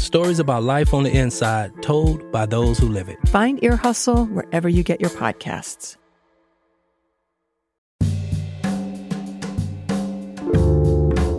stories 0.00 0.38
about 0.38 0.62
life 0.62 0.92
on 0.94 1.04
the 1.04 1.16
inside 1.16 1.70
told 1.82 2.30
by 2.32 2.46
those 2.46 2.78
who 2.78 2.88
live 2.88 3.08
it. 3.08 3.18
Find 3.28 3.62
Ear 3.62 3.76
Hustle 3.76 4.26
wherever 4.26 4.68
you 4.68 4.82
get 4.82 5.00
your 5.00 5.10
podcasts. 5.10 5.96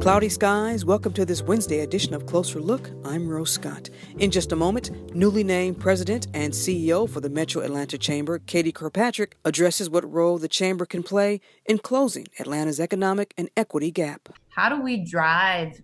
Cloudy 0.01 0.29
skies, 0.29 0.83
welcome 0.83 1.13
to 1.13 1.25
this 1.25 1.43
Wednesday 1.43 1.81
edition 1.81 2.15
of 2.15 2.25
Closer 2.25 2.59
Look. 2.59 2.89
I'm 3.05 3.29
Rose 3.29 3.51
Scott. 3.51 3.87
In 4.17 4.31
just 4.31 4.51
a 4.51 4.55
moment, 4.55 5.15
newly 5.15 5.43
named 5.43 5.79
president 5.79 6.25
and 6.33 6.53
CEO 6.53 7.07
for 7.07 7.19
the 7.21 7.29
Metro 7.29 7.61
Atlanta 7.61 7.99
Chamber, 7.99 8.39
Katie 8.39 8.71
Kirkpatrick, 8.71 9.37
addresses 9.45 9.91
what 9.91 10.11
role 10.11 10.39
the 10.39 10.47
Chamber 10.47 10.87
can 10.87 11.03
play 11.03 11.39
in 11.67 11.77
closing 11.77 12.25
Atlanta's 12.39 12.79
economic 12.79 13.35
and 13.37 13.51
equity 13.55 13.91
gap. 13.91 14.29
How 14.49 14.69
do 14.69 14.81
we 14.81 14.97
drive 14.97 15.83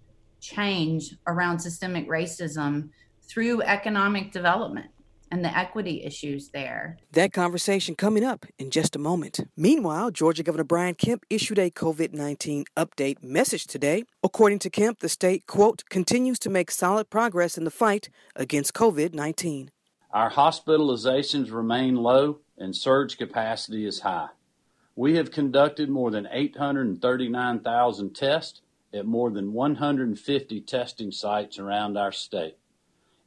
change 0.56 1.16
around 1.28 1.60
systemic 1.60 2.08
racism 2.08 2.90
through 3.28 3.62
economic 3.62 4.32
development? 4.32 4.88
and 5.32 5.44
the 5.44 5.58
equity 5.58 6.04
issues 6.04 6.50
there. 6.50 6.98
That 7.12 7.34
conversation 7.34 7.96
coming 7.96 8.24
up 8.24 8.46
in 8.58 8.70
just 8.70 8.96
a 8.96 9.00
moment. 9.00 9.42
Meanwhile, 9.56 10.12
Georgia 10.12 10.44
Governor 10.44 10.64
Brian 10.64 10.96
Kemp 10.96 11.26
issued 11.30 11.60
a 11.60 11.70
COVID 11.70 12.14
19 12.14 12.66
update 12.76 13.22
message 13.24 13.68
today. 13.68 14.06
According 14.24 14.60
to 14.60 14.70
Kemp, 14.70 15.00
the 15.00 15.10
state, 15.10 15.46
quote, 15.48 15.84
continues 15.90 16.40
to 16.40 16.50
make 16.50 16.72
solid 16.72 17.10
progress 17.10 17.58
in 17.58 17.66
the 17.66 17.72
fight 17.72 18.10
against 18.36 18.74
COVID 18.74 19.14
19. 19.14 19.72
Our 20.12 20.32
hospitalizations 20.32 21.52
remain 21.52 21.96
low 21.96 22.40
and 22.58 22.76
surge 22.76 23.18
capacity 23.18 23.86
is 23.86 24.00
high. 24.00 24.30
We 24.96 25.16
have 25.18 25.32
conducted 25.32 25.90
more 25.90 26.10
than 26.10 26.28
839,000 26.32 28.16
tests 28.16 28.62
at 28.94 29.06
more 29.06 29.30
than 29.30 29.54
150 29.54 30.62
testing 30.62 31.12
sites 31.12 31.60
around 31.60 31.98
our 31.98 32.12
state 32.12 32.58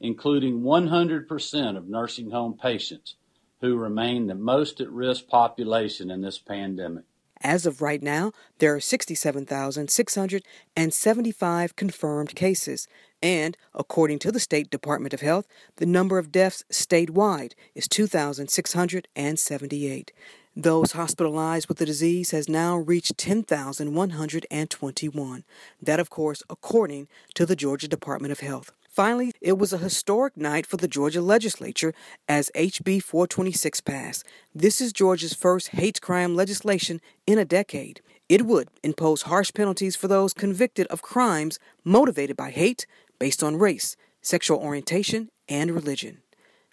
including 0.01 0.63
100% 0.63 1.77
of 1.77 1.89
nursing 1.89 2.31
home 2.31 2.59
patients 2.61 3.15
who 3.61 3.77
remain 3.77 4.27
the 4.27 4.35
most 4.35 4.81
at 4.81 4.91
risk 4.91 5.29
population 5.29 6.11
in 6.11 6.23
this 6.23 6.39
pandemic. 6.39 7.05
As 7.43 7.65
of 7.67 7.81
right 7.81 8.03
now, 8.03 8.33
there 8.59 8.75
are 8.75 8.81
67,675 8.81 11.77
confirmed 11.77 12.35
cases, 12.35 12.87
and 13.23 13.57
according 13.75 14.19
to 14.21 14.33
the 14.33 14.41
State 14.41 14.71
Department 14.71 15.13
of 15.15 15.23
Health, 15.23 15.47
the 15.77 15.87
number 15.87 16.19
of 16.19 16.33
deaths 16.33 16.65
statewide 16.71 17.53
is 17.75 17.89
2,678. 17.89 20.13
Those 20.57 20.93
hospitalized 20.93 21.69
with 21.69 21.77
the 21.79 21.87
disease 21.87 22.33
has 22.33 22.49
now 22.49 22.77
reached 22.77 23.17
10,121. 23.17 25.45
That, 25.81 26.01
of 26.01 26.11
course, 26.11 26.43
according 26.51 27.07
to 27.35 27.47
the 27.47 27.55
Georgia 27.55 27.87
Department 27.87 28.33
of 28.33 28.41
Health. 28.41 28.73
Finally, 28.89 29.31
it 29.41 29.57
was 29.57 29.73
a 29.73 29.79
historic 29.79 30.37
night 30.37 30.67
for 30.67 30.77
the 30.77 30.89
Georgia 30.89 31.23
legislature 31.23 31.95
as 32.29 32.51
HB 32.57 33.05
426 33.05 33.81
passed. 33.83 34.27
This 34.53 34.81
is 34.81 34.93
Georgia's 34.93 35.35
first 35.35 35.69
hate 35.69 36.01
crime 36.01 36.35
legislation 36.35 37.01
in 37.29 37.39
a 37.39 37.45
decade. 37.45 38.01
It 38.29 38.45
would 38.45 38.71
impose 38.83 39.23
harsh 39.23 39.53
penalties 39.55 39.95
for 39.95 40.09
those 40.09 40.35
convicted 40.35 40.89
of 40.89 41.01
crimes 41.01 41.61
motivated 41.85 42.37
by 42.37 42.51
hate 42.51 42.89
based 43.21 43.45
on 43.45 43.57
race, 43.57 43.95
sexual 44.21 44.59
orientation, 44.59 45.31
and 45.49 45.71
religion. 45.71 46.23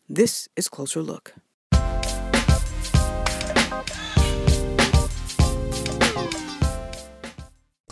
This 0.10 0.50
is 0.56 0.68
Closer 0.68 1.04
Look. 1.04 1.36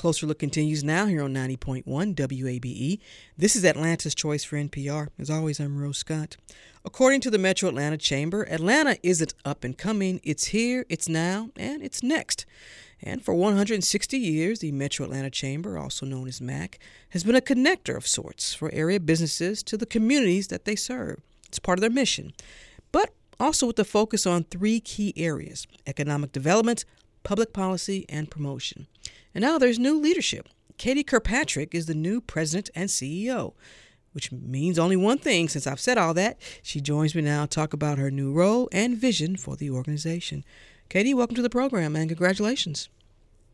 Closer 0.06 0.28
Look 0.28 0.38
continues 0.38 0.84
now 0.84 1.08
here 1.08 1.24
on 1.24 1.34
90.1 1.34 1.84
WABE. 1.84 3.00
This 3.36 3.56
is 3.56 3.66
Atlanta's 3.66 4.14
Choice 4.14 4.44
for 4.44 4.56
NPR. 4.56 5.08
As 5.18 5.32
always, 5.32 5.60
I'm 5.60 5.80
Rose 5.80 5.98
Scott. 5.98 6.38
According 6.86 7.22
to 7.22 7.32
the 7.32 7.40
Metro 7.40 7.70
Atlanta 7.70 7.98
Chamber, 7.98 8.44
Atlanta 8.44 9.00
isn't 9.02 9.34
up 9.46 9.64
and 9.64 9.76
coming. 9.76 10.22
It's 10.24 10.50
here, 10.50 10.86
it's 10.90 11.10
now, 11.10 11.50
and 11.58 11.82
it's 11.82 12.04
next. 12.04 12.46
And 13.02 13.26
for 13.26 13.34
160 13.34 14.16
years, 14.16 14.60
the 14.60 14.72
Metro 14.72 15.08
Atlanta 15.08 15.32
Chamber, 15.32 15.76
also 15.76 16.06
known 16.06 16.28
as 16.28 16.40
MAC, 16.40 16.78
has 17.10 17.24
been 17.24 17.36
a 17.36 17.42
connector 17.42 17.98
of 17.98 18.06
sorts 18.06 18.54
for 18.54 18.72
area 18.72 19.00
businesses 19.00 19.64
to 19.64 19.76
the 19.76 19.88
communities 19.88 20.50
that 20.50 20.66
they 20.66 20.76
serve. 20.76 21.20
It's 21.48 21.58
part 21.58 21.80
of 21.80 21.82
their 21.82 21.90
mission. 21.90 22.34
But 22.92 23.12
also 23.40 23.66
with 23.66 23.76
the 23.76 23.84
focus 23.84 24.28
on 24.28 24.44
three 24.44 24.80
key 24.80 25.14
areas 25.18 25.66
economic 25.88 26.32
development, 26.32 26.86
public 27.26 27.52
policy, 27.52 28.06
and 28.08 28.32
promotion. 28.32 28.88
And 29.34 29.42
now 29.42 29.58
there's 29.58 29.78
new 29.78 30.00
leadership. 30.00 30.48
Katie 30.78 31.04
Kirkpatrick 31.04 31.76
is 31.76 31.88
the 31.88 31.94
new 31.94 32.22
president 32.22 32.70
and 32.76 32.90
CEO, 32.90 33.54
which 34.14 34.32
means 34.32 34.80
only 34.80 34.96
one 34.96 35.18
thing 35.18 35.50
since 35.50 35.68
I've 35.68 35.80
said 35.80 35.98
all 35.98 36.14
that. 36.14 36.38
She 36.62 36.80
joins 36.80 37.16
me 37.16 37.22
now 37.22 37.44
to 37.44 37.50
talk 37.50 37.74
about 37.74 37.98
her 37.98 38.12
new 38.12 38.32
role 38.32 38.70
and 38.72 38.96
vision 38.96 39.36
for 39.36 39.58
the 39.58 39.70
organization. 39.70 40.46
Katie, 40.88 41.14
welcome 41.14 41.36
to 41.36 41.42
the 41.42 41.50
program 41.50 41.96
and 41.96 42.08
congratulations. 42.08 42.90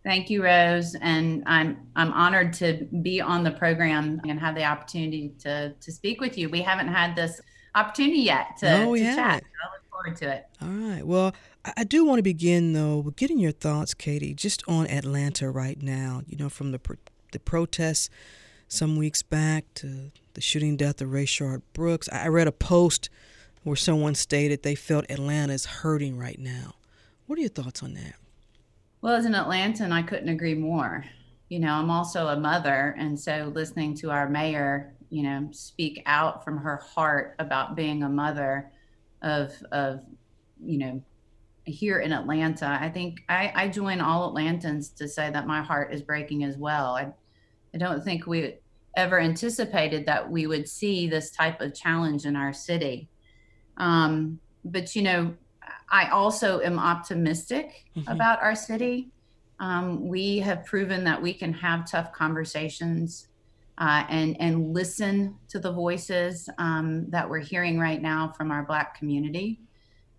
Thank 0.04 0.30
you, 0.32 0.44
Rose, 0.44 0.96
and 1.00 1.44
I'm 1.46 1.78
I'm 1.96 2.12
honored 2.12 2.54
to 2.54 2.88
be 3.04 3.22
on 3.22 3.44
the 3.44 3.52
program 3.52 4.20
and 4.28 4.40
have 4.40 4.56
the 4.56 4.64
opportunity 4.64 5.32
to 5.40 5.74
to 5.80 5.92
speak 5.92 6.20
with 6.20 6.40
you. 6.40 6.50
We 6.50 6.64
haven't 6.64 6.88
had 6.88 7.16
this 7.16 7.40
opportunity 7.76 8.22
yet 8.22 8.58
to, 8.58 8.86
no, 8.86 8.96
to 8.96 9.04
chat. 9.04 9.44
Look 9.44 9.81
forward 10.04 10.18
to 10.18 10.34
it. 10.34 10.46
All 10.62 10.68
right. 10.68 11.06
Well, 11.06 11.34
I 11.78 11.84
do 11.84 12.06
want 12.06 12.20
to 12.20 12.24
begin 12.24 12.74
though 12.74 12.98
with 12.98 13.16
getting 13.16 13.40
your 13.40 13.52
thoughts, 13.52 13.94
Katie, 13.94 14.34
just 14.34 14.64
on 14.68 14.88
Atlanta 14.88 15.50
right 15.50 15.82
now. 15.82 16.22
You 16.28 16.38
know, 16.38 16.50
from 16.50 16.72
the 16.72 16.80
the 17.32 17.40
protests 17.40 18.10
some 18.68 18.96
weeks 18.96 19.22
back 19.22 19.66
to 19.76 20.12
the 20.34 20.42
shooting 20.42 20.78
death 20.78 21.02
of 21.02 21.10
Rayshard 21.10 21.62
Brooks. 21.74 22.08
I 22.10 22.28
read 22.28 22.48
a 22.48 22.54
post 22.54 23.10
where 23.64 23.76
someone 23.76 24.16
stated 24.16 24.64
they 24.64 24.76
felt 24.76 25.06
Atlanta 25.10 25.54
is 25.54 25.66
hurting 25.66 26.18
right 26.18 26.40
now. 26.40 26.76
What 27.28 27.38
are 27.38 27.42
your 27.42 27.50
thoughts 27.50 27.84
on 27.84 27.94
that? 27.96 28.16
Well, 29.02 29.16
as 29.16 29.26
an 29.26 29.34
Atlantan, 29.34 29.92
I 29.92 30.04
couldn't 30.04 30.30
agree 30.30 30.54
more. 30.54 31.06
You 31.50 31.60
know, 31.60 31.74
I'm 31.74 31.90
also 31.90 32.28
a 32.28 32.40
mother, 32.40 32.96
and 32.98 33.20
so 33.20 33.52
listening 33.54 33.94
to 33.96 34.10
our 34.10 34.30
mayor, 34.30 34.94
you 35.10 35.24
know, 35.24 35.50
speak 35.52 36.02
out 36.06 36.46
from 36.46 36.58
her 36.58 36.78
heart 36.78 37.36
about 37.40 37.76
being 37.76 38.04
a 38.04 38.10
mother 38.10 38.72
of 39.22 39.54
of 39.72 40.02
you 40.64 40.78
know 40.78 41.02
here 41.66 42.00
in 42.00 42.12
Atlanta, 42.12 42.78
I 42.82 42.90
think 42.90 43.24
I, 43.30 43.52
I 43.56 43.68
join 43.68 44.02
all 44.02 44.34
Atlantans 44.34 44.96
to 44.96 45.08
say 45.08 45.30
that 45.30 45.48
my 45.48 45.62
heart 45.62 45.94
is 45.94 46.02
breaking 46.02 46.44
as 46.44 46.58
well. 46.58 46.96
I, 46.96 47.14
I 47.74 47.78
don't 47.78 48.04
think 48.04 48.26
we 48.26 48.56
ever 48.98 49.20
anticipated 49.20 50.06
that 50.06 50.30
we 50.30 50.48
would 50.48 50.68
see 50.68 51.08
this 51.08 51.32
type 51.32 51.62
of 51.62 51.74
challenge 51.74 52.26
in 52.26 52.36
our 52.36 52.54
city. 52.54 53.08
Um, 53.78 54.40
but, 54.66 54.96
you 54.96 55.02
know, 55.02 55.34
I 55.90 56.10
also 56.10 56.62
am 56.62 56.80
optimistic 56.80 57.86
mm-hmm. 57.96 58.12
about 58.12 58.42
our 58.42 58.56
city. 58.56 59.10
Um, 59.60 60.08
we 60.08 60.40
have 60.40 60.66
proven 60.66 61.04
that 61.04 61.22
we 61.22 61.34
can 61.34 61.54
have 61.54 61.90
tough 61.90 62.12
conversations 62.12 63.28
uh, 63.82 64.06
and, 64.10 64.40
and 64.40 64.76
listen 64.76 65.36
to 65.50 65.58
the 65.58 65.72
voices 65.72 66.48
um, 66.60 67.10
that 67.10 67.28
we're 67.28 67.40
hearing 67.40 67.80
right 67.80 68.00
now 68.00 68.32
from 68.38 68.52
our 68.52 68.64
Black 68.64 68.96
community. 68.96 69.60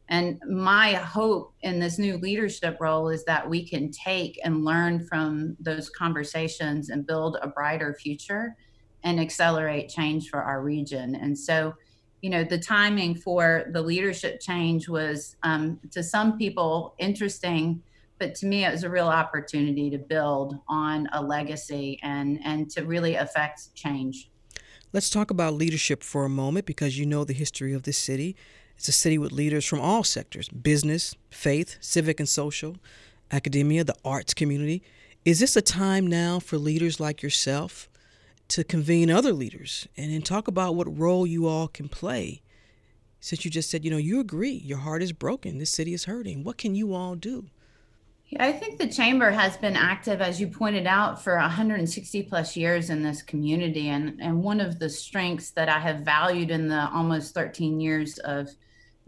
And 0.09 0.41
my 0.51 0.95
hope 0.95 1.55
in 1.63 1.79
this 1.79 1.97
new 1.97 2.19
leadership 2.19 2.77
role 2.81 3.09
is 3.09 3.25
that 3.25 3.49
we 3.49 3.67
can 3.67 3.93
take 3.93 4.39
and 4.45 4.65
learn 4.65 5.07
from 5.07 5.57
those 5.61 5.89
conversations 5.89 6.91
and 6.91 7.07
build 7.07 7.39
a 7.41 7.47
brighter 7.47 7.95
future 7.95 8.57
and 9.05 9.21
accelerate 9.21 9.89
change 9.89 10.29
for 10.29 10.43
our 10.43 10.61
region. 10.61 11.15
And 11.15 11.39
so, 11.39 11.73
you 12.21 12.31
know, 12.31 12.43
the 12.43 12.59
timing 12.59 13.15
for 13.15 13.67
the 13.73 13.81
leadership 13.81 14.41
change 14.41 14.89
was 14.89 15.37
um, 15.45 15.79
to 15.93 16.03
some 16.03 16.37
people 16.37 16.97
interesting, 16.99 17.81
but 18.23 18.37
to 18.37 18.47
me, 18.47 18.65
it 18.65 18.71
was 18.71 18.85
a 18.85 18.89
real 18.89 19.09
opportunity 19.09 19.91
to 19.91 19.99
build 19.99 20.57
on 20.69 21.09
a 21.13 21.21
legacy 21.21 21.99
and, 22.05 22.39
and 22.45 22.71
to 22.71 22.83
really 22.83 23.17
affect 23.17 23.75
change. 23.75 24.31
Let's 24.93 25.11
talk 25.11 25.33
about 25.33 25.55
leadership 25.55 26.05
for 26.05 26.25
a 26.25 26.29
moment 26.29 26.65
because 26.65 26.97
you 26.97 27.05
know 27.05 27.25
the 27.25 27.33
history 27.33 27.73
of 27.73 27.83
this 27.83 27.99
city. 27.99 28.37
It's 28.77 28.87
a 28.87 28.93
city 28.93 29.19
with 29.19 29.33
leaders 29.33 29.67
from 29.67 29.81
all 29.81 30.05
sectors 30.05 30.49
business, 30.49 31.17
faith, 31.31 31.79
civic 31.81 32.21
and 32.21 32.29
social, 32.29 32.77
academia, 33.33 33.83
the 33.83 33.97
arts 34.05 34.35
community. 34.35 34.85
Is 35.25 35.41
this 35.41 35.57
a 35.57 35.63
time 35.63 36.07
now 36.07 36.39
for 36.39 36.59
leaders 36.59 37.01
like 37.01 37.25
yourself 37.25 37.89
to 38.49 38.63
convene 38.63 39.11
other 39.11 39.33
leaders 39.33 39.89
and 39.97 40.13
then 40.13 40.23
talk 40.23 40.47
about 40.47 40.77
what 40.77 40.97
role 40.97 41.27
you 41.27 41.49
all 41.49 41.67
can 41.67 41.89
play? 41.89 42.41
Since 43.19 43.45
you 43.45 43.51
just 43.51 43.69
said, 43.69 43.85
you 43.85 43.91
know, 43.91 43.97
you 43.97 44.21
agree, 44.21 44.53
your 44.53 44.79
heart 44.79 45.03
is 45.03 45.13
broken, 45.13 45.59
this 45.59 45.71
city 45.71 45.93
is 45.93 46.05
hurting. 46.05 46.45
What 46.45 46.57
can 46.57 46.77
you 46.77 46.95
all 46.95 47.17
do? 47.17 47.49
Yeah, 48.33 48.47
I 48.47 48.53
think 48.53 48.79
the 48.79 48.89
chamber 48.89 49.31
has 49.31 49.59
been 49.59 49.77
active, 49.77 50.23
as 50.23 50.41
you 50.41 50.49
pointed 50.49 50.87
out, 50.87 51.23
for 51.23 51.37
160 51.37 52.23
plus 52.23 52.57
years 52.57 52.89
in 52.89 53.03
this 53.03 53.21
community. 53.21 53.91
And, 53.91 54.19
and 54.23 54.43
one 54.43 54.59
of 54.59 54.79
the 54.79 54.89
strengths 54.89 55.51
that 55.51 55.69
I 55.69 55.79
have 55.79 56.01
valued 56.01 56.51
in 56.51 56.67
the 56.67 56.89
almost 56.95 57.35
13 57.35 57.79
years 57.79 58.19
of 58.21 58.49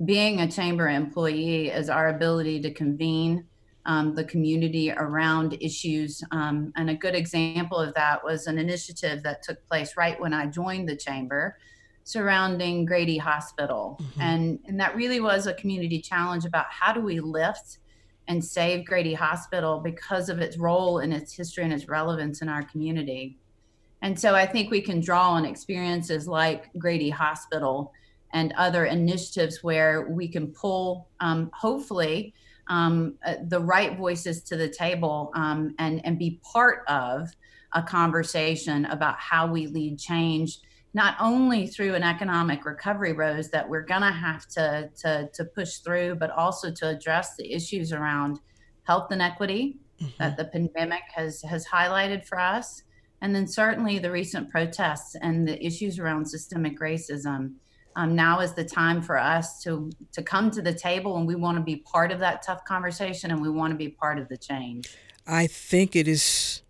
being 0.05 0.43
a 0.43 0.51
chamber 0.51 0.91
employee 0.91 1.69
is 1.69 1.89
our 1.89 2.09
ability 2.09 2.61
to 2.63 2.71
convene 2.71 3.47
um, 3.87 4.15
the 4.15 4.25
community 4.25 4.93
around 4.93 5.57
issues. 5.59 6.23
Um, 6.31 6.71
and 6.77 6.91
a 6.91 6.95
good 6.95 7.15
example 7.15 7.79
of 7.79 7.95
that 7.95 8.23
was 8.23 8.47
an 8.47 8.59
initiative 8.59 9.23
that 9.23 9.43
took 9.43 9.67
place 9.69 9.97
right 9.97 10.21
when 10.21 10.35
I 10.35 10.49
joined 10.49 10.87
the 10.87 10.97
chamber 10.97 11.57
surrounding 12.03 12.85
Grady 12.85 13.17
Hospital. 13.17 13.99
Mm-hmm. 14.03 14.21
And, 14.21 14.59
and 14.67 14.81
that 14.81 14.95
really 14.95 15.21
was 15.21 15.47
a 15.47 15.55
community 15.55 16.03
challenge 16.03 16.45
about 16.45 16.67
how 16.69 16.93
do 16.93 17.01
we 17.01 17.21
lift 17.21 17.79
and 18.29 18.45
save 18.45 18.87
Grady 18.87 19.15
Hospital 19.15 19.81
because 19.81 20.29
of 20.29 20.39
its 20.39 20.57
role 20.57 20.99
and 20.99 21.13
its 21.13 21.33
history 21.33 21.65
and 21.65 21.73
its 21.73 21.89
relevance 21.89 22.43
in 22.43 22.49
our 22.49 22.63
community. 22.63 23.37
And 24.03 24.19
so 24.19 24.35
I 24.35 24.47
think 24.47 24.71
we 24.71 24.81
can 24.81 25.01
draw 25.01 25.31
on 25.31 25.45
experiences 25.45 26.29
like 26.29 26.71
Grady 26.79 27.11
Hospital 27.11 27.93
and 28.33 28.53
other 28.59 28.87
initiatives 28.87 29.63
where 29.63 30.09
we 30.11 30.29
can 30.29 30.49
pull, 30.49 31.09
um, 31.21 31.51
hopefully, 31.55 32.35
um, 32.69 33.15
uh, 33.27 33.37
the 33.49 33.61
right 33.61 33.97
voices 33.97 34.43
to 34.43 34.57
the 34.57 34.69
table 34.69 35.31
um, 35.35 35.75
and, 35.79 36.05
and 36.05 36.19
be 36.19 36.41
part 36.43 36.85
of 36.89 37.29
a 37.73 37.83
conversation 37.83 38.85
about 38.87 39.19
how 39.19 39.47
we 39.47 39.67
lead 39.67 39.99
change, 39.99 40.61
not 40.95 41.17
only 41.21 41.67
through 41.67 41.95
an 41.95 42.05
economic 42.05 42.65
recovery, 42.65 43.13
Rose, 43.13 43.51
that 43.51 43.69
we're 43.69 43.83
going 43.83 44.03
to 44.03 44.13
have 44.13 44.47
to, 44.51 44.89
to, 45.03 45.29
to 45.35 45.45
push 45.45 45.79
through, 45.79 46.15
but 46.15 46.31
also 46.31 46.71
to 46.71 46.89
address 46.89 47.37
the 47.37 47.53
issues 47.53 47.93
around 47.93 48.39
health 48.85 49.11
inequity 49.11 49.77
mm-hmm. 50.01 50.13
that 50.19 50.37
the 50.37 50.45
pandemic 50.45 51.03
has, 51.13 51.43
has 51.43 51.67
highlighted 51.67 52.25
for 52.25 52.39
us. 52.39 52.85
And 53.21 53.35
then 53.35 53.49
certainly 53.49 53.99
the 53.99 54.11
recent 54.11 54.51
protests 54.51 55.17
and 55.21 55.47
the 55.49 55.65
issues 55.65 55.99
around 55.99 56.27
systemic 56.27 56.79
racism 56.79 57.55
um, 57.97 58.15
now 58.15 58.41
is 58.41 58.53
the 58.53 58.65
time 58.65 59.01
for 59.03 59.19
us 59.19 59.63
to 59.63 59.91
to 60.13 60.23
come 60.23 60.51
to 60.51 60.61
the 60.61 60.75
table 60.75 61.17
and 61.17 61.27
we 61.27 61.35
want 61.35 61.57
to 61.57 61.63
be 61.63 61.77
part 61.77 62.11
of 62.11 62.19
that 62.19 62.43
tough 62.43 62.65
conversation 62.65 63.31
and 63.31 63.41
we 63.41 63.49
want 63.49 63.71
to 63.71 63.77
be 63.77 63.89
part 63.89 64.19
of 64.19 64.29
the 64.29 64.37
change 64.37 64.97
i 65.27 65.47
think 65.47 65.95
it 65.95 66.09
is 66.09 66.63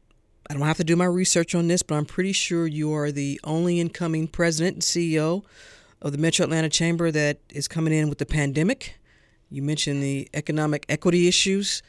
i 0.48 0.54
don't 0.54 0.62
have 0.62 0.76
to 0.76 0.84
do 0.84 0.96
my 0.96 1.04
research 1.04 1.54
on 1.54 1.68
this 1.68 1.82
but 1.82 1.94
i'm 1.94 2.04
pretty 2.04 2.32
sure 2.32 2.66
you 2.66 2.92
are 2.92 3.10
the 3.10 3.40
only 3.44 3.80
incoming 3.80 4.26
president 4.26 4.74
and 4.76 4.82
ceo 4.82 5.44
of 6.02 6.12
the 6.12 6.18
metro 6.18 6.44
atlanta 6.44 6.68
chamber 6.68 7.10
that 7.10 7.38
is 7.50 7.68
coming 7.68 7.92
in 7.92 8.08
with 8.08 8.18
the 8.18 8.26
pandemic 8.26 8.98
you 9.50 9.62
mentioned 9.62 10.02
the 10.02 10.28
economic 10.34 10.84
equity 10.88 11.28
issues 11.28 11.82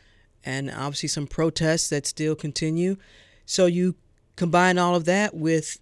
and 0.43 0.69
obviously 0.69 1.09
some 1.09 1.27
protests 1.27 1.89
that 1.89 2.05
still 2.05 2.35
continue 2.35 2.95
so 3.45 3.65
you 3.65 3.95
combine 4.35 4.77
all 4.77 4.95
of 4.95 5.05
that 5.05 5.33
with 5.33 5.79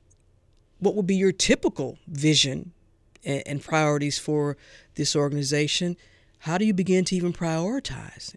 what 0.79 0.95
would 0.95 1.07
be 1.07 1.15
your 1.15 1.31
typical 1.31 1.97
vision 2.07 2.73
and, 3.25 3.61
priorities 3.63 4.19
for 4.19 4.57
this 4.95 5.15
organization, 5.15 5.95
how 6.39 6.57
do 6.57 6.65
you 6.65 6.73
begin 6.73 7.05
to 7.05 7.15
even 7.15 7.31
prioritize? 7.31 8.35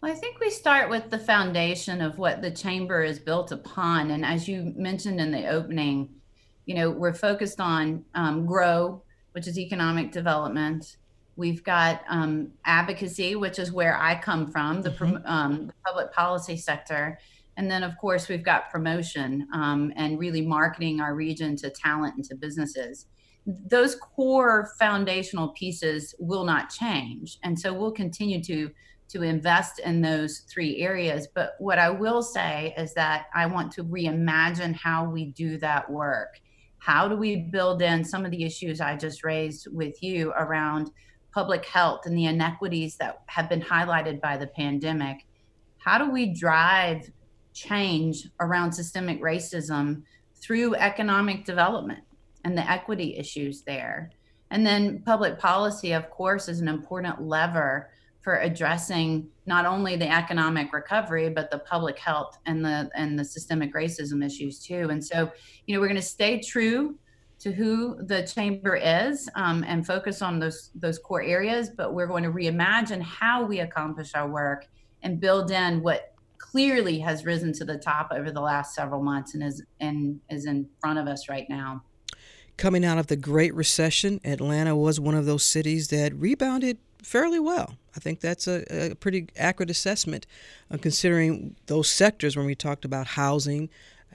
Well, 0.00 0.12
I 0.12 0.14
think 0.14 0.38
we 0.38 0.50
start 0.50 0.90
with 0.90 1.10
the 1.10 1.18
foundation 1.18 2.00
of 2.00 2.18
what 2.18 2.40
the 2.40 2.52
chamber 2.52 3.02
is 3.02 3.18
built 3.18 3.50
upon. 3.50 4.12
And 4.12 4.24
as 4.24 4.46
you 4.46 4.72
mentioned 4.76 5.20
in 5.20 5.32
the 5.32 5.48
opening, 5.48 6.10
you 6.66 6.76
know, 6.76 6.90
we're 6.90 7.14
focused 7.14 7.60
on 7.60 8.04
um, 8.14 8.46
grow, 8.46 9.02
which 9.32 9.48
is 9.48 9.58
economic 9.58 10.12
development. 10.12 10.98
We've 11.34 11.64
got 11.64 12.02
um, 12.08 12.52
advocacy, 12.64 13.34
which 13.34 13.58
is 13.58 13.72
where 13.72 14.00
I 14.00 14.14
come 14.14 14.46
from, 14.52 14.82
the, 14.82 14.90
mm-hmm. 14.90 15.26
um, 15.26 15.66
the, 15.66 15.72
public 15.84 16.12
policy 16.12 16.56
sector. 16.56 17.18
And 17.56 17.68
then, 17.68 17.82
of 17.82 17.98
course, 17.98 18.28
we've 18.28 18.44
got 18.44 18.70
promotion 18.70 19.48
um, 19.52 19.92
and 19.96 20.16
really 20.16 20.42
marketing 20.42 21.00
our 21.00 21.16
region 21.16 21.56
to 21.56 21.70
talent 21.70 22.14
and 22.14 22.24
to 22.26 22.36
businesses 22.36 23.06
those 23.66 23.94
core 23.94 24.72
foundational 24.78 25.48
pieces 25.48 26.14
will 26.18 26.44
not 26.44 26.68
change 26.68 27.38
and 27.44 27.58
so 27.58 27.72
we'll 27.72 27.90
continue 27.90 28.42
to 28.42 28.70
to 29.08 29.22
invest 29.22 29.78
in 29.78 30.00
those 30.00 30.40
three 30.40 30.78
areas. 30.78 31.28
But 31.34 31.54
what 31.58 31.78
i 31.78 31.90
will 31.90 32.22
say 32.22 32.74
is 32.76 32.94
that 32.94 33.26
i 33.34 33.46
want 33.46 33.72
to 33.72 33.84
reimagine 33.84 34.74
how 34.74 35.08
we 35.08 35.26
do 35.26 35.58
that 35.58 35.90
work. 35.90 36.40
How 36.78 37.08
do 37.08 37.16
we 37.16 37.36
build 37.36 37.82
in 37.82 38.04
some 38.04 38.24
of 38.24 38.30
the 38.30 38.44
issues 38.44 38.80
i 38.80 38.96
just 38.96 39.24
raised 39.24 39.68
with 39.72 40.02
you 40.02 40.32
around 40.32 40.90
public 41.32 41.64
health 41.66 42.02
and 42.06 42.16
the 42.16 42.26
inequities 42.26 42.96
that 42.96 43.22
have 43.26 43.48
been 43.48 43.62
highlighted 43.62 44.20
by 44.20 44.36
the 44.36 44.46
pandemic? 44.46 45.26
How 45.78 45.98
do 45.98 46.10
we 46.10 46.34
drive 46.34 47.10
change 47.58 48.28
around 48.40 48.72
systemic 48.72 49.20
racism 49.20 50.02
through 50.40 50.76
economic 50.76 51.44
development 51.44 52.04
and 52.44 52.56
the 52.56 52.70
equity 52.70 53.16
issues 53.16 53.62
there. 53.62 54.10
And 54.50 54.64
then 54.64 55.02
public 55.04 55.38
policy, 55.38 55.92
of 55.92 56.08
course, 56.10 56.48
is 56.48 56.60
an 56.60 56.68
important 56.68 57.20
lever 57.20 57.90
for 58.28 58.40
addressing 58.40 59.26
not 59.46 59.64
only 59.64 59.96
the 59.96 60.06
economic 60.06 60.70
recovery 60.74 61.30
but 61.30 61.50
the 61.50 61.60
public 61.60 61.98
health 61.98 62.36
and 62.44 62.62
the 62.62 62.90
and 62.94 63.18
the 63.18 63.24
systemic 63.24 63.72
racism 63.72 64.22
issues 64.22 64.58
too. 64.58 64.88
And 64.90 65.02
so, 65.02 65.32
you 65.64 65.74
know, 65.74 65.80
we're 65.80 65.88
going 65.88 65.96
to 65.96 66.02
stay 66.02 66.38
true 66.38 66.98
to 67.38 67.52
who 67.52 67.96
the 68.04 68.24
chamber 68.26 68.76
is 68.76 69.30
um, 69.34 69.64
and 69.66 69.86
focus 69.86 70.20
on 70.20 70.38
those 70.38 70.68
those 70.74 70.98
core 70.98 71.22
areas, 71.22 71.70
but 71.70 71.94
we're 71.94 72.06
going 72.06 72.22
to 72.22 72.30
reimagine 72.30 73.00
how 73.00 73.46
we 73.46 73.60
accomplish 73.60 74.14
our 74.14 74.28
work 74.28 74.66
and 75.02 75.18
build 75.20 75.50
in 75.50 75.82
what 75.82 76.12
clearly 76.36 76.98
has 76.98 77.24
risen 77.24 77.50
to 77.54 77.64
the 77.64 77.78
top 77.78 78.10
over 78.12 78.30
the 78.30 78.42
last 78.42 78.74
several 78.74 79.02
months 79.02 79.32
and 79.32 79.42
is 79.42 79.64
and 79.80 80.20
is 80.28 80.44
in 80.44 80.68
front 80.82 80.98
of 80.98 81.06
us 81.06 81.30
right 81.30 81.48
now 81.48 81.82
coming 82.58 82.84
out 82.84 82.98
of 82.98 83.06
the 83.06 83.16
Great 83.16 83.54
Recession, 83.54 84.20
Atlanta 84.24 84.74
was 84.74 84.98
one 84.98 85.14
of 85.14 85.26
those 85.26 85.44
cities 85.44 85.88
that 85.88 86.12
rebounded 86.14 86.76
fairly 87.02 87.38
well. 87.38 87.76
I 87.98 88.00
think 88.00 88.20
that's 88.20 88.46
a, 88.46 88.90
a 88.92 88.94
pretty 88.94 89.26
accurate 89.36 89.70
assessment 89.70 90.24
uh, 90.70 90.78
considering 90.80 91.56
those 91.66 91.90
sectors 91.90 92.36
when 92.36 92.46
we 92.46 92.54
talked 92.54 92.84
about 92.84 93.08
housing 93.08 93.70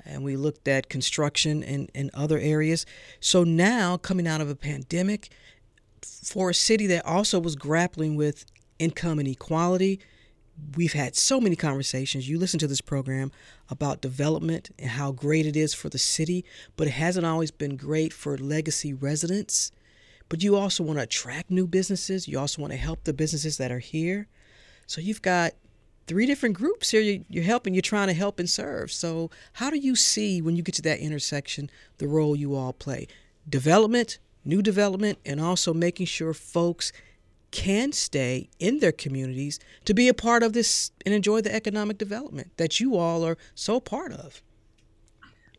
and 0.05 0.23
we 0.23 0.37
looked 0.37 0.69
at 0.69 0.87
construction 0.87 1.61
and, 1.65 1.91
and 1.93 2.09
other 2.13 2.39
areas. 2.39 2.85
So 3.19 3.43
now, 3.43 3.97
coming 3.97 4.25
out 4.25 4.39
of 4.39 4.49
a 4.49 4.55
pandemic, 4.55 5.31
for 6.01 6.49
a 6.49 6.53
city 6.53 6.87
that 6.87 7.05
also 7.05 7.41
was 7.41 7.57
grappling 7.57 8.15
with 8.15 8.45
income 8.79 9.19
inequality, 9.19 9.99
we've 10.77 10.93
had 10.93 11.17
so 11.17 11.41
many 11.41 11.57
conversations. 11.57 12.29
You 12.29 12.39
listen 12.39 12.59
to 12.59 12.67
this 12.67 12.79
program 12.79 13.33
about 13.69 13.99
development 13.99 14.69
and 14.79 14.91
how 14.91 15.11
great 15.11 15.45
it 15.45 15.57
is 15.57 15.73
for 15.73 15.89
the 15.89 15.97
city, 15.97 16.45
but 16.77 16.87
it 16.87 16.91
hasn't 16.91 17.25
always 17.25 17.51
been 17.51 17.75
great 17.75 18.13
for 18.13 18.37
legacy 18.37 18.93
residents. 18.93 19.73
But 20.29 20.43
you 20.43 20.55
also 20.55 20.83
want 20.83 20.99
to 20.99 21.03
attract 21.03 21.51
new 21.51 21.67
businesses. 21.67 22.27
You 22.27 22.39
also 22.39 22.61
want 22.61 22.71
to 22.71 22.77
help 22.77 23.03
the 23.03 23.13
businesses 23.13 23.57
that 23.57 23.71
are 23.71 23.79
here. 23.79 24.27
So 24.87 25.01
you've 25.01 25.21
got 25.21 25.53
three 26.07 26.25
different 26.25 26.55
groups 26.55 26.91
here 26.91 27.21
you're 27.29 27.43
helping, 27.43 27.73
you're 27.73 27.81
trying 27.81 28.07
to 28.07 28.13
help 28.13 28.39
and 28.39 28.49
serve. 28.49 28.91
So, 28.91 29.29
how 29.53 29.69
do 29.69 29.77
you 29.77 29.95
see 29.95 30.41
when 30.41 30.55
you 30.55 30.63
get 30.63 30.75
to 30.75 30.81
that 30.83 30.99
intersection 30.99 31.69
the 31.97 32.07
role 32.07 32.35
you 32.35 32.55
all 32.55 32.73
play? 32.73 33.07
Development, 33.47 34.19
new 34.43 34.61
development, 34.61 35.19
and 35.25 35.39
also 35.39 35.73
making 35.73 36.07
sure 36.07 36.33
folks 36.33 36.91
can 37.51 37.91
stay 37.91 38.49
in 38.57 38.79
their 38.79 38.91
communities 38.91 39.59
to 39.85 39.93
be 39.93 40.07
a 40.07 40.13
part 40.13 40.41
of 40.41 40.53
this 40.53 40.91
and 41.05 41.13
enjoy 41.13 41.39
the 41.39 41.53
economic 41.53 41.99
development 41.99 42.51
that 42.57 42.79
you 42.79 42.97
all 42.97 43.23
are 43.23 43.37
so 43.53 43.79
part 43.79 44.11
of. 44.11 44.41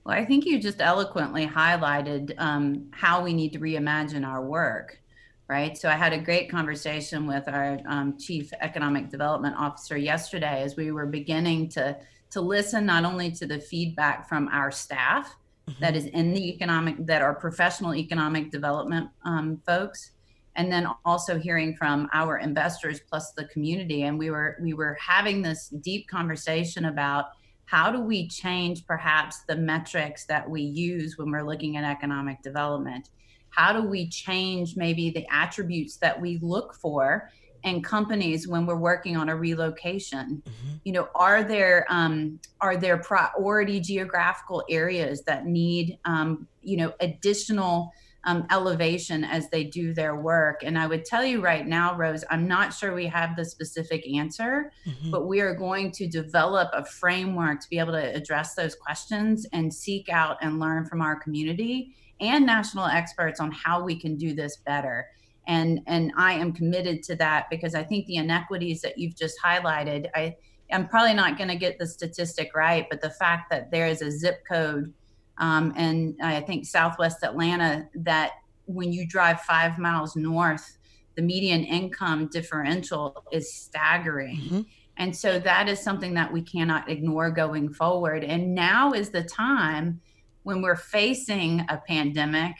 Well, 0.04 0.16
I 0.16 0.24
think 0.24 0.44
you 0.44 0.58
just 0.58 0.82
eloquently 0.82 1.46
highlighted 1.46 2.34
um, 2.38 2.88
how 2.92 3.22
we 3.22 3.32
need 3.32 3.54
to 3.54 3.58
reimagine 3.58 4.26
our 4.26 4.44
work, 4.44 5.00
right? 5.48 5.76
So 5.78 5.88
I 5.88 5.94
had 5.94 6.12
a 6.12 6.18
great 6.18 6.50
conversation 6.50 7.26
with 7.26 7.48
our 7.48 7.78
um, 7.88 8.18
chief 8.18 8.52
economic 8.60 9.08
development 9.08 9.56
officer 9.58 9.96
yesterday 9.96 10.62
as 10.62 10.76
we 10.76 10.92
were 10.92 11.06
beginning 11.06 11.68
to 11.70 11.96
to 12.30 12.40
listen 12.40 12.84
not 12.84 13.04
only 13.04 13.30
to 13.30 13.46
the 13.46 13.60
feedback 13.60 14.28
from 14.28 14.48
our 14.48 14.70
staff 14.72 15.36
mm-hmm. 15.68 15.80
that 15.80 15.94
is 15.94 16.06
in 16.06 16.34
the 16.34 16.48
economic 16.50 16.96
that 17.06 17.22
are 17.22 17.32
professional 17.32 17.94
economic 17.94 18.50
development 18.50 19.08
um, 19.24 19.62
folks, 19.64 20.10
and 20.56 20.70
then 20.70 20.86
also 21.06 21.38
hearing 21.38 21.74
from 21.76 22.10
our 22.12 22.38
investors 22.38 23.00
plus 23.08 23.32
the 23.32 23.46
community 23.46 24.02
and 24.02 24.18
we 24.18 24.30
were 24.30 24.58
we 24.60 24.74
were 24.74 24.98
having 25.00 25.40
this 25.40 25.68
deep 25.80 26.06
conversation 26.08 26.86
about 26.86 27.26
how 27.66 27.90
do 27.90 28.00
we 28.00 28.28
change 28.28 28.86
perhaps 28.86 29.42
the 29.48 29.56
metrics 29.56 30.26
that 30.26 30.48
we 30.48 30.62
use 30.62 31.16
when 31.16 31.30
we're 31.30 31.42
looking 31.42 31.76
at 31.76 31.84
economic 31.84 32.42
development 32.42 33.10
how 33.50 33.72
do 33.72 33.82
we 33.82 34.08
change 34.08 34.76
maybe 34.76 35.10
the 35.10 35.26
attributes 35.30 35.96
that 35.96 36.20
we 36.20 36.38
look 36.42 36.74
for 36.74 37.30
in 37.62 37.82
companies 37.82 38.46
when 38.46 38.66
we're 38.66 38.76
working 38.76 39.16
on 39.16 39.28
a 39.28 39.36
relocation 39.36 40.42
mm-hmm. 40.46 40.74
you 40.84 40.92
know 40.92 41.08
are 41.14 41.42
there 41.42 41.86
um, 41.88 42.38
are 42.60 42.76
there 42.76 42.98
priority 42.98 43.80
geographical 43.80 44.62
areas 44.68 45.22
that 45.22 45.46
need 45.46 45.98
um, 46.04 46.46
you 46.62 46.76
know 46.76 46.92
additional 47.00 47.90
um, 48.24 48.46
elevation 48.50 49.24
as 49.24 49.48
they 49.50 49.64
do 49.64 49.92
their 49.92 50.16
work. 50.16 50.62
And 50.62 50.78
I 50.78 50.86
would 50.86 51.04
tell 51.04 51.24
you 51.24 51.40
right 51.40 51.66
now, 51.66 51.96
Rose, 51.96 52.24
I'm 52.30 52.48
not 52.48 52.72
sure 52.72 52.94
we 52.94 53.06
have 53.06 53.36
the 53.36 53.44
specific 53.44 54.06
answer, 54.12 54.72
mm-hmm. 54.86 55.10
but 55.10 55.26
we 55.26 55.40
are 55.40 55.54
going 55.54 55.90
to 55.92 56.06
develop 56.06 56.70
a 56.72 56.84
framework 56.84 57.60
to 57.60 57.68
be 57.68 57.78
able 57.78 57.92
to 57.92 58.14
address 58.14 58.54
those 58.54 58.74
questions 58.74 59.46
and 59.52 59.72
seek 59.72 60.08
out 60.08 60.38
and 60.40 60.58
learn 60.58 60.86
from 60.86 61.00
our 61.00 61.16
community 61.20 61.94
and 62.20 62.46
national 62.46 62.86
experts 62.86 63.40
on 63.40 63.50
how 63.52 63.82
we 63.82 63.98
can 63.98 64.16
do 64.16 64.34
this 64.34 64.58
better. 64.64 65.06
And 65.46 65.80
and 65.86 66.12
I 66.16 66.32
am 66.32 66.52
committed 66.52 67.02
to 67.04 67.16
that 67.16 67.50
because 67.50 67.74
I 67.74 67.82
think 67.82 68.06
the 68.06 68.16
inequities 68.16 68.80
that 68.80 68.96
you've 68.96 69.16
just 69.16 69.36
highlighted, 69.44 70.08
I 70.14 70.36
I'm 70.72 70.88
probably 70.88 71.14
not 71.14 71.36
going 71.36 71.48
to 71.48 71.56
get 71.56 71.78
the 71.78 71.86
statistic 71.86 72.52
right, 72.54 72.86
but 72.90 73.02
the 73.02 73.10
fact 73.10 73.50
that 73.50 73.70
there 73.70 73.86
is 73.86 74.00
a 74.00 74.10
zip 74.10 74.42
code 74.50 74.92
um, 75.38 75.72
and 75.76 76.16
I 76.22 76.40
think 76.40 76.66
Southwest 76.66 77.22
Atlanta 77.22 77.88
that 77.94 78.32
when 78.66 78.92
you 78.92 79.06
drive 79.06 79.40
five 79.42 79.78
miles 79.78 80.16
north, 80.16 80.78
the 81.16 81.22
median 81.22 81.64
income 81.64 82.28
differential 82.28 83.24
is 83.32 83.52
staggering. 83.52 84.36
Mm-hmm. 84.36 84.60
And 84.96 85.14
so 85.14 85.38
that 85.40 85.68
is 85.68 85.80
something 85.80 86.14
that 86.14 86.32
we 86.32 86.42
cannot 86.42 86.88
ignore 86.88 87.30
going 87.30 87.72
forward. 87.72 88.22
And 88.22 88.54
now 88.54 88.92
is 88.92 89.10
the 89.10 89.24
time 89.24 90.00
when 90.44 90.62
we're 90.62 90.76
facing 90.76 91.60
a 91.68 91.82
pandemic, 91.88 92.54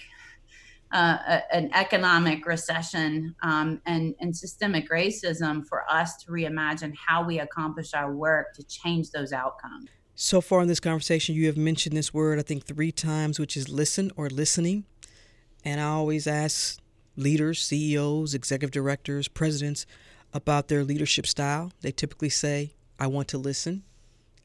uh, 0.93 1.19
a, 1.29 1.55
an 1.55 1.71
economic 1.75 2.45
recession, 2.47 3.35
um, 3.43 3.81
and, 3.87 4.15
and 4.21 4.37
systemic 4.37 4.91
racism 4.91 5.67
for 5.67 5.85
us 5.91 6.17
to 6.25 6.31
reimagine 6.31 6.93
how 6.97 7.25
we 7.25 7.39
accomplish 7.39 7.95
our 7.95 8.13
work 8.13 8.55
to 8.55 8.65
change 8.65 9.11
those 9.11 9.33
outcomes. 9.33 9.89
So 10.17 10.41
far 10.41 10.63
in 10.63 10.69
this 10.69 10.81
conversation, 10.81 11.35
you 11.35 11.47
have 11.47 11.57
mentioned 11.57 11.97
this 11.97 12.15
word, 12.15 12.39
I 12.39 12.43
think, 12.43 12.65
three 12.65 12.93
times, 12.93 13.41
which 13.41 13.57
is 13.57 13.69
listen 13.69 14.13
or 14.17 14.31
listening. 14.31 14.85
And 15.65 15.81
I 15.81 15.85
always 15.85 16.29
ask 16.29 16.79
leaders, 17.17 17.61
CEOs, 17.63 18.33
executive 18.33 18.71
directors, 18.71 19.27
presidents 19.27 19.87
about 20.33 20.69
their 20.69 20.85
leadership 20.85 21.27
style. 21.27 21.73
They 21.81 21.91
typically 21.91 22.29
say, 22.29 22.75
I 22.99 23.09
want 23.09 23.27
to 23.29 23.39
listen. 23.39 23.83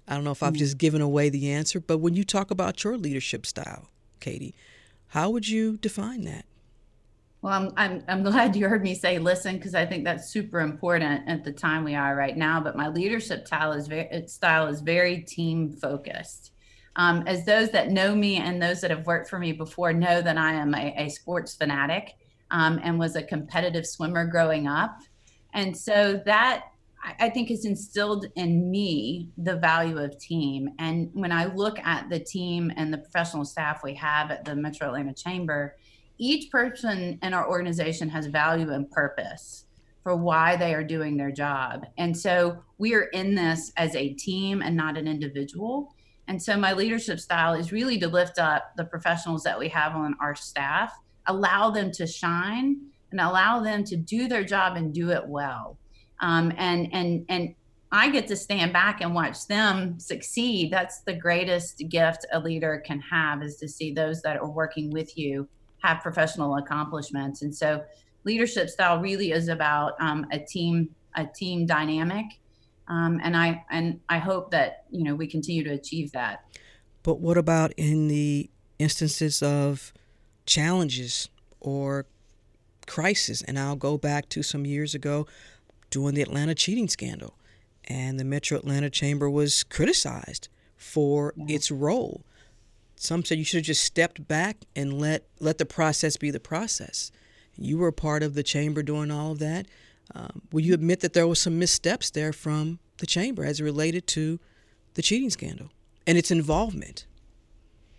I 0.07 0.15
don't 0.15 0.23
know 0.23 0.31
if 0.31 0.41
I've 0.41 0.53
mm. 0.53 0.57
just 0.57 0.79
given 0.79 1.01
away 1.01 1.29
the 1.29 1.51
answer, 1.51 1.79
but 1.79 1.99
when 1.99 2.15
you 2.15 2.23
talk 2.23 2.49
about 2.49 2.83
your 2.83 2.97
leadership 2.97 3.45
style, 3.45 3.89
Katie, 4.19 4.55
how 5.09 5.29
would 5.29 5.47
you 5.47 5.77
define 5.77 6.23
that? 6.23 6.45
Well, 7.41 7.53
I'm, 7.53 7.71
I'm, 7.77 8.03
I'm 8.07 8.23
glad 8.29 8.55
you 8.55 8.67
heard 8.67 8.83
me 8.83 8.95
say 8.95 9.19
listen 9.19 9.57
because 9.57 9.75
I 9.75 9.85
think 9.85 10.03
that's 10.03 10.29
super 10.29 10.59
important 10.59 11.27
at 11.27 11.43
the 11.43 11.51
time 11.51 11.83
we 11.83 11.95
are 11.95 12.15
right 12.15 12.35
now. 12.35 12.59
But 12.59 12.75
my 12.75 12.87
leadership 12.87 13.47
style 13.47 13.71
is 13.71 13.87
very 13.87 14.27
style 14.27 14.67
is 14.67 14.81
very 14.81 15.19
team 15.19 15.71
focused. 15.73 16.51
Um, 16.95 17.23
as 17.27 17.45
those 17.45 17.69
that 17.71 17.91
know 17.91 18.13
me 18.13 18.37
and 18.37 18.61
those 18.61 18.81
that 18.81 18.91
have 18.91 19.05
worked 19.05 19.29
for 19.29 19.39
me 19.39 19.53
before 19.53 19.93
know 19.93 20.21
that 20.21 20.37
I 20.37 20.53
am 20.53 20.73
a, 20.73 20.93
a 20.97 21.09
sports 21.09 21.55
fanatic 21.55 22.15
um, 22.51 22.79
and 22.83 22.99
was 22.99 23.15
a 23.15 23.23
competitive 23.23 23.85
swimmer 23.85 24.25
growing 24.25 24.67
up, 24.67 24.97
and 25.53 25.75
so 25.77 26.21
that 26.25 26.65
I 27.19 27.29
think 27.29 27.47
has 27.47 27.63
instilled 27.63 28.25
in 28.35 28.69
me 28.69 29.29
the 29.37 29.55
value 29.55 29.97
of 29.99 30.19
team. 30.19 30.69
And 30.79 31.09
when 31.13 31.31
I 31.31 31.45
look 31.45 31.79
at 31.79 32.09
the 32.09 32.19
team 32.19 32.73
and 32.75 32.91
the 32.91 32.97
professional 32.97 33.45
staff 33.45 33.83
we 33.83 33.93
have 33.93 34.31
at 34.31 34.43
the 34.43 34.53
Metro 34.53 34.87
Atlanta 34.87 35.13
Chamber 35.13 35.77
each 36.19 36.51
person 36.51 37.17
in 37.23 37.33
our 37.33 37.49
organization 37.49 38.09
has 38.09 38.27
value 38.27 38.71
and 38.71 38.91
purpose 38.91 39.65
for 40.03 40.15
why 40.15 40.55
they 40.55 40.73
are 40.73 40.83
doing 40.83 41.17
their 41.17 41.31
job. 41.31 41.85
And 41.97 42.15
so 42.15 42.61
we 42.77 42.93
are 42.93 43.03
in 43.13 43.35
this 43.35 43.71
as 43.77 43.95
a 43.95 44.13
team 44.13 44.61
and 44.61 44.75
not 44.75 44.97
an 44.97 45.07
individual. 45.07 45.93
And 46.27 46.41
so 46.41 46.57
my 46.57 46.73
leadership 46.73 47.19
style 47.19 47.53
is 47.53 47.71
really 47.71 47.97
to 47.99 48.07
lift 48.07 48.37
up 48.37 48.71
the 48.77 48.85
professionals 48.85 49.43
that 49.43 49.57
we 49.57 49.67
have 49.69 49.95
on 49.95 50.15
our 50.21 50.35
staff, 50.35 50.93
allow 51.25 51.71
them 51.71 51.91
to 51.93 52.05
shine 52.05 52.81
and 53.11 53.19
allow 53.19 53.61
them 53.61 53.83
to 53.85 53.95
do 53.95 54.27
their 54.27 54.43
job 54.43 54.77
and 54.77 54.93
do 54.93 55.09
it 55.09 55.27
well. 55.27 55.77
Um, 56.21 56.51
and 56.57 56.89
and 56.93 57.25
and 57.29 57.55
I 57.91 58.11
get 58.11 58.27
to 58.27 58.35
stand 58.35 58.71
back 58.71 59.01
and 59.01 59.15
watch 59.15 59.47
them 59.47 59.99
succeed. 59.99 60.71
That's 60.71 61.01
the 61.01 61.13
greatest 61.13 61.83
gift 61.89 62.25
a 62.31 62.39
leader 62.39 62.83
can 62.85 62.99
have 62.99 63.41
is 63.41 63.55
to 63.57 63.67
see 63.67 63.93
those 63.93 64.21
that 64.21 64.37
are 64.37 64.49
working 64.49 64.91
with 64.91 65.17
you 65.17 65.49
have 65.81 66.01
professional 66.01 66.55
accomplishments. 66.55 67.41
And 67.41 67.55
so 67.55 67.83
leadership 68.23 68.69
style 68.69 68.99
really 68.99 69.31
is 69.31 69.47
about 69.47 69.93
um, 69.99 70.25
a 70.31 70.39
team 70.39 70.89
a 71.15 71.25
team 71.25 71.65
dynamic. 71.65 72.25
Um, 72.87 73.19
and 73.23 73.37
I 73.37 73.63
and 73.69 73.99
I 74.09 74.17
hope 74.17 74.51
that 74.51 74.85
you 74.89 75.03
know 75.03 75.15
we 75.15 75.27
continue 75.27 75.63
to 75.63 75.71
achieve 75.71 76.11
that. 76.13 76.45
But 77.03 77.19
what 77.19 77.37
about 77.37 77.71
in 77.77 78.07
the 78.07 78.49
instances 78.77 79.41
of 79.41 79.93
challenges 80.45 81.29
or 81.59 82.05
crisis? 82.87 83.41
And 83.43 83.59
I'll 83.59 83.75
go 83.75 83.97
back 83.97 84.27
to 84.29 84.43
some 84.43 84.65
years 84.65 84.95
ago 84.95 85.27
during 85.91 86.15
the 86.15 86.21
Atlanta 86.21 86.55
cheating 86.55 86.87
scandal, 86.87 87.35
and 87.85 88.19
the 88.19 88.25
Metro 88.25 88.57
Atlanta 88.57 88.89
Chamber 88.89 89.29
was 89.29 89.63
criticized 89.63 90.49
for 90.75 91.33
yeah. 91.35 91.55
its 91.55 91.69
role. 91.69 92.23
Some 93.01 93.23
said 93.23 93.37
you 93.37 93.45
should 93.45 93.59
have 93.59 93.65
just 93.65 93.85
stepped 93.85 94.27
back 94.27 94.57
and 94.75 94.99
let 94.99 95.23
let 95.39 95.57
the 95.57 95.65
process 95.65 96.17
be 96.17 96.31
the 96.31 96.39
process. 96.39 97.11
You 97.55 97.77
were 97.77 97.87
a 97.87 97.93
part 97.93 98.23
of 98.23 98.33
the 98.33 98.43
chamber 98.43 98.83
doing 98.83 99.09
all 99.09 99.31
of 99.31 99.39
that. 99.39 99.67
Um, 100.13 100.41
will 100.51 100.59
you 100.59 100.73
admit 100.73 100.99
that 100.99 101.13
there 101.13 101.25
was 101.25 101.39
some 101.39 101.57
missteps 101.57 102.09
there 102.09 102.33
from 102.33 102.79
the 102.97 103.05
chamber 103.05 103.45
as 103.45 103.61
it 103.61 103.63
related 103.63 104.05
to 104.07 104.37
the 104.95 105.01
cheating 105.01 105.29
scandal 105.29 105.71
and 106.05 106.17
its 106.17 106.29
involvement? 106.29 107.05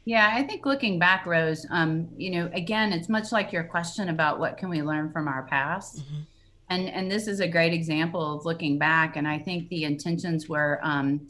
Yeah, 0.04 0.30
I 0.34 0.42
think 0.42 0.66
looking 0.66 0.98
back, 0.98 1.24
Rose, 1.24 1.66
um, 1.70 2.08
you 2.18 2.32
know, 2.32 2.50
again, 2.52 2.92
it's 2.92 3.08
much 3.08 3.32
like 3.32 3.52
your 3.52 3.64
question 3.64 4.10
about 4.10 4.38
what 4.38 4.58
can 4.58 4.68
we 4.68 4.82
learn 4.82 5.12
from 5.12 5.28
our 5.28 5.44
past. 5.44 6.00
Mm-hmm. 6.00 6.20
And, 6.68 6.88
and 6.90 7.10
this 7.10 7.26
is 7.26 7.40
a 7.40 7.48
great 7.48 7.72
example 7.72 8.36
of 8.36 8.44
looking 8.44 8.78
back. 8.78 9.16
And 9.16 9.26
I 9.26 9.38
think 9.38 9.70
the 9.70 9.84
intentions 9.84 10.46
were 10.46 10.78
um, 10.82 11.28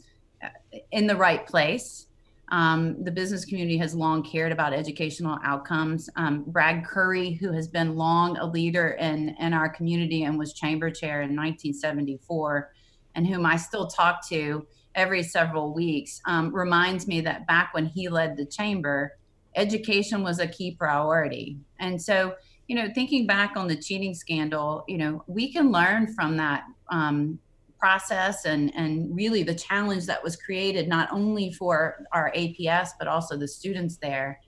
in 0.91 1.07
the 1.07 1.15
right 1.15 1.47
place. 1.47 2.07
Um, 2.51 3.01
the 3.01 3.11
business 3.11 3.45
community 3.45 3.77
has 3.77 3.95
long 3.95 4.23
cared 4.23 4.51
about 4.51 4.73
educational 4.73 5.39
outcomes. 5.43 6.09
Um, 6.17 6.43
Brad 6.45 6.83
Currey, 6.83 7.39
who 7.39 7.53
has 7.53 7.69
been 7.69 7.95
long 7.95 8.37
a 8.37 8.45
leader 8.45 8.89
in, 8.99 9.35
in 9.39 9.53
our 9.53 9.69
community 9.69 10.23
and 10.23 10.37
was 10.37 10.53
chamber 10.53 10.91
chair 10.91 11.21
in 11.21 11.29
1974, 11.29 12.73
and 13.15 13.25
whom 13.25 13.45
I 13.45 13.55
still 13.55 13.87
talk 13.87 14.27
to 14.29 14.67
every 14.95 15.23
several 15.23 15.73
weeks, 15.73 16.21
um, 16.27 16.53
reminds 16.53 17.07
me 17.07 17.21
that 17.21 17.47
back 17.47 17.73
when 17.73 17.85
he 17.85 18.09
led 18.09 18.35
the 18.35 18.45
chamber, 18.45 19.17
education 19.55 20.21
was 20.21 20.39
a 20.39 20.47
key 20.47 20.75
priority. 20.75 21.57
And 21.79 22.01
so, 22.01 22.35
you 22.67 22.75
know, 22.75 22.89
thinking 22.93 23.25
back 23.25 23.55
on 23.55 23.69
the 23.69 23.77
cheating 23.77 24.13
scandal, 24.13 24.83
you 24.89 24.97
know, 24.97 25.23
we 25.27 25.53
can 25.53 25.71
learn 25.71 26.13
from 26.13 26.35
that 26.37 26.63
um, 26.91 27.39
process 27.81 28.45
and, 28.45 28.73
and 28.75 29.13
really 29.15 29.41
the 29.41 29.55
challenge 29.55 30.05
that 30.05 30.23
was 30.23 30.35
created 30.35 30.87
not 30.87 31.11
only 31.11 31.51
for 31.51 32.05
our 32.13 32.31
APS, 32.37 32.89
but 32.99 33.07
also 33.07 33.35
the 33.35 33.47
students 33.47 33.97
there. 33.97 34.39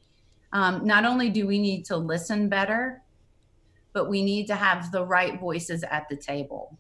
Um, 0.54 0.86
not 0.86 1.04
only 1.04 1.32
do 1.32 1.48
we 1.48 1.58
need 1.58 1.84
to 1.86 1.98
listen 1.98 2.48
better, 2.48 3.02
but 3.92 4.08
we 4.08 4.24
need 4.24 4.46
to 4.48 4.56
have 4.56 4.92
the 4.92 5.04
right 5.04 5.40
voices 5.40 5.84
at 5.84 6.08
the 6.10 6.16
table 6.16 6.78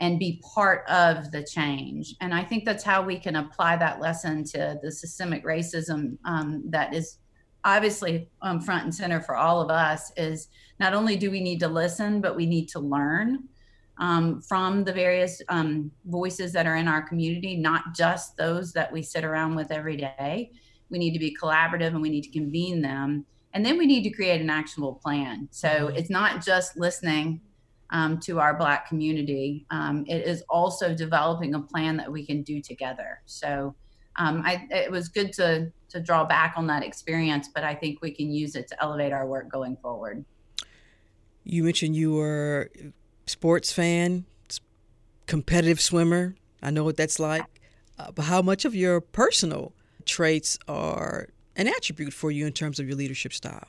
and 0.00 0.18
be 0.18 0.42
part 0.54 0.84
of 0.88 1.30
the 1.30 1.42
change. 1.42 2.16
And 2.20 2.34
I 2.34 2.42
think 2.42 2.64
that's 2.64 2.84
how 2.84 3.02
we 3.02 3.18
can 3.18 3.36
apply 3.36 3.76
that 3.76 4.00
lesson 4.00 4.44
to 4.44 4.78
the 4.82 4.90
systemic 4.90 5.44
racism 5.44 6.18
um, 6.24 6.64
that 6.66 6.94
is 6.94 7.18
obviously 7.64 8.28
um, 8.42 8.60
front 8.60 8.84
and 8.84 8.94
center 8.94 9.20
for 9.20 9.36
all 9.36 9.60
of 9.60 9.70
us 9.70 10.12
is 10.16 10.48
not 10.80 10.94
only 10.94 11.16
do 11.16 11.30
we 11.30 11.40
need 11.40 11.60
to 11.60 11.68
listen, 11.68 12.20
but 12.20 12.36
we 12.36 12.46
need 12.46 12.68
to 12.70 12.80
learn 12.80 13.44
um, 13.98 14.40
from 14.42 14.84
the 14.84 14.92
various 14.92 15.40
um, 15.48 15.90
voices 16.04 16.52
that 16.52 16.66
are 16.66 16.76
in 16.76 16.88
our 16.88 17.02
community, 17.02 17.56
not 17.56 17.94
just 17.94 18.36
those 18.36 18.72
that 18.72 18.92
we 18.92 19.02
sit 19.02 19.24
around 19.24 19.54
with 19.54 19.70
every 19.70 19.96
day. 19.96 20.50
We 20.90 20.98
need 20.98 21.12
to 21.12 21.18
be 21.18 21.36
collaborative 21.40 21.88
and 21.88 22.02
we 22.02 22.10
need 22.10 22.22
to 22.22 22.30
convene 22.30 22.82
them. 22.82 23.24
And 23.54 23.64
then 23.64 23.78
we 23.78 23.86
need 23.86 24.02
to 24.02 24.10
create 24.10 24.40
an 24.40 24.50
actionable 24.50 24.94
plan. 24.94 25.48
So 25.50 25.68
mm-hmm. 25.68 25.96
it's 25.96 26.10
not 26.10 26.44
just 26.44 26.76
listening 26.76 27.40
um, 27.90 28.18
to 28.20 28.40
our 28.40 28.56
Black 28.56 28.88
community, 28.88 29.64
um, 29.70 30.04
it 30.08 30.26
is 30.26 30.42
also 30.48 30.94
developing 30.94 31.54
a 31.54 31.60
plan 31.60 31.96
that 31.96 32.10
we 32.10 32.26
can 32.26 32.42
do 32.42 32.60
together. 32.60 33.22
So 33.26 33.74
um, 34.16 34.42
I, 34.44 34.66
it 34.70 34.90
was 34.90 35.08
good 35.08 35.32
to, 35.34 35.72
to 35.90 36.00
draw 36.00 36.24
back 36.24 36.54
on 36.56 36.66
that 36.66 36.82
experience, 36.82 37.48
but 37.54 37.64
I 37.64 37.74
think 37.74 38.02
we 38.02 38.10
can 38.10 38.30
use 38.30 38.56
it 38.56 38.66
to 38.68 38.82
elevate 38.82 39.12
our 39.12 39.26
work 39.26 39.50
going 39.50 39.76
forward. 39.76 40.24
You 41.44 41.62
mentioned 41.62 41.94
you 41.94 42.12
were 42.12 42.70
sports 43.26 43.72
fan, 43.72 44.24
competitive 45.26 45.80
swimmer. 45.80 46.34
I 46.62 46.70
know 46.70 46.84
what 46.84 46.96
that's 46.96 47.18
like. 47.18 47.44
Uh, 47.98 48.10
but 48.12 48.26
how 48.26 48.42
much 48.42 48.64
of 48.64 48.74
your 48.74 49.00
personal 49.00 49.72
traits 50.04 50.58
are 50.68 51.28
an 51.56 51.66
attribute 51.68 52.12
for 52.12 52.30
you 52.30 52.46
in 52.46 52.52
terms 52.52 52.78
of 52.78 52.86
your 52.86 52.96
leadership 52.96 53.32
style? 53.32 53.68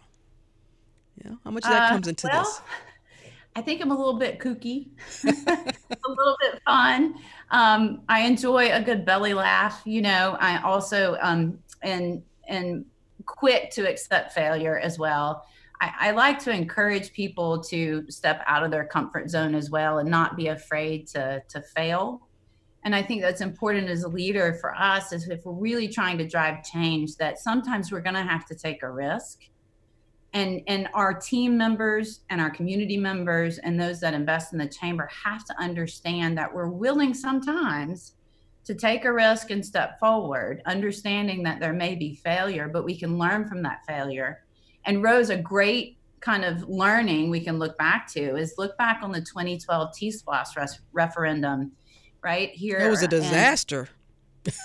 Yeah. 1.24 1.32
How 1.44 1.52
much 1.52 1.64
of 1.64 1.72
that 1.72 1.84
Uh, 1.84 1.90
comes 1.90 2.08
into 2.08 2.28
well, 2.28 2.44
this? 2.44 2.62
I 3.56 3.62
think 3.62 3.82
I'm 3.82 3.90
a 3.90 3.98
little 3.98 4.20
bit 4.20 4.38
kooky, 4.38 4.90
a 5.24 6.10
little 6.10 6.38
bit 6.42 6.62
fun. 6.64 7.16
Um, 7.50 8.02
I 8.08 8.22
enjoy 8.22 8.72
a 8.72 8.82
good 8.84 9.04
belly 9.04 9.34
laugh. 9.34 9.82
You 9.84 10.04
know, 10.04 10.38
I 10.40 10.62
also 10.62 11.18
um, 11.22 11.58
and 11.82 12.22
and 12.48 12.86
quick 13.26 13.72
to 13.72 13.90
accept 13.90 14.34
failure 14.34 14.78
as 14.78 15.00
well. 15.00 15.44
I, 15.82 15.94
I 16.00 16.12
like 16.12 16.40
to 16.40 16.52
encourage 16.52 17.14
people 17.14 17.62
to 17.66 18.04
step 18.10 18.42
out 18.48 18.64
of 18.64 18.72
their 18.72 18.86
comfort 18.86 19.30
zone 19.30 19.56
as 19.56 19.70
well 19.70 20.00
and 20.00 20.10
not 20.10 20.36
be 20.36 20.48
afraid 20.48 21.08
to 21.08 21.42
to 21.50 21.62
fail. 21.62 22.28
And 22.84 22.96
I 22.96 23.04
think 23.04 23.22
that's 23.22 23.42
important 23.42 23.90
as 23.90 24.04
a 24.04 24.08
leader 24.08 24.58
for 24.62 24.74
us, 24.76 25.12
is 25.12 25.28
if 25.28 25.46
we're 25.46 25.54
really 25.54 25.88
trying 25.88 26.18
to 26.20 26.28
drive 26.28 26.64
change, 26.64 27.18
that 27.18 27.38
sometimes 27.40 27.92
we're 27.92 28.02
going 28.02 28.16
to 28.16 28.24
have 28.24 28.46
to 28.46 28.56
take 28.56 28.82
a 28.84 28.90
risk 28.90 29.40
and 30.34 30.62
and 30.68 30.88
our 30.94 31.14
team 31.14 31.58
members 31.58 32.22
and 32.30 32.42
our 32.42 32.50
community 32.50 32.98
members 32.98 33.58
and 33.60 33.80
those 33.80 34.00
that 34.00 34.14
invest 34.14 34.54
in 34.54 34.60
the 34.60 34.68
chamber 34.68 35.10
have 35.24 35.46
to 35.46 35.56
understand 35.60 36.38
that 36.38 36.54
we're 36.54 36.70
willing 36.70 37.14
sometimes 37.14 38.14
to 38.66 38.76
take 38.76 39.06
a 39.06 39.14
risk 39.14 39.50
and 39.52 39.66
step 39.66 40.00
forward 40.00 40.62
understanding 40.66 41.42
that 41.44 41.60
there 41.60 41.74
may 41.74 41.96
be 41.96 42.16
failure 42.16 42.68
but 42.68 42.84
we 42.84 42.98
can 42.98 43.18
learn 43.18 43.48
from 43.48 43.62
that 43.62 43.86
failure 43.88 44.44
and 44.88 45.04
rose 45.04 45.30
a 45.30 45.38
great 45.38 45.98
kind 46.22 46.44
of 46.44 46.68
learning 46.68 47.30
we 47.30 47.40
can 47.40 47.60
look 47.60 47.78
back 47.78 48.08
to 48.14 48.36
is 48.38 48.56
look 48.58 48.76
back 48.78 49.02
on 49.04 49.12
the 49.12 49.20
2012 49.22 49.94
T-SPLOST 49.96 50.56
res- 50.58 50.80
referendum 50.92 51.72
right 52.24 52.50
here 52.50 52.80
That 52.80 52.90
was 52.90 53.02
a 53.02 53.04
and- 53.04 53.12
disaster. 53.12 53.90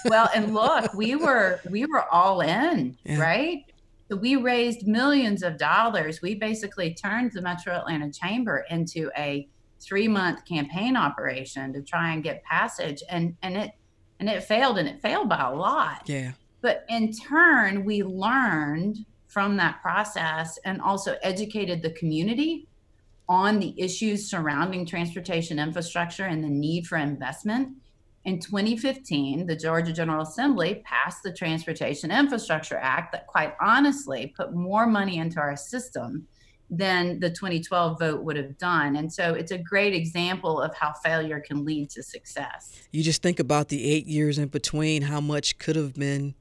well 0.06 0.30
and 0.34 0.54
look 0.54 0.94
we 0.94 1.14
were 1.16 1.60
we 1.68 1.84
were 1.84 2.04
all 2.10 2.40
in 2.40 2.96
Yeah. 3.04 3.20
right 3.20 3.64
so 4.08 4.16
we 4.16 4.36
raised 4.36 4.86
millions 4.86 5.42
of 5.42 5.58
dollars 5.58 6.22
we 6.22 6.36
basically 6.36 6.94
turned 6.94 7.32
the 7.32 7.42
metro 7.42 7.74
atlanta 7.74 8.10
chamber 8.10 8.64
into 8.70 9.10
a 9.16 9.48
three 9.80 10.06
month 10.08 10.44
campaign 10.46 10.96
operation 10.96 11.72
to 11.74 11.82
try 11.82 12.12
and 12.14 12.22
get 12.22 12.42
passage 12.44 13.02
and 13.10 13.36
and 13.42 13.56
it 13.56 13.72
and 14.20 14.28
it 14.30 14.42
failed 14.44 14.78
and 14.78 14.88
it 14.88 15.02
failed 15.02 15.28
by 15.28 15.40
a 15.40 15.52
lot 15.54 16.02
Yeah. 16.06 16.32
but 16.60 16.84
in 16.88 17.12
turn 17.12 17.84
we 17.84 18.02
learned 18.04 19.04
from 19.32 19.56
that 19.56 19.80
process 19.80 20.58
and 20.64 20.80
also 20.80 21.16
educated 21.22 21.82
the 21.82 21.90
community 21.90 22.66
on 23.28 23.58
the 23.58 23.74
issues 23.80 24.28
surrounding 24.28 24.84
transportation 24.84 25.58
infrastructure 25.58 26.24
and 26.24 26.44
the 26.44 26.48
need 26.48 26.86
for 26.86 26.98
investment 26.98 27.76
in 28.24 28.38
2015, 28.38 29.46
the 29.46 29.56
Georgia 29.56 29.92
General 29.92 30.22
Assembly 30.22 30.82
passed 30.84 31.24
the 31.24 31.32
Transportation 31.32 32.12
Infrastructure 32.12 32.76
Act 32.76 33.12
that, 33.12 33.26
quite 33.26 33.54
honestly, 33.60 34.32
put 34.36 34.54
more 34.54 34.86
money 34.86 35.18
into 35.18 35.40
our 35.40 35.56
system 35.56 36.28
than 36.70 37.18
the 37.18 37.28
2012 37.28 37.98
vote 37.98 38.22
would 38.22 38.36
have 38.36 38.56
done. 38.58 38.96
And 38.96 39.12
so 39.12 39.34
it's 39.34 39.50
a 39.50 39.58
great 39.58 39.92
example 39.92 40.60
of 40.60 40.74
how 40.74 40.92
failure 41.04 41.40
can 41.40 41.64
lead 41.64 41.90
to 41.90 42.02
success. 42.02 42.80
You 42.92 43.02
just 43.02 43.22
think 43.22 43.40
about 43.40 43.68
the 43.68 43.90
eight 43.90 44.06
years 44.06 44.38
in 44.38 44.48
between, 44.48 45.02
how 45.02 45.20
much 45.20 45.58
could 45.58 45.76
have 45.76 45.94
been, 45.94 46.34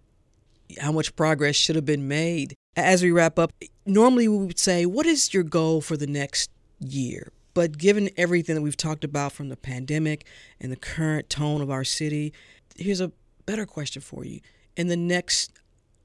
how 0.80 0.92
much 0.92 1.16
progress 1.16 1.56
should 1.56 1.76
have 1.76 1.86
been 1.86 2.08
made. 2.08 2.56
As 2.76 3.04
we 3.04 3.12
wrap 3.12 3.38
up, 3.38 3.52
normally 3.86 4.28
we 4.28 4.46
would 4.46 4.60
say, 4.60 4.86
What 4.86 5.06
is 5.06 5.34
your 5.34 5.44
goal 5.44 5.82
for 5.82 5.98
the 5.98 6.08
next 6.08 6.50
year? 6.80 7.32
But 7.54 7.78
given 7.78 8.10
everything 8.16 8.56
that 8.56 8.62
we've 8.62 8.78
talked 8.78 9.04
about 9.04 9.34
from 9.34 9.50
the 9.50 9.58
pandemic 9.58 10.26
and 10.60 10.72
the 10.72 10.78
current 10.78 11.30
tone 11.30 11.62
of 11.62 11.70
our 11.70 11.84
city, 11.84 12.32
here's 12.78 13.02
a 13.02 13.12
better 13.46 13.66
question 13.66 14.02
for 14.02 14.24
you. 14.24 14.40
In 14.78 14.88
the 14.88 14.96
next 14.96 15.60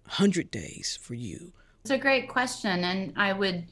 100 0.07 0.51
days 0.51 0.99
for 1.01 1.15
you, 1.15 1.53
It's 1.85 1.93
a 1.93 1.99
great 1.99 2.29
question. 2.29 2.83
And 2.83 3.13
I 3.17 3.33
would 3.33 3.65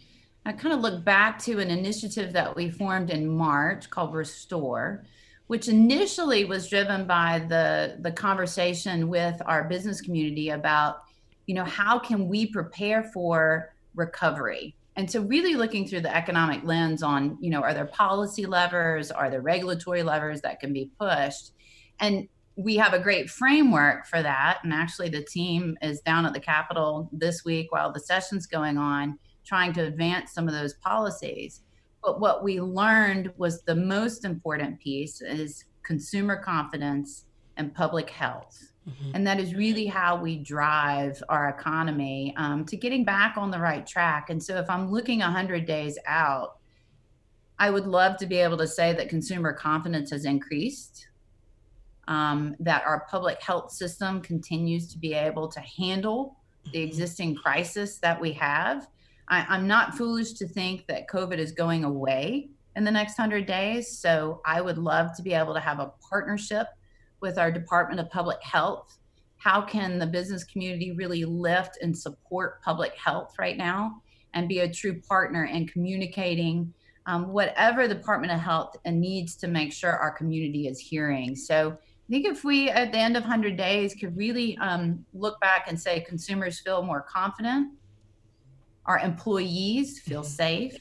I 0.47 0.53
kind 0.53 0.75
of 0.75 0.81
look 0.81 1.05
back 1.05 1.39
to 1.45 1.59
an 1.59 1.71
initiative 1.71 2.33
that 2.35 2.55
we 2.55 2.71
formed 2.71 3.11
in 3.11 3.29
March 3.29 3.89
called 3.89 4.15
Restore, 4.15 5.03
which 5.47 5.69
initially 5.69 6.45
was 6.45 6.69
driven 6.69 7.07
by 7.07 7.45
the, 7.49 7.97
the 8.01 8.13
conversation 8.13 9.09
with 9.09 9.41
our 9.47 9.65
business 9.65 10.03
community 10.03 10.51
about, 10.51 11.05
you 11.47 11.55
know, 11.55 11.65
how 11.65 11.99
can 11.99 12.29
we 12.29 12.47
prepare 12.47 13.03
for 13.03 13.75
recovery? 13.95 14.77
And 14.97 15.11
so 15.11 15.23
really 15.23 15.55
looking 15.57 15.87
through 15.87 16.03
the 16.03 16.15
economic 16.15 16.63
lens 16.65 17.03
on, 17.03 17.37
you 17.41 17.51
know, 17.51 17.61
are 17.63 17.75
there 17.75 17.87
policy 17.87 18.47
levers, 18.47 19.11
are 19.11 19.29
there 19.29 19.41
regulatory 19.41 20.03
levers 20.03 20.41
that 20.43 20.61
can 20.61 20.73
be 20.73 20.91
pushed? 20.99 21.51
And 22.01 22.29
we 22.57 22.77
have 22.77 22.95
a 22.95 23.01
great 23.01 23.29
framework 23.29 24.07
for 24.07 24.23
that. 24.23 24.61
And 24.63 24.73
actually, 24.73 25.09
the 25.09 25.25
team 25.25 25.77
is 25.83 26.01
down 26.01 26.27
at 26.27 26.33
the 26.33 26.41
Capitol 26.41 27.09
this 27.13 27.45
week 27.45 27.73
while 27.73 27.93
the 27.93 28.01
session's 28.01 28.47
going 28.47 28.79
on, 28.79 29.19
trying 29.45 29.73
to 29.73 29.83
advance 29.85 30.33
some 30.33 30.47
of 30.47 30.55
those 30.55 30.75
policies. 30.75 31.63
But 32.03 32.21
what 32.21 32.45
we 32.45 32.61
learned 32.61 33.33
was 33.37 33.63
the 33.63 33.75
most 33.75 34.25
important 34.25 34.79
piece 34.79 35.21
is 35.21 35.65
consumer 35.83 36.37
confidence 36.37 37.25
and 37.57 37.75
public 37.75 38.11
health. 38.11 38.74
And 39.15 39.27
that 39.27 39.41
is 39.41 39.55
really 39.55 39.87
how 39.87 40.17
we 40.17 40.37
drive 40.37 41.23
our 41.29 41.49
economy 41.49 42.35
um, 42.37 42.65
to 42.67 42.77
getting 42.77 43.05
back 43.05 43.37
on 43.37 43.51
the 43.51 43.59
right 43.59 43.87
track. 43.87 44.31
And 44.31 44.43
so, 44.43 44.57
if 44.59 44.69
I'm 44.69 44.91
looking 44.91 45.21
100 45.21 45.67
days 45.67 45.99
out, 46.07 46.59
I 47.59 47.71
would 47.71 47.87
love 47.87 48.17
to 48.19 48.27
be 48.27 48.37
able 48.37 48.59
to 48.59 48.67
say 48.67 48.93
that 48.93 49.09
consumer 49.09 49.53
confidence 49.53 50.11
has 50.11 50.25
increased, 50.25 51.09
um, 52.09 52.57
that 52.61 52.85
our 52.85 53.07
public 53.11 53.41
health 53.41 53.71
system 53.71 54.21
continues 54.21 54.93
to 54.93 54.99
be 54.99 55.15
able 55.15 55.49
to 55.49 55.61
handle 55.61 56.37
the 56.73 56.81
existing 56.81 57.37
crisis 57.37 57.99
that 57.99 58.21
we 58.21 58.33
have. 58.33 58.89
I, 59.29 59.47
I'm 59.49 59.67
not 59.67 59.97
foolish 59.97 60.33
to 60.35 60.49
think 60.49 60.87
that 60.89 61.09
COVID 61.09 61.39
is 61.39 61.53
going 61.53 61.85
away 61.85 62.51
in 62.77 62.85
the 62.85 62.91
next 62.91 63.19
100 63.19 63.47
days. 63.47 63.97
So, 63.97 64.43
I 64.45 64.61
would 64.61 64.77
love 64.77 65.17
to 65.17 65.23
be 65.23 65.33
able 65.33 65.55
to 65.55 65.61
have 65.61 65.79
a 65.79 65.93
partnership 66.07 66.67
with 67.25 67.39
our 67.39 67.51
Department 67.51 67.99
of 67.99 68.11
Public 68.11 68.37
Health. 68.43 68.99
How 69.39 69.63
can 69.63 69.99
the 69.99 70.07
business 70.07 70.45
community 70.45 70.93
really 70.93 71.25
lift 71.25 71.79
and 71.81 71.97
support 71.97 72.61
public 72.63 72.95
health 72.97 73.37
right 73.39 73.57
now 73.57 74.03
and 74.35 74.47
be 74.47 74.59
a 74.59 74.71
true 74.71 75.01
partner 75.01 75.47
in 75.47 75.67
communicating 75.67 76.75
um, 77.07 77.29
whatever 77.29 77.89
the 77.89 77.95
Department 77.95 78.31
of 78.31 78.41
Health 78.41 78.77
needs 78.85 79.37
to 79.37 79.49
make 79.49 79.73
sure 79.73 79.91
our 79.91 80.11
community 80.11 80.69
is 80.69 80.79
hearing? 80.79 81.35
So, 81.35 81.79
I 82.07 82.13
think 82.13 82.27
if 82.27 82.45
we, 82.45 82.69
at 82.69 82.93
the 82.93 82.99
end 82.99 83.17
of 83.17 83.23
100 83.23 83.57
days, 83.57 83.95
could 83.95 84.15
really 84.15 84.59
um, 84.59 85.07
look 85.15 85.41
back 85.41 85.65
and 85.69 85.81
say 85.81 86.01
consumers 86.01 86.61
feel 86.61 86.83
more 86.83 87.01
confident, 87.01 87.73
our 88.85 88.99
employees 88.99 90.01
feel 90.01 90.23
safe 90.23 90.77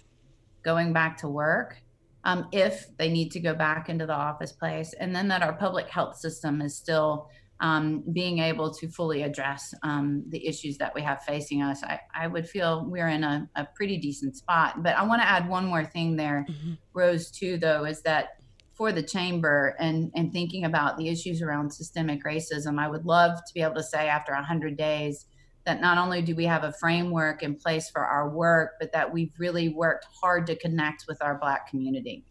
going 0.63 0.91
back 0.91 1.15
to 1.19 1.29
work, 1.29 1.81
um, 2.23 2.47
if 2.51 2.87
they 2.97 3.09
need 3.09 3.31
to 3.31 3.39
go 3.39 3.53
back 3.53 3.89
into 3.89 4.05
the 4.05 4.13
office 4.13 4.51
place, 4.51 4.93
and 4.99 5.15
then 5.15 5.27
that 5.27 5.41
our 5.41 5.53
public 5.53 5.89
health 5.89 6.17
system 6.17 6.61
is 6.61 6.75
still 6.75 7.29
um, 7.59 8.03
being 8.11 8.39
able 8.39 8.73
to 8.73 8.87
fully 8.89 9.23
address 9.23 9.73
um, 9.83 10.23
the 10.29 10.45
issues 10.45 10.77
that 10.77 10.93
we 10.93 11.01
have 11.01 11.23
facing 11.23 11.61
us, 11.61 11.83
I, 11.83 11.99
I 12.13 12.27
would 12.27 12.47
feel 12.47 12.85
we're 12.85 13.07
in 13.07 13.23
a, 13.23 13.49
a 13.55 13.67
pretty 13.75 13.97
decent 13.97 14.35
spot. 14.35 14.83
But 14.83 14.95
I 14.97 15.03
want 15.03 15.21
to 15.21 15.27
add 15.27 15.47
one 15.47 15.65
more 15.65 15.85
thing 15.85 16.15
there, 16.15 16.45
Rose, 16.93 17.31
too, 17.31 17.57
though, 17.57 17.85
is 17.85 18.01
that 18.01 18.39
for 18.73 18.91
the 18.91 19.03
chamber 19.03 19.75
and, 19.79 20.11
and 20.15 20.33
thinking 20.33 20.65
about 20.65 20.97
the 20.97 21.07
issues 21.07 21.41
around 21.41 21.71
systemic 21.71 22.23
racism, 22.25 22.79
I 22.79 22.89
would 22.89 23.05
love 23.05 23.37
to 23.37 23.53
be 23.53 23.61
able 23.61 23.75
to 23.75 23.83
say 23.83 24.07
after 24.07 24.33
100 24.33 24.75
days 24.75 25.27
that 25.65 25.79
not 25.79 25.97
only 25.97 26.21
do 26.21 26.35
we 26.35 26.45
have 26.45 26.63
a 26.63 26.73
framework 26.73 27.41
in 27.41 27.55
place 27.55 27.89
for 27.89 28.05
our 28.05 28.29
work, 28.29 28.73
but 28.79 28.91
that 28.91 29.13
we've 29.13 29.31
really 29.37 29.69
worked 29.69 30.05
hard 30.21 30.45
to 30.47 30.55
connect 30.55 31.05
with 31.07 31.21
our 31.21 31.35
Black 31.35 31.69
community. 31.69 32.25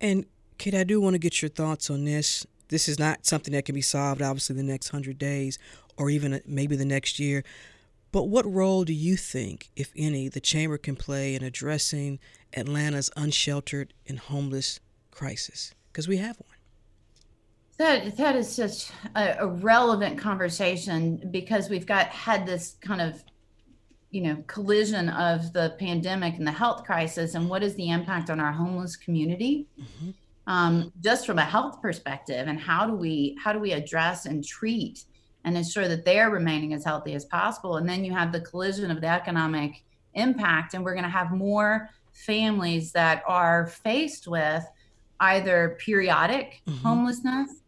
And 0.00 0.26
Kate, 0.58 0.74
I 0.74 0.84
do 0.84 1.00
want 1.00 1.14
to 1.14 1.18
get 1.18 1.42
your 1.42 1.48
thoughts 1.48 1.90
on 1.90 2.04
this. 2.04 2.46
This 2.68 2.88
is 2.88 2.98
not 2.98 3.26
something 3.26 3.52
that 3.54 3.64
can 3.64 3.74
be 3.74 3.80
solved, 3.80 4.22
obviously, 4.22 4.56
the 4.56 4.62
next 4.62 4.88
hundred 4.90 5.18
days 5.18 5.58
or 5.96 6.10
even 6.10 6.34
uh, 6.34 6.38
maybe 6.46 6.76
the 6.76 6.84
next 6.84 7.18
year. 7.18 7.42
But 8.12 8.24
what 8.24 8.50
role 8.50 8.84
do 8.84 8.92
you 8.92 9.16
think, 9.16 9.70
if 9.76 9.92
any, 9.96 10.28
the 10.28 10.40
chamber 10.40 10.78
can 10.78 10.96
play 10.96 11.34
in 11.34 11.42
addressing 11.42 12.18
Atlanta's 12.56 13.10
unsheltered 13.16 13.92
and 14.06 14.18
homeless 14.18 14.80
crisis? 15.10 15.74
Because 15.92 16.08
we 16.08 16.18
have 16.18 16.36
one. 16.38 16.57
That 17.78 18.16
that 18.16 18.34
is 18.34 18.50
such 18.50 18.90
a, 19.14 19.36
a 19.38 19.46
relevant 19.46 20.18
conversation 20.18 21.28
because 21.30 21.70
we've 21.70 21.86
got 21.86 22.08
had 22.08 22.44
this 22.44 22.76
kind 22.80 23.00
of 23.00 23.22
you 24.10 24.20
know 24.22 24.42
collision 24.48 25.08
of 25.10 25.52
the 25.52 25.76
pandemic 25.78 26.34
and 26.34 26.46
the 26.46 26.52
health 26.52 26.84
crisis 26.84 27.34
and 27.34 27.48
what 27.48 27.62
is 27.62 27.76
the 27.76 27.90
impact 27.90 28.30
on 28.30 28.40
our 28.40 28.50
homeless 28.50 28.96
community? 28.96 29.68
Um, 30.48 30.92
just 31.04 31.24
from 31.24 31.38
a 31.38 31.44
health 31.44 31.80
perspective 31.80 32.48
and 32.48 32.58
how 32.58 32.84
do 32.84 32.94
we 32.94 33.38
how 33.42 33.52
do 33.52 33.60
we 33.60 33.72
address 33.72 34.26
and 34.26 34.44
treat 34.44 35.04
and 35.44 35.56
ensure 35.56 35.86
that 35.86 36.04
they're 36.04 36.30
remaining 36.30 36.74
as 36.74 36.84
healthy 36.84 37.14
as 37.14 37.26
possible? 37.26 37.76
And 37.76 37.88
then 37.88 38.04
you 38.04 38.12
have 38.12 38.32
the 38.32 38.40
collision 38.40 38.90
of 38.90 39.00
the 39.00 39.06
economic 39.06 39.84
impact 40.14 40.74
and 40.74 40.84
we're 40.84 40.94
going 40.94 41.04
to 41.04 41.10
have 41.10 41.30
more 41.30 41.90
families 42.12 42.90
that 42.90 43.22
are 43.28 43.68
faced 43.68 44.26
with 44.26 44.64
either 45.20 45.76
periodic 45.78 46.60
homelessness 46.82 47.62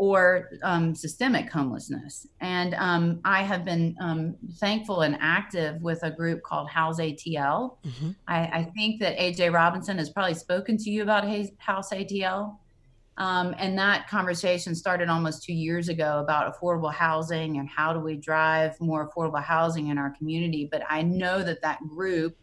or 0.00 0.48
um, 0.62 0.94
systemic 0.94 1.52
homelessness. 1.52 2.26
And 2.40 2.74
um, 2.78 3.20
I 3.22 3.42
have 3.42 3.66
been 3.66 3.94
um, 4.00 4.34
thankful 4.54 5.02
and 5.02 5.18
active 5.20 5.82
with 5.82 6.02
a 6.02 6.10
group 6.10 6.42
called 6.42 6.70
House 6.70 6.98
ATL. 6.98 7.76
Mm-hmm. 7.84 8.12
I, 8.26 8.38
I, 8.46 8.72
think 8.74 8.98
that 9.00 9.18
AJ 9.18 9.52
Robinson 9.52 9.98
has 9.98 10.08
probably 10.08 10.32
spoken 10.32 10.78
to 10.78 10.90
you 10.90 11.02
about 11.02 11.24
House 11.58 11.92
ATL. 11.92 12.56
Um, 13.18 13.54
and 13.58 13.78
that 13.78 14.08
conversation 14.08 14.74
started 14.74 15.10
almost 15.10 15.44
two 15.44 15.52
years 15.52 15.90
ago 15.90 16.20
about 16.20 16.50
affordable 16.50 16.94
housing 16.94 17.58
and 17.58 17.68
how 17.68 17.92
do 17.92 18.00
we 18.00 18.16
drive 18.16 18.80
more 18.80 19.06
affordable 19.06 19.44
housing 19.44 19.88
in 19.88 19.98
our 19.98 20.14
community. 20.16 20.66
But 20.72 20.82
I 20.88 21.02
know 21.02 21.42
that 21.42 21.60
that 21.60 21.86
group 21.86 22.38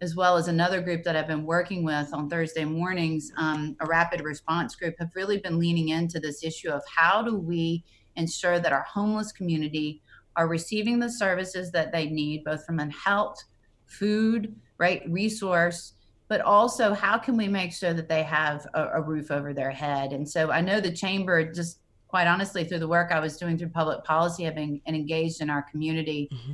as 0.00 0.14
well 0.14 0.36
as 0.36 0.48
another 0.48 0.80
group 0.82 1.02
that 1.04 1.16
I've 1.16 1.26
been 1.26 1.44
working 1.44 1.82
with 1.82 2.12
on 2.12 2.28
Thursday 2.28 2.64
mornings, 2.64 3.32
um, 3.38 3.76
a 3.80 3.86
rapid 3.86 4.20
response 4.20 4.74
group, 4.74 4.94
have 4.98 5.10
really 5.14 5.38
been 5.38 5.58
leaning 5.58 5.88
into 5.88 6.20
this 6.20 6.44
issue 6.44 6.70
of 6.70 6.82
how 6.94 7.22
do 7.22 7.36
we 7.36 7.82
ensure 8.16 8.58
that 8.60 8.72
our 8.72 8.82
homeless 8.82 9.32
community 9.32 10.02
are 10.36 10.48
receiving 10.48 10.98
the 10.98 11.10
services 11.10 11.70
that 11.72 11.92
they 11.92 12.10
need, 12.10 12.44
both 12.44 12.64
from 12.66 12.78
a 12.78 12.90
health, 12.90 13.42
food, 13.86 14.54
right, 14.76 15.02
resource, 15.08 15.94
but 16.28 16.42
also 16.42 16.92
how 16.92 17.16
can 17.16 17.36
we 17.36 17.48
make 17.48 17.72
sure 17.72 17.94
that 17.94 18.08
they 18.08 18.22
have 18.22 18.66
a, 18.74 18.88
a 18.94 19.00
roof 19.00 19.30
over 19.30 19.54
their 19.54 19.70
head? 19.70 20.12
And 20.12 20.28
so 20.28 20.50
I 20.50 20.60
know 20.60 20.78
the 20.78 20.92
chamber 20.92 21.50
just 21.50 21.78
quite 22.08 22.26
honestly 22.26 22.64
through 22.64 22.80
the 22.80 22.88
work 22.88 23.12
I 23.12 23.20
was 23.20 23.38
doing 23.38 23.56
through 23.56 23.70
public 23.70 24.04
policy, 24.04 24.44
having 24.44 24.82
and 24.86 24.94
engaged 24.94 25.40
in 25.40 25.48
our 25.48 25.62
community. 25.62 26.28
Mm-hmm 26.32 26.52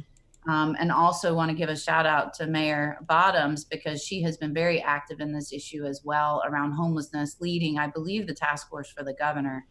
um, 0.48 0.76
and 0.80 0.90
also 0.90 1.34
want 1.34 1.50
to 1.50 1.56
give 1.56 1.68
a 1.68 1.76
shout 1.76 2.04
out 2.04 2.34
to 2.34 2.46
Mayor 2.46 2.98
Bottoms 3.06 3.64
because 3.64 4.02
she 4.02 4.22
has 4.22 4.36
been 4.36 4.52
very 4.52 4.80
active 4.80 5.20
in 5.20 5.32
this 5.32 5.52
issue 5.52 5.84
as 5.84 6.02
well 6.04 6.42
around 6.46 6.72
homelessness, 6.72 7.36
leading, 7.40 7.78
I 7.78 7.86
believe, 7.86 8.26
the 8.26 8.34
task 8.34 8.68
force 8.68 8.90
for 8.90 9.04
the 9.04 9.14
governor. 9.14 9.66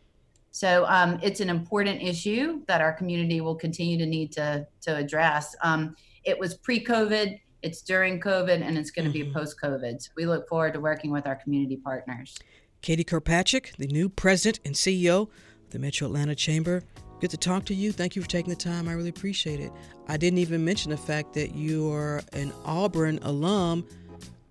So 0.52 0.86
um, 0.88 1.20
it's 1.22 1.40
an 1.40 1.50
important 1.50 2.02
issue 2.02 2.62
that 2.68 2.82
our 2.82 2.94
community 2.94 3.42
will 3.42 3.56
continue 3.56 3.98
to 3.98 4.06
need 4.06 4.32
to, 4.34 4.66
to 4.82 4.96
address. 4.96 5.56
Um, 5.62 5.96
it 6.24 6.38
was 6.38 6.56
pre 6.56 6.84
COVID, 6.84 7.40
it's 7.64 7.82
during 7.82 8.20
COVID, 8.20 8.62
and 8.62 8.78
it's 8.78 8.92
going 8.92 9.12
to 9.12 9.18
mm-hmm. 9.18 9.30
be 9.30 9.34
post 9.34 9.58
COVID. 9.62 10.02
So 10.02 10.12
we 10.16 10.26
look 10.26 10.48
forward 10.48 10.74
to 10.74 10.80
working 10.80 11.12
with 11.12 11.28
our 11.28 11.36
community 11.36 11.78
partners. 11.78 12.38
Katie 12.82 13.04
Kirkpatrick, 13.04 13.74
the 13.78 13.88
new 13.88 14.10
president 14.10 14.60
and 14.66 14.76
CEO 14.76 15.24
of 15.24 15.30
the 15.70 15.80
Metro 15.80 16.08
Atlanta 16.08 16.36
Chamber. 16.36 16.84
Good 17.22 17.30
to 17.30 17.38
talk 17.38 17.66
to 17.66 17.76
you. 17.76 17.92
Thank 17.92 18.16
you 18.16 18.24
for 18.24 18.28
taking 18.28 18.50
the 18.50 18.56
time. 18.56 18.90
I 18.90 18.94
really 18.94 19.10
appreciate 19.10 19.60
it. 19.60 19.72
I 20.08 20.18
didn't 20.18 20.40
even 20.40 20.66
mention 20.66 20.90
the 20.90 20.98
fact 20.98 21.34
that 21.34 21.54
you 21.54 21.94
are 21.94 22.24
an 22.34 22.52
Auburn 22.66 23.20
alum 23.22 23.88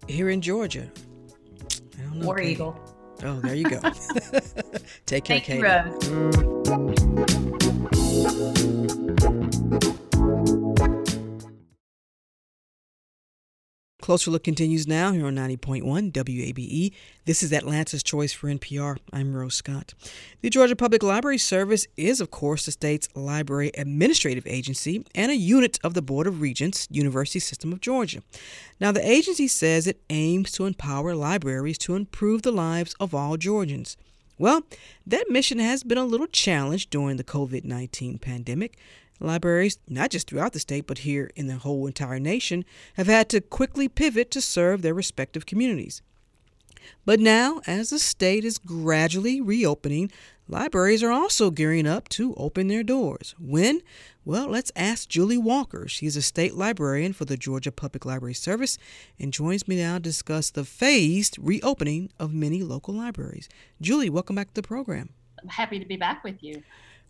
here 0.06 0.30
in 0.30 0.40
Georgia. 0.40 0.88
I 1.98 2.02
don't 2.02 2.20
know. 2.20 2.26
War 2.26 2.40
Eagle. 2.40 2.78
Oh, 3.24 3.40
there 3.40 3.56
you 3.56 3.68
go. 3.68 3.80
Take 5.06 5.24
care, 5.24 5.40
Thank 5.40 5.44
Katie. 5.44 5.58
You, 5.58 5.64
Closer 14.10 14.32
Look 14.32 14.42
continues 14.42 14.88
now 14.88 15.12
here 15.12 15.26
on 15.26 15.36
90.1 15.36 16.10
WABE. 16.10 16.92
This 17.26 17.44
is 17.44 17.52
Atlanta's 17.52 18.02
Choice 18.02 18.32
for 18.32 18.48
NPR. 18.48 18.96
I'm 19.12 19.36
Rose 19.36 19.54
Scott. 19.54 19.94
The 20.40 20.50
Georgia 20.50 20.74
Public 20.74 21.04
Library 21.04 21.38
Service 21.38 21.86
is, 21.96 22.20
of 22.20 22.32
course, 22.32 22.66
the 22.66 22.72
state's 22.72 23.08
library 23.14 23.70
administrative 23.78 24.48
agency 24.48 25.06
and 25.14 25.30
a 25.30 25.36
unit 25.36 25.78
of 25.84 25.94
the 25.94 26.02
Board 26.02 26.26
of 26.26 26.40
Regents, 26.40 26.88
University 26.90 27.38
System 27.38 27.72
of 27.72 27.80
Georgia. 27.80 28.20
Now, 28.80 28.90
the 28.90 29.08
agency 29.08 29.46
says 29.46 29.86
it 29.86 30.02
aims 30.10 30.50
to 30.54 30.66
empower 30.66 31.14
libraries 31.14 31.78
to 31.78 31.94
improve 31.94 32.42
the 32.42 32.50
lives 32.50 32.96
of 32.98 33.14
all 33.14 33.36
Georgians. 33.36 33.96
Well, 34.38 34.62
that 35.06 35.30
mission 35.30 35.60
has 35.60 35.84
been 35.84 35.98
a 35.98 36.04
little 36.04 36.26
challenged 36.26 36.90
during 36.90 37.16
the 37.16 37.22
COVID 37.22 37.64
19 37.64 38.18
pandemic. 38.18 38.76
Libraries, 39.20 39.78
not 39.88 40.10
just 40.10 40.28
throughout 40.28 40.52
the 40.52 40.58
state, 40.58 40.86
but 40.86 40.98
here 40.98 41.30
in 41.36 41.46
the 41.46 41.56
whole 41.56 41.86
entire 41.86 42.18
nation, 42.18 42.64
have 42.94 43.06
had 43.06 43.28
to 43.28 43.40
quickly 43.40 43.88
pivot 43.88 44.30
to 44.32 44.40
serve 44.40 44.82
their 44.82 44.94
respective 44.94 45.46
communities. 45.46 46.02
But 47.04 47.20
now, 47.20 47.60
as 47.66 47.90
the 47.90 47.98
state 47.98 48.44
is 48.44 48.58
gradually 48.58 49.40
reopening, 49.40 50.10
libraries 50.48 51.02
are 51.02 51.10
also 51.10 51.50
gearing 51.50 51.86
up 51.86 52.08
to 52.10 52.34
open 52.34 52.68
their 52.68 52.82
doors. 52.82 53.34
When? 53.38 53.82
Well, 54.24 54.48
let's 54.48 54.72
ask 54.76 55.08
Julie 55.08 55.38
Walker. 55.38 55.88
She's 55.88 56.16
a 56.16 56.22
state 56.22 56.54
librarian 56.54 57.12
for 57.12 57.24
the 57.24 57.36
Georgia 57.36 57.72
Public 57.72 58.04
Library 58.04 58.34
Service 58.34 58.78
and 59.18 59.32
joins 59.32 59.68
me 59.68 59.76
now 59.76 59.94
to 59.94 60.00
discuss 60.00 60.50
the 60.50 60.64
phased 60.64 61.36
reopening 61.40 62.10
of 62.18 62.32
many 62.32 62.62
local 62.62 62.94
libraries. 62.94 63.48
Julie, 63.80 64.10
welcome 64.10 64.36
back 64.36 64.48
to 64.48 64.54
the 64.54 64.66
program. 64.66 65.10
I'm 65.42 65.48
happy 65.48 65.78
to 65.78 65.86
be 65.86 65.96
back 65.96 66.22
with 66.22 66.42
you. 66.42 66.62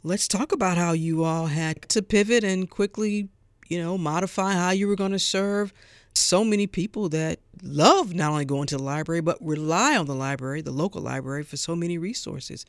Let's 0.03 0.27
talk 0.27 0.53
about 0.53 0.79
how 0.79 0.93
you 0.93 1.25
all 1.25 1.47
had 1.47 1.83
to 1.91 2.01
pivot 2.01 2.43
and 2.43 2.71
quickly, 2.71 3.29
you 3.69 3.79
know, 3.79 3.99
modify 3.99 4.53
how 4.53 4.71
you 4.71 4.89
were 4.89 4.97
going 4.97 5.13
to 5.13 5.19
serve 5.19 5.75
so 6.15 6.43
many 6.43 6.67
people 6.67 7.11
that 7.11 7.39
love 7.63 8.15
not 8.15 8.33
only 8.33 8.47
going 8.47 8.67
to 8.69 8.79
the 8.79 8.83
library 8.83 9.21
but 9.21 9.37
rely 9.43 9.99
on 9.99 10.07
the 10.07 10.15
library, 10.15 10.63
the 10.63 10.71
local 10.71 11.03
library, 11.03 11.43
for 11.43 11.59
so 11.59 11.77
many 11.77 11.99
resources. 11.99 12.65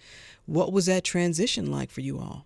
What 0.45 0.73
was 0.73 0.87
that 0.87 1.05
transition 1.05 1.71
like 1.71 1.89
for 1.89 2.01
you 2.01 2.19
all? 2.19 2.45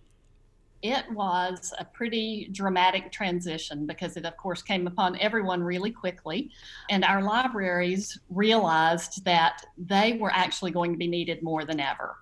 It 0.82 1.04
was 1.10 1.74
a 1.80 1.84
pretty 1.84 2.48
dramatic 2.52 3.10
transition 3.10 3.86
because 3.86 4.16
it, 4.16 4.24
of 4.24 4.36
course, 4.36 4.62
came 4.62 4.86
upon 4.86 5.18
everyone 5.18 5.64
really 5.64 5.90
quickly. 5.90 6.52
And 6.90 7.02
our 7.02 7.22
libraries 7.22 8.20
realized 8.30 9.24
that 9.24 9.62
they 9.76 10.16
were 10.20 10.30
actually 10.32 10.70
going 10.70 10.92
to 10.92 10.98
be 10.98 11.08
needed 11.08 11.42
more 11.42 11.64
than 11.64 11.80
ever 11.80 12.14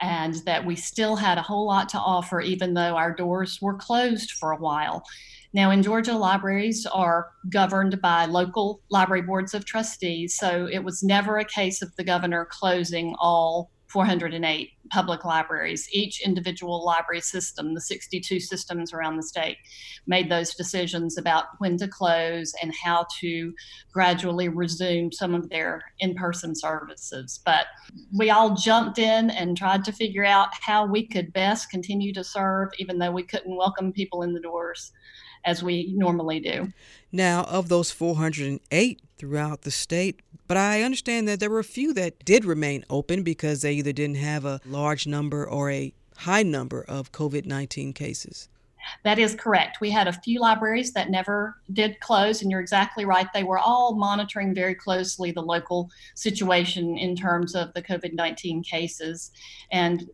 and 0.00 0.34
that 0.46 0.64
we 0.64 0.76
still 0.76 1.16
had 1.16 1.38
a 1.38 1.42
whole 1.42 1.66
lot 1.66 1.88
to 1.90 1.98
offer, 1.98 2.40
even 2.40 2.74
though 2.74 2.96
our 2.96 3.12
doors 3.12 3.60
were 3.60 3.74
closed 3.74 4.32
for 4.32 4.52
a 4.52 4.58
while. 4.58 5.04
Now, 5.52 5.70
in 5.70 5.82
Georgia, 5.82 6.14
libraries 6.14 6.86
are 6.86 7.30
governed 7.48 8.00
by 8.02 8.26
local 8.26 8.82
library 8.90 9.22
boards 9.22 9.54
of 9.54 9.64
trustees, 9.64 10.36
so 10.36 10.68
it 10.70 10.84
was 10.84 11.02
never 11.02 11.38
a 11.38 11.44
case 11.44 11.80
of 11.80 11.94
the 11.96 12.04
governor 12.04 12.44
closing 12.44 13.14
all 13.18 13.70
408 13.88 14.70
public 14.90 15.24
libraries. 15.24 15.88
Each 15.92 16.20
individual 16.24 16.84
library 16.84 17.20
system, 17.20 17.74
the 17.74 17.80
62 17.80 18.40
systems 18.40 18.92
around 18.92 19.16
the 19.16 19.22
state, 19.22 19.56
made 20.06 20.30
those 20.30 20.54
decisions 20.54 21.16
about 21.16 21.46
when 21.58 21.76
to 21.78 21.88
close 21.88 22.54
and 22.62 22.72
how 22.82 23.06
to 23.20 23.54
gradually 23.92 24.48
resume 24.48 25.10
some 25.10 25.34
of 25.34 25.48
their 25.48 25.82
in 26.00 26.14
person 26.14 26.54
services. 26.54 27.40
But 27.44 27.66
we 28.16 28.30
all 28.30 28.54
jumped 28.54 28.98
in 28.98 29.30
and 29.30 29.56
tried 29.56 29.84
to 29.84 29.92
figure 29.92 30.24
out 30.24 30.48
how 30.52 30.86
we 30.86 31.06
could 31.06 31.32
best 31.32 31.70
continue 31.70 32.12
to 32.12 32.24
serve, 32.24 32.68
even 32.78 32.98
though 32.98 33.12
we 33.12 33.22
couldn't 33.22 33.56
welcome 33.56 33.92
people 33.92 34.22
in 34.22 34.34
the 34.34 34.40
doors 34.40 34.92
as 35.48 35.62
we 35.62 35.90
normally 35.96 36.40
do. 36.40 36.70
Now, 37.10 37.44
of 37.44 37.70
those 37.70 37.90
408 37.90 39.00
throughout 39.16 39.62
the 39.62 39.70
state, 39.70 40.20
but 40.46 40.58
I 40.58 40.82
understand 40.82 41.26
that 41.26 41.40
there 41.40 41.48
were 41.48 41.58
a 41.58 41.64
few 41.64 41.94
that 41.94 42.22
did 42.22 42.44
remain 42.44 42.84
open 42.90 43.22
because 43.22 43.62
they 43.62 43.72
either 43.72 43.92
didn't 43.92 44.16
have 44.16 44.44
a 44.44 44.60
large 44.66 45.06
number 45.06 45.48
or 45.48 45.70
a 45.70 45.94
high 46.18 46.42
number 46.42 46.82
of 46.82 47.12
COVID 47.12 47.46
19 47.46 47.94
cases. 47.94 48.50
That 49.04 49.18
is 49.18 49.34
correct. 49.34 49.80
We 49.80 49.90
had 49.90 50.06
a 50.06 50.12
few 50.12 50.38
libraries 50.38 50.92
that 50.92 51.10
never 51.10 51.56
did 51.72 51.98
close, 52.00 52.42
and 52.42 52.50
you're 52.50 52.60
exactly 52.60 53.06
right. 53.06 53.26
They 53.32 53.42
were 53.42 53.58
all 53.58 53.94
monitoring 53.94 54.54
very 54.54 54.74
closely 54.74 55.30
the 55.30 55.42
local 55.42 55.90
situation 56.14 56.98
in 56.98 57.16
terms 57.16 57.54
of 57.54 57.72
the 57.72 57.82
COVID 57.82 58.12
19 58.12 58.62
cases. 58.62 59.30
And 59.72 60.10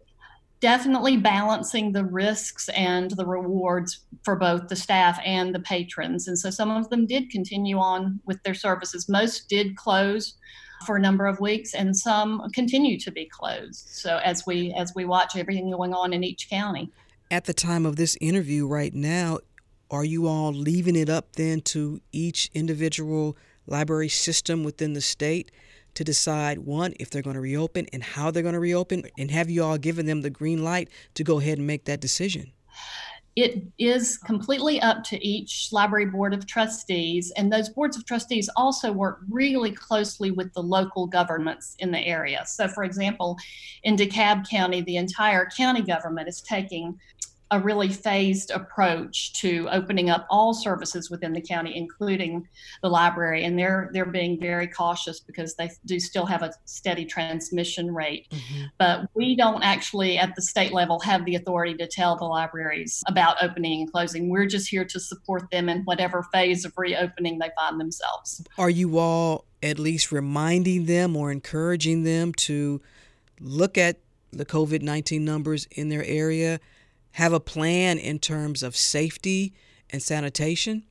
definitely 0.64 1.18
balancing 1.18 1.92
the 1.92 2.06
risks 2.06 2.70
and 2.70 3.10
the 3.10 3.26
rewards 3.26 4.00
for 4.22 4.34
both 4.34 4.66
the 4.68 4.74
staff 4.74 5.20
and 5.22 5.54
the 5.54 5.60
patrons. 5.60 6.26
And 6.26 6.38
so 6.38 6.48
some 6.48 6.70
of 6.70 6.88
them 6.88 7.06
did 7.06 7.28
continue 7.28 7.76
on 7.76 8.18
with 8.24 8.42
their 8.44 8.54
services. 8.54 9.06
Most 9.06 9.50
did 9.50 9.76
close 9.76 10.36
for 10.86 10.96
a 10.96 11.00
number 11.00 11.26
of 11.26 11.38
weeks 11.38 11.74
and 11.74 11.94
some 11.94 12.40
continue 12.54 12.98
to 13.00 13.12
be 13.12 13.26
closed. 13.26 13.90
So 13.90 14.16
as 14.24 14.46
we 14.46 14.72
as 14.72 14.94
we 14.96 15.04
watch 15.04 15.36
everything 15.36 15.70
going 15.70 15.92
on 15.92 16.14
in 16.14 16.24
each 16.24 16.48
county. 16.48 16.90
At 17.30 17.44
the 17.44 17.52
time 17.52 17.84
of 17.84 17.96
this 17.96 18.16
interview 18.22 18.66
right 18.66 18.94
now, 18.94 19.40
are 19.90 20.06
you 20.06 20.26
all 20.26 20.50
leaving 20.50 20.96
it 20.96 21.10
up 21.10 21.36
then 21.36 21.60
to 21.60 22.00
each 22.10 22.50
individual 22.54 23.36
library 23.66 24.08
system 24.08 24.64
within 24.64 24.94
the 24.94 25.02
state 25.02 25.50
to 25.94 26.04
decide 26.04 26.58
one 26.58 26.94
if 27.00 27.10
they're 27.10 27.22
going 27.22 27.34
to 27.34 27.40
reopen 27.40 27.86
and 27.92 28.02
how 28.02 28.30
they're 28.30 28.42
going 28.42 28.54
to 28.54 28.60
reopen 28.60 29.04
and 29.18 29.30
have 29.30 29.50
you 29.50 29.62
all 29.62 29.78
given 29.78 30.06
them 30.06 30.22
the 30.22 30.30
green 30.30 30.64
light 30.64 30.88
to 31.14 31.24
go 31.24 31.40
ahead 31.40 31.58
and 31.58 31.66
make 31.66 31.84
that 31.84 32.00
decision? 32.00 32.52
It 33.36 33.64
is 33.78 34.16
completely 34.16 34.80
up 34.80 35.02
to 35.04 35.26
each 35.26 35.70
library 35.72 36.06
board 36.06 36.32
of 36.32 36.46
trustees 36.46 37.32
and 37.36 37.52
those 37.52 37.68
boards 37.68 37.96
of 37.96 38.06
trustees 38.06 38.48
also 38.54 38.92
work 38.92 39.20
really 39.28 39.72
closely 39.72 40.30
with 40.30 40.52
the 40.52 40.62
local 40.62 41.08
governments 41.08 41.74
in 41.80 41.90
the 41.90 41.98
area. 41.98 42.44
So 42.46 42.68
for 42.68 42.84
example 42.84 43.36
in 43.82 43.96
dekalb 43.96 44.48
county 44.48 44.82
the 44.82 44.96
entire 44.96 45.46
county 45.46 45.82
government 45.82 46.28
is 46.28 46.42
taking 46.42 46.98
a 47.50 47.60
really 47.60 47.88
phased 47.88 48.50
approach 48.50 49.32
to 49.34 49.68
opening 49.70 50.10
up 50.10 50.26
all 50.30 50.54
services 50.54 51.10
within 51.10 51.32
the 51.32 51.40
county, 51.40 51.76
including 51.76 52.48
the 52.82 52.88
library. 52.88 53.44
And 53.44 53.58
they're 53.58 53.90
they're 53.92 54.04
being 54.04 54.40
very 54.40 54.66
cautious 54.66 55.20
because 55.20 55.54
they 55.54 55.70
do 55.84 56.00
still 56.00 56.26
have 56.26 56.42
a 56.42 56.52
steady 56.64 57.04
transmission 57.04 57.94
rate. 57.94 58.28
Mm-hmm. 58.30 58.64
But 58.78 59.08
we 59.14 59.36
don't 59.36 59.62
actually 59.62 60.18
at 60.18 60.34
the 60.34 60.42
state 60.42 60.72
level 60.72 60.98
have 61.00 61.24
the 61.24 61.34
authority 61.34 61.74
to 61.74 61.86
tell 61.86 62.16
the 62.16 62.24
libraries 62.24 63.02
about 63.08 63.36
opening 63.42 63.82
and 63.82 63.92
closing. 63.92 64.30
We're 64.30 64.46
just 64.46 64.68
here 64.68 64.84
to 64.86 64.98
support 64.98 65.50
them 65.50 65.68
in 65.68 65.82
whatever 65.82 66.24
phase 66.32 66.64
of 66.64 66.72
reopening 66.76 67.38
they 67.38 67.50
find 67.56 67.80
themselves. 67.80 68.42
Are 68.58 68.70
you 68.70 68.98
all 68.98 69.44
at 69.62 69.78
least 69.78 70.12
reminding 70.12 70.86
them 70.86 71.16
or 71.16 71.30
encouraging 71.30 72.04
them 72.04 72.32
to 72.34 72.80
look 73.40 73.78
at 73.78 73.98
the 74.32 74.44
COVID 74.44 74.82
19 74.82 75.24
numbers 75.24 75.66
in 75.70 75.88
their 75.88 76.04
area 76.04 76.60
have 77.14 77.32
a 77.32 77.40
plan 77.40 77.98
in 77.98 78.18
terms 78.18 78.62
of 78.62 78.76
safety 78.76 79.54
and 79.90 80.02
sanitation? 80.02 80.84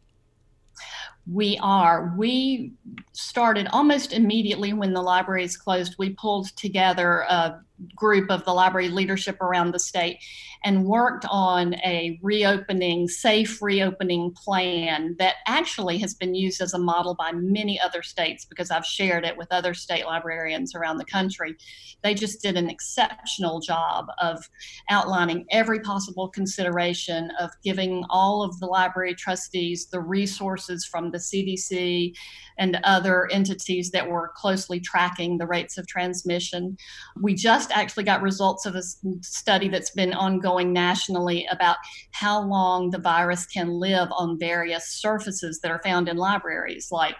We 1.32 1.58
are. 1.62 2.14
We 2.18 2.74
started 3.14 3.68
almost 3.72 4.12
immediately 4.12 4.74
when 4.74 4.94
the 4.94 5.02
libraries 5.02 5.56
closed. 5.56 5.96
We 5.98 6.12
pulled 6.12 6.56
together 6.58 7.26
a 7.30 7.62
group 7.96 8.30
of 8.30 8.46
the 8.46 8.54
library 8.54 8.90
leadership 8.90 9.42
around 9.42 9.72
the 9.72 9.80
state 9.80 10.20
and 10.64 10.86
worked 10.86 11.26
on 11.30 11.74
a 11.76 12.20
reopening, 12.22 13.08
safe 13.08 13.62
reopening 13.62 14.32
plan 14.32 15.16
that 15.20 15.36
actually 15.48 15.98
has 15.98 16.14
been 16.14 16.34
used 16.34 16.62
as 16.62 16.74
a 16.74 16.80
model 16.80 17.16
by 17.16 17.32
many 17.34 17.80
other 17.80 18.02
states 18.02 18.46
because 18.46 18.72
I've 18.72 18.86
shared 18.86 19.26
it 19.26 19.36
with 19.36 19.52
other 19.52 19.74
state 19.74 20.06
librarians 20.06 20.76
around 20.76 20.98
the 20.98 21.06
country. 21.06 21.56
They 22.04 22.14
just 22.14 22.42
did 22.42 22.58
an 22.58 22.70
exceptional 22.70 23.60
job 23.60 24.08
of 24.22 24.48
outlining 24.90 25.46
every 25.52 25.80
possible 25.82 26.30
consideration 26.30 27.32
of 27.40 27.52
giving 27.64 28.06
all 28.10 28.44
of 28.44 28.60
the 28.60 28.68
library 28.68 29.16
trustees 29.16 29.88
the 29.88 30.00
resources 30.00 30.86
from 30.86 31.12
the 31.14 31.20
CDC 31.20 32.14
and 32.58 32.80
other 32.84 33.30
entities 33.32 33.92
that 33.92 34.10
were 34.10 34.34
closely 34.36 34.80
tracking 34.80 35.38
the 35.38 35.48
rates 35.48 35.78
of 35.78 35.88
transmission. 35.88 36.78
We 37.22 37.34
just 37.34 37.72
actually 37.72 38.04
got 38.04 38.22
results 38.22 38.66
of 38.66 38.76
a 38.76 38.82
study 39.22 39.70
that's 39.70 39.92
been 39.92 40.14
ongoing 40.14 40.74
nationally 40.74 41.48
about 41.50 41.78
how 42.12 42.44
long 42.44 42.90
the 42.90 43.00
virus 43.00 43.46
can 43.46 43.70
live 43.70 44.10
on 44.12 44.38
various 44.38 44.90
surfaces 44.90 45.62
that 45.62 45.72
are 45.72 45.82
found 45.84 46.10
in 46.10 46.18
libraries, 46.18 46.90
like 46.92 47.16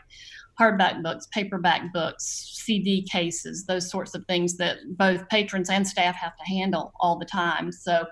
hardback 0.60 1.02
books, 1.02 1.28
paperback 1.28 1.92
books, 1.94 2.60
CD 2.64 3.02
cases, 3.02 3.66
those 3.66 3.90
sorts 3.90 4.14
of 4.14 4.26
things 4.26 4.58
that 4.58 4.78
both 4.90 5.28
patrons 5.30 5.70
and 5.70 5.88
staff 5.88 6.16
have 6.16 6.36
to 6.38 6.44
handle 6.44 6.94
all 7.00 7.18
the 7.18 7.26
time. 7.26 7.72
So 7.72 8.06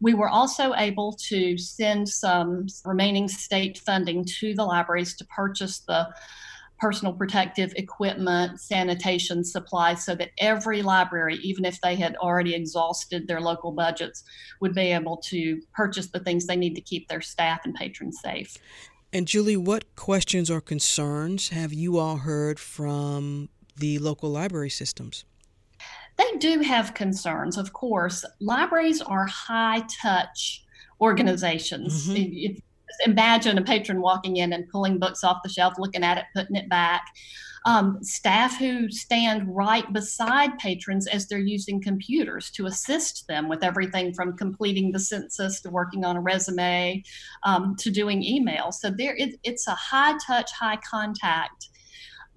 we 0.00 0.14
were 0.14 0.28
also 0.28 0.74
able 0.74 1.12
to 1.28 1.58
send 1.58 2.08
some 2.08 2.66
remaining 2.84 3.28
state 3.28 3.78
funding 3.78 4.24
to 4.40 4.54
the 4.54 4.64
libraries 4.64 5.16
to 5.16 5.24
purchase 5.26 5.80
the 5.80 6.08
personal 6.78 7.12
protective 7.12 7.72
equipment, 7.74 8.60
sanitation 8.60 9.42
supplies, 9.42 10.04
so 10.04 10.14
that 10.14 10.30
every 10.38 10.80
library, 10.80 11.36
even 11.42 11.64
if 11.64 11.80
they 11.80 11.96
had 11.96 12.14
already 12.16 12.54
exhausted 12.54 13.26
their 13.26 13.40
local 13.40 13.72
budgets, 13.72 14.22
would 14.60 14.74
be 14.74 14.92
able 14.92 15.16
to 15.16 15.60
purchase 15.74 16.06
the 16.06 16.20
things 16.20 16.46
they 16.46 16.56
need 16.56 16.74
to 16.74 16.80
keep 16.80 17.08
their 17.08 17.20
staff 17.20 17.62
and 17.64 17.74
patrons 17.74 18.20
safe. 18.22 18.56
And 19.12 19.26
Julie, 19.26 19.56
what 19.56 19.96
questions 19.96 20.50
or 20.50 20.60
concerns 20.60 21.48
have 21.48 21.72
you 21.72 21.98
all 21.98 22.18
heard 22.18 22.60
from 22.60 23.48
the 23.76 23.98
local 23.98 24.30
library 24.30 24.70
systems? 24.70 25.24
They 26.18 26.36
do 26.38 26.60
have 26.60 26.94
concerns, 26.94 27.56
of 27.56 27.72
course. 27.72 28.24
Libraries 28.40 29.00
are 29.00 29.26
high 29.26 29.84
touch 30.02 30.64
organizations. 31.00 32.08
Mm-hmm. 32.08 32.58
Imagine 33.10 33.56
a 33.56 33.62
patron 33.62 34.00
walking 34.00 34.36
in 34.38 34.52
and 34.52 34.68
pulling 34.68 34.98
books 34.98 35.22
off 35.22 35.42
the 35.42 35.48
shelf, 35.48 35.74
looking 35.78 36.02
at 36.02 36.18
it, 36.18 36.24
putting 36.34 36.56
it 36.56 36.68
back. 36.68 37.06
Um, 37.68 37.98
staff 38.02 38.56
who 38.56 38.88
stand 38.90 39.54
right 39.54 39.92
beside 39.92 40.56
patrons 40.58 41.06
as 41.06 41.26
they're 41.26 41.38
using 41.38 41.82
computers 41.82 42.50
to 42.52 42.64
assist 42.64 43.26
them 43.28 43.46
with 43.46 43.62
everything 43.62 44.14
from 44.14 44.38
completing 44.38 44.90
the 44.90 44.98
census 44.98 45.60
to 45.60 45.70
working 45.70 46.02
on 46.02 46.16
a 46.16 46.20
resume 46.22 47.02
um, 47.42 47.76
to 47.76 47.90
doing 47.90 48.22
email. 48.22 48.72
So 48.72 48.90
there, 48.90 49.14
it, 49.16 49.38
it's 49.42 49.66
a 49.66 49.74
high 49.74 50.16
touch, 50.26 50.50
high 50.52 50.78
contact 50.78 51.68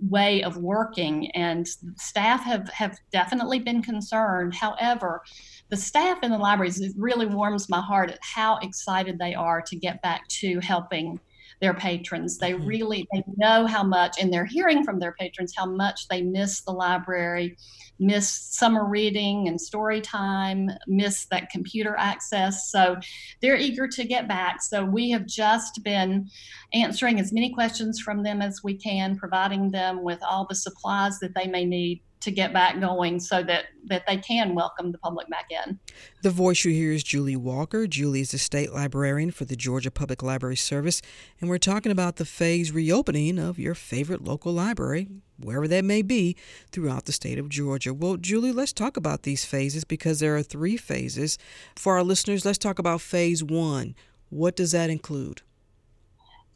way 0.10 0.44
of 0.44 0.58
working, 0.58 1.32
and 1.32 1.66
staff 1.96 2.44
have 2.44 2.68
have 2.70 2.98
definitely 3.14 3.60
been 3.60 3.82
concerned. 3.82 4.54
However, 4.54 5.22
the 5.70 5.78
staff 5.78 6.18
in 6.24 6.32
the 6.32 6.38
libraries, 6.38 6.82
it 6.82 6.92
really 6.98 7.28
warms 7.28 7.70
my 7.70 7.80
heart 7.80 8.10
at 8.10 8.20
how 8.22 8.58
excited 8.58 9.18
they 9.18 9.34
are 9.34 9.62
to 9.62 9.76
get 9.78 10.02
back 10.02 10.28
to 10.42 10.60
helping 10.60 11.20
their 11.62 11.74
patrons. 11.74 12.38
They 12.38 12.54
mm-hmm. 12.54 12.66
really 12.66 13.08
they 13.14 13.24
know 13.38 13.68
how 13.68 13.84
much, 13.84 14.20
and 14.20 14.34
they're 14.34 14.46
hearing 14.46 14.84
from 14.84 15.00
their 15.00 15.14
patrons 15.14 15.54
how 15.56 15.68
much 15.68 16.08
they 16.08 16.22
miss 16.22 16.62
the 16.62 16.72
library, 16.72 17.56
miss 18.00 18.30
summer 18.30 18.86
reading 18.86 19.48
and 19.48 19.62
story 19.62 20.02
time, 20.02 20.70
miss 20.88 21.26
that 21.26 21.52
computer 21.52 21.96
access. 21.98 22.72
So 22.72 22.98
they're 23.42 23.58
eager 23.58 23.88
to 23.88 24.04
get 24.04 24.28
back. 24.28 24.64
So 24.64 24.84
we 24.84 25.12
have 25.12 25.28
just 25.28 25.84
been 25.84 26.28
answering 26.74 27.20
as 27.20 27.32
many 27.32 27.54
questions 27.54 28.00
from 28.00 28.24
them 28.24 28.42
as 28.42 28.62
we 28.64 28.76
can, 28.76 29.16
providing 29.16 29.70
them 29.70 30.04
with 30.04 30.20
all 30.28 30.48
the 30.50 30.56
supplies 30.56 31.20
that 31.20 31.36
they 31.36 31.48
may 31.48 31.66
need 31.66 32.02
to 32.22 32.32
get 32.32 32.54
back 32.54 32.80
going 32.80 33.20
so 33.20 33.44
that 33.44 33.66
that 33.86 34.04
they 34.08 34.18
can 34.18 34.56
welcome 34.56 34.92
the 34.92 34.98
public 34.98 35.28
back 35.30 35.46
in. 35.50 35.80
The 36.22 36.30
voice 36.30 36.64
you 36.64 36.72
hear 36.72 36.92
is 36.92 37.04
Julie 37.04 37.36
Walker. 37.36 37.88
Julie 37.88 38.22
is 38.22 38.32
the 38.32 38.38
state 38.38 38.72
librarian 38.72 39.32
for 39.32 39.46
the 39.46 39.56
Georgia 39.56 39.92
Public 39.92 40.22
Library 40.22 40.56
Service, 40.56 41.02
and 41.40 41.50
we're 41.50 41.58
talking 41.58 41.92
about 41.92 42.18
the 42.18 42.26
phase 42.26 42.72
reopening 42.72 43.40
of 43.40 43.60
your 43.60 43.76
favorite 43.76 44.24
local 44.24 44.54
library, 44.54 45.08
wherever 45.38 45.68
that 45.68 45.84
may 45.84 46.02
be, 46.02 46.38
throughout 46.72 47.06
the 47.06 47.12
state 47.12 47.40
of 47.40 47.50
Georgia. 47.50 47.94
Well, 47.94 48.18
Julie, 48.18 48.52
let's 48.52 48.74
talk 48.74 48.98
about 48.98 49.24
these 49.24 49.46
phases 49.46 49.84
because 49.84 50.20
there 50.20 50.36
are 50.36 50.44
three 50.44 50.78
phases. 50.78 51.38
For 51.76 51.96
our 51.96 52.04
listeners, 52.04 52.46
let's 52.46 52.58
talk 52.58 52.80
about 52.80 53.02
phase 53.02 53.44
one. 53.44 53.96
What 54.30 54.56
does 54.56 54.72
that 54.72 54.90
include? 54.90 55.42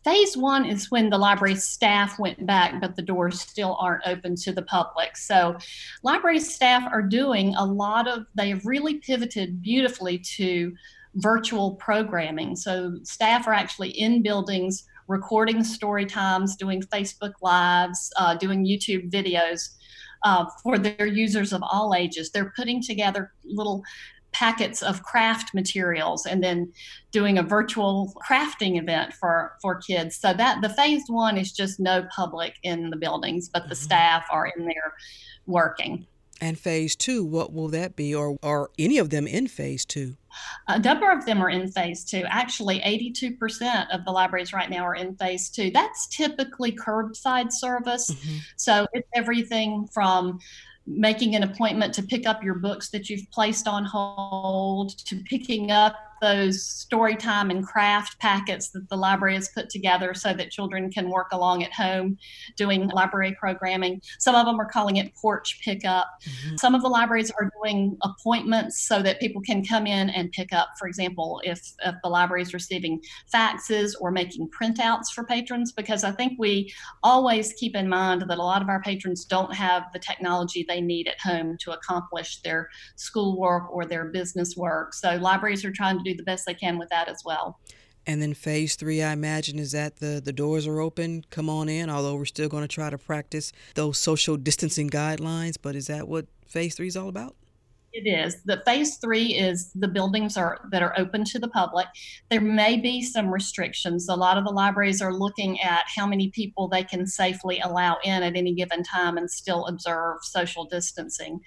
Phase 0.06 0.38
one 0.38 0.66
is 0.66 0.92
when 0.92 1.10
the 1.10 1.18
library 1.18 1.56
staff 1.56 2.20
went 2.20 2.46
back, 2.46 2.80
but 2.80 2.96
the 2.96 3.02
doors 3.02 3.42
still 3.42 3.76
aren't 3.80 4.06
open 4.06 4.36
to 4.36 4.52
the 4.52 4.62
public. 4.62 5.18
So, 5.18 5.58
library 6.04 6.42
staff 6.42 6.88
are 6.94 7.02
doing 7.02 7.56
a 7.56 7.66
lot 7.66 8.08
of, 8.08 8.28
they 8.36 8.50
have 8.50 8.64
really 8.68 9.00
pivoted 9.00 9.64
beautifully 9.64 10.20
to 10.38 10.76
virtual 11.16 11.72
programming. 11.78 12.56
So, 12.56 13.00
staff 13.02 13.48
are 13.48 13.54
actually 13.54 14.00
in 14.00 14.22
buildings 14.22 14.84
recording 15.08 15.64
story 15.64 16.06
times, 16.06 16.56
doing 16.56 16.84
Facebook 16.84 17.34
Lives, 17.42 18.14
uh, 18.18 18.36
doing 18.36 18.64
YouTube 18.64 19.10
videos. 19.10 19.72
Uh, 20.24 20.46
for 20.64 20.80
their 20.80 21.06
users 21.06 21.54
of 21.54 21.62
all 21.62 21.94
ages. 21.94 22.32
They're 22.32 22.52
putting 22.56 22.82
together 22.82 23.34
little 23.44 23.84
packets 24.36 24.84
of 24.84 25.02
craft 25.02 25.54
materials 25.54 26.26
and 26.26 26.44
then 26.44 26.70
doing 27.12 27.38
a 27.38 27.44
virtual 27.44 28.14
crafting 28.30 28.78
event 28.78 29.14
for 29.14 29.54
for 29.62 29.76
kids 29.76 30.18
so 30.18 30.34
that 30.34 30.62
the 30.62 30.68
phase 30.68 31.04
one 31.08 31.38
is 31.38 31.54
just 31.54 31.80
no 31.80 32.06
public 32.14 32.56
in 32.62 32.90
the 32.90 32.98
buildings 32.98 33.48
but 33.48 33.70
the 33.70 33.76
mm-hmm. 33.76 33.84
staff 33.84 34.26
are 34.30 34.52
in 34.58 34.66
there 34.66 34.94
working 35.48 36.06
and 36.42 36.60
phase 36.60 36.98
two 36.98 37.24
what 37.24 37.54
will 37.54 37.70
that 37.70 37.96
be 37.96 38.14
or 38.14 38.38
are 38.44 38.70
any 38.78 38.98
of 38.98 39.10
them 39.10 39.26
in 39.26 39.48
phase 39.48 39.86
two 39.86 40.18
a 40.68 40.78
number 40.78 41.10
of 41.10 41.26
them 41.26 41.42
are 41.42 41.50
in 41.50 41.72
phase 41.72 42.04
two. 42.04 42.26
Actually, 42.28 42.82
82% 42.82 43.88
of 43.94 44.04
the 44.04 44.12
libraries 44.12 44.52
right 44.52 44.70
now 44.70 44.84
are 44.84 44.94
in 44.94 45.16
phase 45.16 45.50
two. 45.50 45.72
That's 45.72 46.08
typically 46.08 46.74
curbside 46.74 47.54
service. 47.54 48.12
Mm-hmm. 48.12 48.38
So 48.58 48.86
it's 48.92 49.08
everything 49.16 49.88
from 49.94 50.40
making 50.88 51.36
an 51.36 51.44
appointment 51.44 51.94
to 51.96 52.04
pick 52.04 52.28
up 52.28 52.44
your 52.44 52.56
books 52.56 52.90
that 52.90 53.10
you've 53.10 53.30
placed 53.32 53.68
on 53.68 53.84
hold 53.84 54.98
to 55.00 55.16
picking 55.24 55.72
up 55.72 55.96
those 56.22 56.66
story 56.66 57.16
time 57.16 57.50
and 57.50 57.66
craft 57.66 58.20
packets 58.20 58.70
that 58.70 58.90
the 58.90 58.96
library 58.96 59.36
has 59.36 59.50
put 59.50 59.70
together 59.70 60.14
so 60.14 60.34
that 60.34 60.52
children 60.52 60.92
can 60.92 61.10
work 61.10 61.28
along 61.32 61.64
at 61.64 61.74
home 61.74 62.18
doing 62.58 62.88
library 62.90 63.36
programming. 63.40 64.02
Some 64.20 64.36
of 64.36 64.46
them 64.46 64.60
are 64.60 64.70
calling 64.70 64.98
it 64.98 65.14
porch 65.16 65.60
pickup. 65.64 66.08
Mm-hmm. 66.24 66.58
Some 66.58 66.76
of 66.76 66.82
the 66.82 66.88
libraries 66.88 67.32
are 67.32 67.52
doing 67.62 67.98
appointments 68.04 68.82
so 68.88 69.02
that 69.02 69.20
people 69.20 69.42
can 69.42 69.64
come 69.64 69.88
in 69.88 70.10
and 70.10 70.32
pick 70.32 70.54
up, 70.54 70.70
for 70.80 70.88
example, 70.88 71.42
if, 71.44 71.60
if 71.86 71.96
the 72.04 72.10
library 72.10 72.42
is 72.42 72.54
receiving 72.54 73.02
faxes 73.34 73.94
or 74.00 74.12
making 74.12 74.50
printouts 74.50 75.12
for 75.14 75.24
patrons, 75.24 75.72
because 75.72 76.04
I 76.04 76.12
think 76.12 76.34
we 76.40 76.74
always 77.04 77.54
keep 77.54 77.76
in 77.76 77.90
mind 77.90 78.24
that 78.28 78.38
a 78.38 78.44
lot 78.44 78.62
of 78.62 78.70
our 78.70 78.82
patrons 78.82 79.26
don't 79.26 79.54
have 79.54 79.84
the 79.94 80.00
technology 80.00 80.66
they 80.68 80.82
need 80.82 81.08
at 81.08 81.20
home 81.20 81.58
to 81.62 81.72
accomplish 81.72 82.42
their 82.42 82.70
schoolwork 82.96 83.72
or 83.72 83.86
their 83.86 84.06
business 84.06 84.56
work. 84.56 84.94
So 84.94 85.16
libraries 85.18 85.66
are 85.66 85.72
trying 85.72 85.98
to 85.98 86.04
do 86.04 86.15
the 86.16 86.24
best 86.24 86.46
they 86.46 86.54
can 86.54 86.78
with 86.78 86.90
that 86.90 87.08
as 87.08 87.22
well. 87.26 87.60
And 88.08 88.22
then 88.22 88.34
phase 88.34 88.76
three, 88.76 89.02
I 89.02 89.14
imagine, 89.14 89.58
is 89.58 89.72
that 89.72 89.98
the, 89.98 90.22
the 90.24 90.34
doors 90.34 90.68
are 90.68 90.80
open, 90.80 91.26
come 91.32 91.50
on 91.50 91.70
in, 91.70 91.90
although 91.90 92.16
we're 92.16 92.26
still 92.26 92.50
going 92.50 92.64
to 92.64 92.68
try 92.68 92.90
to 92.90 92.98
practice 92.98 93.52
those 93.74 93.98
social 93.98 94.38
distancing 94.38 94.90
guidelines. 94.90 95.56
But 95.60 95.76
is 95.76 95.88
that 95.88 96.08
what 96.08 96.28
phase 96.46 96.76
three 96.76 96.88
is 96.88 96.96
all 96.96 97.10
about? 97.10 97.36
It 97.94 98.10
is. 98.10 98.44
The 98.44 98.62
phase 98.66 98.98
three 98.98 99.36
is 99.36 99.72
the 99.74 99.88
buildings 99.88 100.36
are 100.36 100.60
that 100.72 100.84
are 100.84 100.94
open 100.98 101.24
to 101.24 101.40
the 101.40 101.48
public. 101.48 101.88
There 102.30 102.42
may 102.42 102.76
be 102.78 103.02
some 103.02 103.34
restrictions. 103.34 104.10
A 104.10 104.16
lot 104.16 104.38
of 104.38 104.44
the 104.44 104.52
libraries 104.52 105.02
are 105.02 105.14
looking 105.14 105.62
at 105.62 105.86
how 105.96 106.06
many 106.06 106.30
people 106.30 106.68
they 106.68 106.84
can 106.84 107.08
safely 107.08 107.62
allow 107.62 107.98
in 108.04 108.22
at 108.22 108.36
any 108.36 108.54
given 108.54 108.84
time 108.84 109.18
and 109.18 109.32
still 109.32 109.66
observe 109.68 110.18
social 110.24 110.66
distancing. 110.66 111.40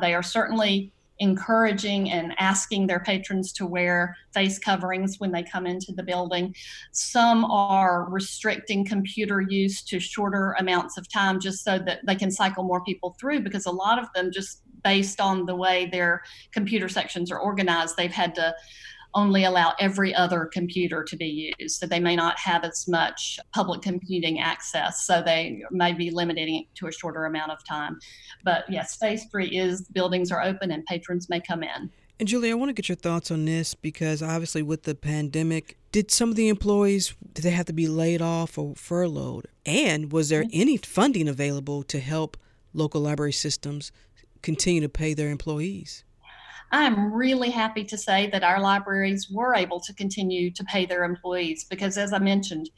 They 0.00 0.14
are 0.14 0.22
certainly 0.22 0.92
encouraging 1.18 2.10
and 2.10 2.34
asking 2.38 2.86
their 2.86 3.00
patrons 3.00 3.52
to 3.54 3.66
wear 3.66 4.16
face 4.34 4.58
coverings 4.58 5.18
when 5.18 5.32
they 5.32 5.42
come 5.42 5.66
into 5.66 5.92
the 5.92 6.02
building. 6.02 6.54
Some 6.92 7.44
are 7.44 8.06
restricting 8.10 8.84
computer 8.84 9.40
use 9.40 9.82
to 9.84 9.98
shorter 9.98 10.54
amounts 10.58 10.96
of 10.98 11.10
time 11.10 11.40
just 11.40 11.64
so 11.64 11.78
that 11.78 12.00
they 12.06 12.14
can 12.14 12.30
cycle 12.30 12.64
more 12.64 12.84
people 12.84 13.16
through 13.18 13.40
because 13.40 13.66
a 13.66 13.70
lot 13.70 13.98
of 13.98 14.06
them 14.14 14.30
just 14.30 14.62
based 14.84 15.20
on 15.20 15.46
the 15.46 15.56
way 15.56 15.86
their 15.86 16.22
computer 16.52 16.88
sections 16.88 17.30
are 17.30 17.40
organized, 17.40 17.96
they've 17.96 18.12
had 18.12 18.34
to 18.34 18.54
only 19.16 19.44
allow 19.44 19.72
every 19.80 20.14
other 20.14 20.44
computer 20.44 21.02
to 21.02 21.16
be 21.16 21.52
used. 21.58 21.80
So 21.80 21.86
they 21.86 21.98
may 21.98 22.14
not 22.14 22.38
have 22.38 22.62
as 22.64 22.86
much 22.86 23.40
public 23.52 23.82
computing 23.82 24.38
access. 24.38 25.06
So 25.06 25.22
they 25.22 25.62
may 25.70 25.92
be 25.92 26.10
limiting 26.10 26.54
it 26.62 26.66
to 26.76 26.86
a 26.86 26.92
shorter 26.92 27.24
amount 27.24 27.50
of 27.50 27.64
time. 27.64 27.98
But 28.44 28.66
yes, 28.68 28.96
phase 28.96 29.24
three 29.30 29.48
is 29.48 29.88
buildings 29.88 30.30
are 30.30 30.42
open 30.42 30.70
and 30.70 30.84
patrons 30.84 31.28
may 31.28 31.40
come 31.40 31.62
in. 31.62 31.90
And 32.18 32.28
Julie, 32.28 32.50
I 32.50 32.54
want 32.54 32.70
to 32.70 32.74
get 32.74 32.88
your 32.88 32.96
thoughts 32.96 33.30
on 33.30 33.44
this 33.44 33.74
because 33.74 34.22
obviously 34.22 34.62
with 34.62 34.84
the 34.84 34.94
pandemic, 34.94 35.76
did 35.92 36.10
some 36.10 36.30
of 36.30 36.36
the 36.36 36.48
employees 36.48 37.14
did 37.32 37.42
they 37.42 37.50
have 37.50 37.66
to 37.66 37.72
be 37.72 37.88
laid 37.88 38.22
off 38.22 38.56
or 38.56 38.74
furloughed? 38.74 39.48
And 39.64 40.12
was 40.12 40.28
there 40.28 40.44
any 40.52 40.76
funding 40.76 41.28
available 41.28 41.82
to 41.84 42.00
help 42.00 42.36
local 42.72 43.02
library 43.02 43.32
systems 43.32 43.92
continue 44.42 44.80
to 44.82 44.88
pay 44.88 45.14
their 45.14 45.30
employees? 45.30 46.04
I'm 46.72 47.12
really 47.12 47.50
happy 47.50 47.84
to 47.84 47.96
say 47.96 48.28
that 48.30 48.42
our 48.42 48.60
libraries 48.60 49.30
were 49.30 49.54
able 49.54 49.80
to 49.80 49.94
continue 49.94 50.50
to 50.50 50.64
pay 50.64 50.86
their 50.86 51.04
employees 51.04 51.64
because, 51.64 51.96
as 51.96 52.12
I 52.12 52.18
mentioned, 52.18 52.70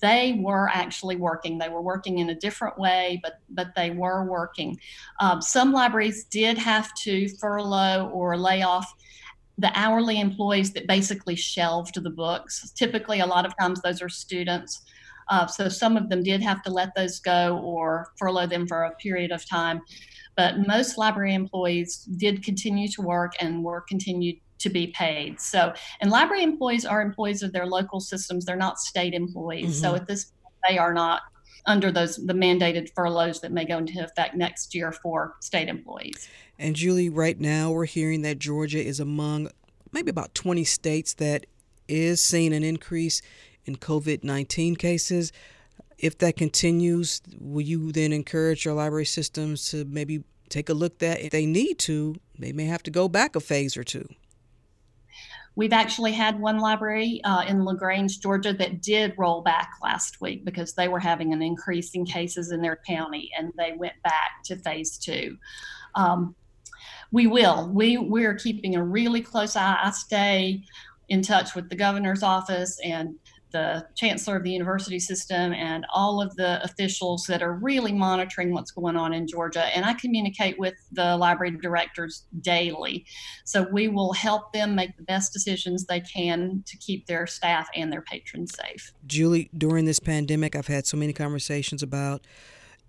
they 0.00 0.40
were 0.42 0.68
actually 0.72 1.16
working. 1.16 1.58
They 1.58 1.68
were 1.68 1.82
working 1.82 2.18
in 2.18 2.30
a 2.30 2.34
different 2.34 2.78
way, 2.78 3.20
but 3.22 3.40
but 3.50 3.74
they 3.76 3.90
were 3.90 4.24
working. 4.24 4.78
Um, 5.20 5.40
some 5.40 5.72
libraries 5.72 6.24
did 6.24 6.58
have 6.58 6.92
to 7.02 7.28
furlough 7.40 8.10
or 8.12 8.36
lay 8.36 8.62
off 8.62 8.92
the 9.58 9.70
hourly 9.74 10.20
employees 10.20 10.72
that 10.72 10.86
basically 10.88 11.36
shelved 11.36 12.02
the 12.02 12.10
books. 12.10 12.70
Typically, 12.72 13.20
a 13.20 13.26
lot 13.26 13.46
of 13.46 13.56
times 13.58 13.80
those 13.82 14.02
are 14.02 14.08
students. 14.08 14.82
Uh, 15.28 15.46
so 15.46 15.68
some 15.68 15.96
of 15.96 16.10
them 16.10 16.22
did 16.22 16.42
have 16.42 16.62
to 16.62 16.70
let 16.70 16.94
those 16.94 17.20
go 17.20 17.58
or 17.58 18.08
furlough 18.18 18.46
them 18.46 18.66
for 18.66 18.82
a 18.82 18.94
period 18.96 19.30
of 19.30 19.48
time 19.48 19.80
but 20.36 20.66
most 20.66 20.98
library 20.98 21.34
employees 21.34 21.98
did 22.16 22.42
continue 22.42 22.88
to 22.88 23.02
work 23.02 23.32
and 23.40 23.62
were 23.62 23.82
continued 23.82 24.36
to 24.58 24.70
be 24.70 24.88
paid. 24.88 25.40
So, 25.40 25.72
and 26.00 26.10
library 26.10 26.42
employees 26.42 26.84
are 26.84 27.02
employees 27.02 27.42
of 27.42 27.52
their 27.52 27.66
local 27.66 28.00
systems. 28.00 28.44
They're 28.44 28.56
not 28.56 28.78
state 28.78 29.14
employees. 29.14 29.76
Mm-hmm. 29.76 29.84
So 29.84 29.94
at 29.94 30.06
this 30.06 30.24
point, 30.24 30.54
they 30.68 30.78
are 30.78 30.94
not 30.94 31.22
under 31.66 31.90
those 31.90 32.16
the 32.16 32.34
mandated 32.34 32.90
furloughs 32.94 33.40
that 33.40 33.52
may 33.52 33.64
go 33.64 33.78
into 33.78 34.02
effect 34.02 34.34
next 34.34 34.74
year 34.74 34.92
for 34.92 35.34
state 35.40 35.68
employees. 35.68 36.28
And 36.58 36.76
Julie, 36.76 37.08
right 37.08 37.38
now 37.38 37.70
we're 37.70 37.86
hearing 37.86 38.22
that 38.22 38.38
Georgia 38.38 38.84
is 38.84 39.00
among 39.00 39.50
maybe 39.92 40.10
about 40.10 40.34
20 40.34 40.64
states 40.64 41.14
that 41.14 41.46
is 41.88 42.22
seeing 42.22 42.52
an 42.52 42.64
increase 42.64 43.22
in 43.64 43.76
COVID-19 43.76 44.78
cases 44.78 45.32
if 46.04 46.18
that 46.18 46.36
continues, 46.36 47.22
will 47.40 47.62
you 47.62 47.90
then 47.90 48.12
encourage 48.12 48.66
your 48.66 48.74
library 48.74 49.06
systems 49.06 49.70
to 49.70 49.86
maybe 49.86 50.22
take 50.50 50.68
a 50.68 50.74
look 50.74 50.98
that 50.98 51.22
if 51.22 51.30
they 51.30 51.46
need 51.46 51.78
to, 51.78 52.16
they 52.38 52.52
may 52.52 52.66
have 52.66 52.82
to 52.82 52.90
go 52.90 53.08
back 53.08 53.34
a 53.34 53.40
phase 53.40 53.74
or 53.74 53.84
two? 53.84 54.06
We've 55.56 55.72
actually 55.72 56.12
had 56.12 56.38
one 56.38 56.58
library 56.58 57.22
uh, 57.24 57.44
in 57.48 57.64
LaGrange, 57.64 58.20
Georgia, 58.20 58.52
that 58.52 58.82
did 58.82 59.14
roll 59.16 59.40
back 59.40 59.70
last 59.82 60.20
week 60.20 60.44
because 60.44 60.74
they 60.74 60.88
were 60.88 61.00
having 61.00 61.32
an 61.32 61.40
increase 61.40 61.94
in 61.94 62.04
cases 62.04 62.52
in 62.52 62.60
their 62.60 62.80
county, 62.86 63.30
and 63.38 63.50
they 63.56 63.72
went 63.74 63.94
back 64.02 64.42
to 64.44 64.56
phase 64.56 64.98
two. 64.98 65.38
Um, 65.94 66.34
we 67.12 67.26
will. 67.26 67.70
We 67.72 67.96
we're 67.96 68.34
keeping 68.34 68.76
a 68.76 68.84
really 68.84 69.22
close 69.22 69.56
eye. 69.56 69.78
I 69.82 69.90
stay 69.92 70.64
in 71.08 71.22
touch 71.22 71.54
with 71.54 71.70
the 71.70 71.76
governor's 71.76 72.22
office 72.22 72.78
and 72.84 73.14
the 73.54 73.86
chancellor 73.94 74.36
of 74.36 74.42
the 74.42 74.50
university 74.50 74.98
system 74.98 75.52
and 75.52 75.86
all 75.94 76.20
of 76.20 76.34
the 76.34 76.62
officials 76.64 77.24
that 77.28 77.40
are 77.40 77.54
really 77.54 77.92
monitoring 77.92 78.52
what's 78.52 78.72
going 78.72 78.96
on 78.96 79.14
in 79.14 79.28
Georgia. 79.28 79.64
And 79.66 79.84
I 79.84 79.94
communicate 79.94 80.58
with 80.58 80.74
the 80.90 81.16
library 81.16 81.52
directors 81.52 82.26
daily. 82.40 83.06
So 83.44 83.68
we 83.72 83.86
will 83.86 84.12
help 84.12 84.52
them 84.52 84.74
make 84.74 84.96
the 84.96 85.04
best 85.04 85.32
decisions 85.32 85.86
they 85.86 86.00
can 86.00 86.64
to 86.66 86.76
keep 86.78 87.06
their 87.06 87.28
staff 87.28 87.68
and 87.76 87.92
their 87.92 88.02
patrons 88.02 88.52
safe. 88.56 88.92
Julie, 89.06 89.48
during 89.56 89.84
this 89.84 90.00
pandemic, 90.00 90.56
I've 90.56 90.66
had 90.66 90.84
so 90.84 90.96
many 90.96 91.12
conversations 91.12 91.80
about 91.80 92.26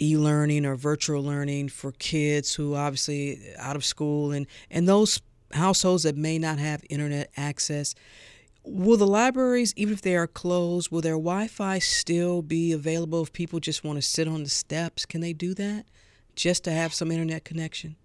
e-learning 0.02 0.66
or 0.66 0.76
virtual 0.76 1.24
learning 1.24 1.70
for 1.70 1.92
kids 1.92 2.56
who 2.56 2.74
obviously 2.74 3.40
out 3.58 3.78
of 3.78 3.86
school 3.86 4.32
and 4.34 4.46
and 4.70 4.90
those 4.90 5.22
households 5.54 6.04
that 6.04 6.18
may 6.18 6.38
not 6.38 6.60
have 6.60 6.84
internet 6.90 7.30
access 7.38 7.96
Will 8.68 8.98
the 8.98 9.08
libraries, 9.08 9.74
even 9.76 9.94
if 9.94 10.02
they 10.02 10.16
are 10.16 10.28
closed, 10.28 10.92
will 10.92 11.02
their 11.02 11.14
Wi 11.14 11.48
Fi 11.48 11.78
still 11.80 12.42
be 12.42 12.72
available 12.72 13.22
if 13.22 13.32
people 13.32 13.60
just 13.60 13.84
want 13.84 13.98
to 13.98 14.02
sit 14.02 14.28
on 14.28 14.44
the 14.44 14.50
steps? 14.50 15.06
Can 15.06 15.22
they 15.22 15.34
do 15.34 15.54
that 15.54 15.86
just 16.36 16.64
to 16.64 16.72
have 16.72 16.94
some 16.94 17.12
internet 17.12 17.46
connection? 17.46 17.96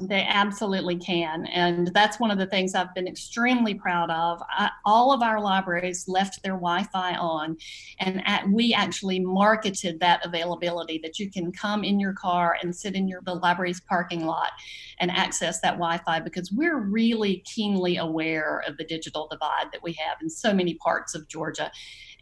They 0.00 0.24
absolutely 0.26 0.96
can. 0.96 1.44
And 1.46 1.88
that's 1.88 2.18
one 2.18 2.30
of 2.30 2.38
the 2.38 2.46
things 2.46 2.74
I've 2.74 2.94
been 2.94 3.06
extremely 3.06 3.74
proud 3.74 4.10
of. 4.10 4.42
I, 4.48 4.70
all 4.86 5.12
of 5.12 5.22
our 5.22 5.38
libraries 5.38 6.08
left 6.08 6.42
their 6.42 6.54
Wi 6.54 6.84
Fi 6.84 7.14
on, 7.16 7.58
and 8.00 8.22
at, 8.26 8.48
we 8.48 8.72
actually 8.72 9.20
marketed 9.20 10.00
that 10.00 10.24
availability 10.24 10.98
that 11.02 11.18
you 11.18 11.30
can 11.30 11.52
come 11.52 11.84
in 11.84 12.00
your 12.00 12.14
car 12.14 12.56
and 12.62 12.74
sit 12.74 12.94
in 12.94 13.06
your 13.06 13.20
the 13.22 13.34
library's 13.34 13.82
parking 13.82 14.24
lot 14.24 14.50
and 14.98 15.10
access 15.10 15.60
that 15.60 15.74
Wi 15.74 15.98
Fi 15.98 16.20
because 16.20 16.50
we're 16.50 16.80
really 16.80 17.42
keenly 17.44 17.98
aware 17.98 18.62
of 18.66 18.78
the 18.78 18.84
digital 18.84 19.28
divide 19.30 19.66
that 19.72 19.82
we 19.82 19.92
have 19.92 20.16
in 20.22 20.30
so 20.30 20.54
many 20.54 20.74
parts 20.74 21.14
of 21.14 21.28
Georgia. 21.28 21.70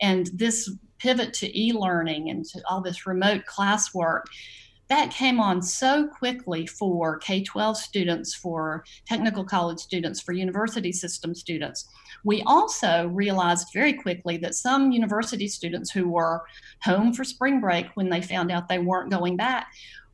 And 0.02 0.28
this 0.35 0.70
pivot 0.98 1.33
to 1.35 1.59
e 1.59 1.72
learning 1.72 2.30
and 2.30 2.44
to 2.46 2.61
all 2.68 2.83
this 2.83 3.06
remote 3.06 3.44
classwork 3.46 4.22
that 4.90 5.12
came 5.12 5.40
on 5.40 5.62
so 5.62 6.09
quickly 6.09 6.66
for 6.66 7.16
K 7.18 7.42
12 7.42 7.76
students, 7.76 8.35
for 8.35 8.85
technical 9.07 9.44
college 9.44 9.79
students, 9.79 10.20
for 10.20 10.33
university 10.33 10.92
system 10.92 11.35
students. 11.35 11.88
We 12.24 12.42
also 12.42 13.07
realized 13.07 13.68
very 13.72 13.94
quickly 13.94 14.37
that 14.38 14.55
some 14.55 14.90
university 14.90 15.48
students 15.48 15.90
who 15.90 16.09
were 16.09 16.42
home 16.83 17.14
for 17.14 17.24
spring 17.24 17.61
break 17.61 17.87
when 17.94 18.11
they 18.11 18.20
found 18.20 18.50
out 18.50 18.68
they 18.68 18.81
weren't 18.81 19.11
going 19.11 19.37
back 19.37 19.68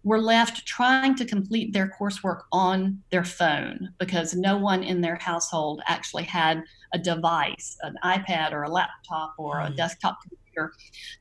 were 0.04 0.20
left 0.20 0.64
trying 0.66 1.16
to 1.16 1.24
complete 1.24 1.72
their 1.72 1.92
coursework 1.98 2.42
on 2.52 3.02
their 3.10 3.24
phone 3.24 3.92
because 3.98 4.34
no 4.34 4.56
one 4.56 4.84
in 4.84 5.00
their 5.00 5.16
household 5.16 5.82
actually 5.88 6.22
had 6.22 6.62
a 6.92 6.98
device, 6.98 7.76
an 7.82 7.96
iPad 8.04 8.52
or 8.52 8.62
a 8.62 8.70
laptop 8.70 9.34
or 9.38 9.58
a 9.58 9.68
hmm. 9.68 9.74
desktop 9.74 10.20
computer 10.22 10.45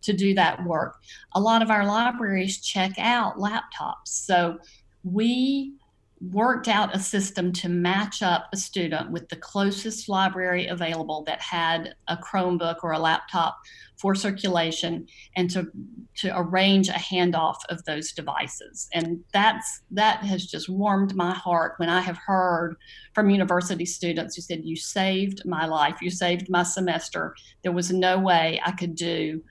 to 0.01 0.13
do 0.13 0.33
that 0.33 0.63
work. 0.65 0.97
A 1.33 1.39
lot 1.39 1.61
of 1.61 1.69
our 1.69 1.85
libraries 1.85 2.61
check 2.61 2.93
out 2.97 3.37
laptops. 3.37 4.07
So 4.07 4.57
we 5.03 5.73
worked 6.21 6.67
out 6.67 6.95
a 6.95 6.99
system 6.99 7.51
to 7.51 7.67
match 7.67 8.21
up 8.23 8.47
a 8.53 8.57
student 8.57 9.11
with 9.11 9.27
the 9.29 9.35
closest 9.35 10.07
library 10.07 10.67
available 10.67 11.23
that 11.23 11.41
had 11.41 11.93
a 12.07 12.15
Chromebook 12.15 12.77
or 12.83 12.93
a 12.93 12.99
laptop 12.99 13.57
for 13.97 14.15
circulation 14.15 15.07
and 15.35 15.49
to 15.49 15.67
to 16.15 16.31
arrange 16.37 16.87
a 16.87 16.93
handoff 16.93 17.57
of 17.69 17.83
those 17.83 18.13
devices. 18.13 18.87
And 18.93 19.23
that's 19.33 19.81
that 19.91 20.19
has 20.19 20.45
just 20.45 20.69
warmed 20.69 21.15
my 21.15 21.33
heart 21.33 21.73
when 21.77 21.89
i 21.89 21.99
have 21.99 22.17
heard 22.17 22.75
from 23.13 23.29
university 23.29 23.85
students 23.85 24.35
who 24.35 24.41
said 24.41 24.63
you 24.63 24.77
saved 24.77 25.45
my 25.45 25.65
life. 25.65 26.01
You 26.01 26.09
saved 26.09 26.49
my 26.49 26.63
semester. 26.63 27.35
There 27.63 27.73
was 27.73 27.91
no 27.91 28.19
way 28.19 28.61
i 28.65 28.71
could 28.71 28.95
do 28.95 29.43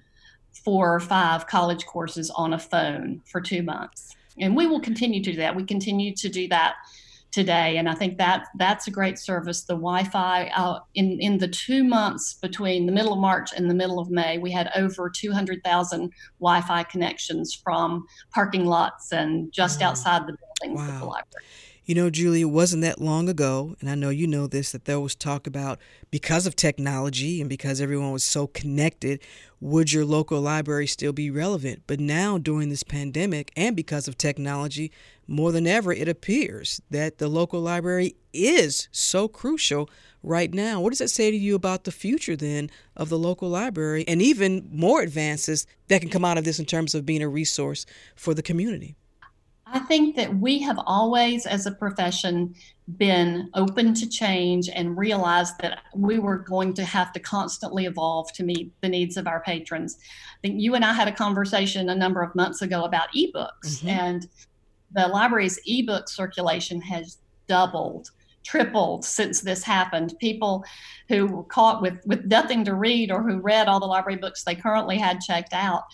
four 0.65 0.95
or 0.95 1.01
five 1.01 1.47
college 1.47 1.85
courses 1.85 2.31
on 2.31 2.55
a 2.55 2.59
phone 2.59 3.21
for 3.27 3.41
two 3.41 3.63
months 3.63 4.15
and 4.39 4.57
we 4.57 4.67
will 4.67 4.81
continue 4.81 5.23
to 5.23 5.33
do 5.33 5.37
that. 5.39 5.55
We 5.55 5.65
continue 5.65 6.15
to 6.17 6.29
do 6.29 6.49
that 6.49 6.75
today, 7.33 7.79
and 7.79 7.89
I 7.89 7.95
think 7.95 8.19
that 8.19 8.47
that's 8.57 8.87
a 8.87 8.91
great 8.91 9.19
service. 9.19 9.63
The 9.65 9.75
Wi-Fi 9.75 10.53
uh, 10.55 10.79
in 10.95 11.19
in 11.21 11.39
the 11.39 11.49
two 11.49 11.83
months 11.85 12.35
between 12.35 12.87
the 12.87 12.93
middle 12.93 13.13
of 13.13 13.19
March 13.19 13.51
and 13.57 13.69
the 13.69 13.75
middle 13.75 13.99
of 13.99 14.11
May, 14.11 14.39
we 14.39 14.53
had 14.53 14.71
over 14.77 15.11
200,000 15.11 16.13
Wi-Fi 16.39 16.83
connections 16.85 17.55
from 17.55 18.07
parking 18.33 18.67
lots 18.67 19.13
and 19.13 19.53
just 19.53 19.83
outside 19.83 20.23
the 20.27 20.37
buildings 20.61 20.81
wow. 20.81 20.95
of 20.95 21.01
the 21.01 21.07
library. 21.07 21.45
You 21.87 21.95
know, 21.95 22.09
Julie, 22.09 22.41
it 22.41 22.47
wasn't 22.47 22.81
that 22.81 22.99
long 22.99 23.29
ago, 23.29 23.77
and 23.79 23.91
I 23.91 23.95
know 23.95 24.09
you 24.09 24.27
know 24.27 24.47
this, 24.47 24.73
that 24.73 24.87
there 24.87 25.01
was 25.01 25.15
talk 25.15 25.47
about 25.47 25.79
because 26.11 26.47
of 26.47 26.57
technology 26.57 27.43
and 27.43 27.51
because 27.51 27.79
everyone 27.79 28.11
was 28.11 28.25
so 28.25 28.47
connected, 28.47 29.21
would 29.61 29.93
your 29.93 30.07
local 30.07 30.41
library 30.41 30.87
still 30.87 31.13
be 31.13 31.31
relevant? 31.31 31.83
But 31.87 32.01
now, 32.01 32.39
during 32.39 32.71
this 32.71 32.85
pandemic, 32.85 33.53
and 33.55 33.77
because 33.77 34.09
of 34.09 34.17
technology, 34.17 34.93
more 35.29 35.53
than 35.53 35.67
ever, 35.67 35.93
it 35.93 36.09
appears 36.09 36.81
that 36.89 37.19
the 37.19 37.29
local 37.29 37.61
library 37.61 38.17
is 38.33 38.89
so 38.91 39.29
crucial 39.29 39.91
right 40.23 40.55
now. 40.55 40.81
What 40.81 40.89
does 40.89 41.01
that 41.01 41.09
say 41.11 41.31
to 41.31 41.37
you 41.37 41.55
about 41.55 41.85
the 41.85 41.93
future 41.93 42.35
then 42.35 42.71
of 42.97 43.11
the 43.11 43.19
local 43.19 43.51
library 43.51 44.07
and 44.09 44.23
even 44.23 44.71
more 44.73 45.03
advances 45.03 45.67
that 45.89 46.01
can 46.01 46.09
come 46.09 46.25
out 46.25 46.39
of 46.39 46.45
this 46.45 46.59
in 46.59 46.65
terms 46.65 46.95
of 46.95 47.05
being 47.05 47.23
a 47.23 47.29
resource 47.29 47.85
for 48.17 48.33
the 48.33 48.43
community? 48.43 48.97
I 49.67 49.79
think 49.81 50.17
that 50.17 50.37
we 50.37 50.59
have 50.61 50.79
always, 50.87 51.47
as 51.47 51.67
a 51.67 51.73
profession, 51.73 52.55
been 52.99 53.49
open 53.55 53.95
to 53.95 54.09
change 54.09 54.69
and 54.69 54.97
realized 54.97 55.55
that 55.61 55.81
we 55.95 56.19
were 56.19 56.39
going 56.39 56.75
to 56.75 56.85
have 56.85 57.13
to 57.15 57.21
constantly 57.21 57.87
evolve 57.87 58.31
to 58.35 58.45
meet 58.45 58.73
the 58.83 58.89
needs 58.89 59.17
of 59.17 59.27
our 59.27 59.41
patrons. 59.41 59.99
I 60.37 60.41
think 60.43 60.61
you 60.61 60.75
and 60.75 60.85
I 60.85 60.93
had 60.93 61.09
a 61.09 61.13
conversation 61.13 61.89
a 61.89 61.95
number 61.95 62.23
of 62.23 62.35
months 62.35 62.61
ago 62.61 62.85
about 62.85 63.09
ebooks, 63.17 63.49
mm-hmm. 63.65 63.89
and 63.89 64.29
the 64.93 65.09
library's 65.09 65.59
ebook 65.67 66.09
circulation 66.09 66.81
has 66.83 67.19
doubled 67.49 68.11
tripled 68.45 69.05
since 69.05 69.41
this 69.41 69.65
happened. 69.65 70.15
People 70.21 70.65
who 71.09 71.27
were 71.27 71.45
caught 71.45 71.83
with, 71.83 71.99
with 72.07 72.25
nothing 72.27 72.65
to 72.65 72.75
read 72.75 73.11
or 73.11 73.23
who 73.23 73.41
read 73.41 73.67
all 73.67 73.81
the 73.81 73.87
library 73.87 74.19
books 74.19 74.45
they 74.45 74.55
currently 74.55 74.99
had 74.99 75.21
checked 75.21 75.53
out 75.53 75.85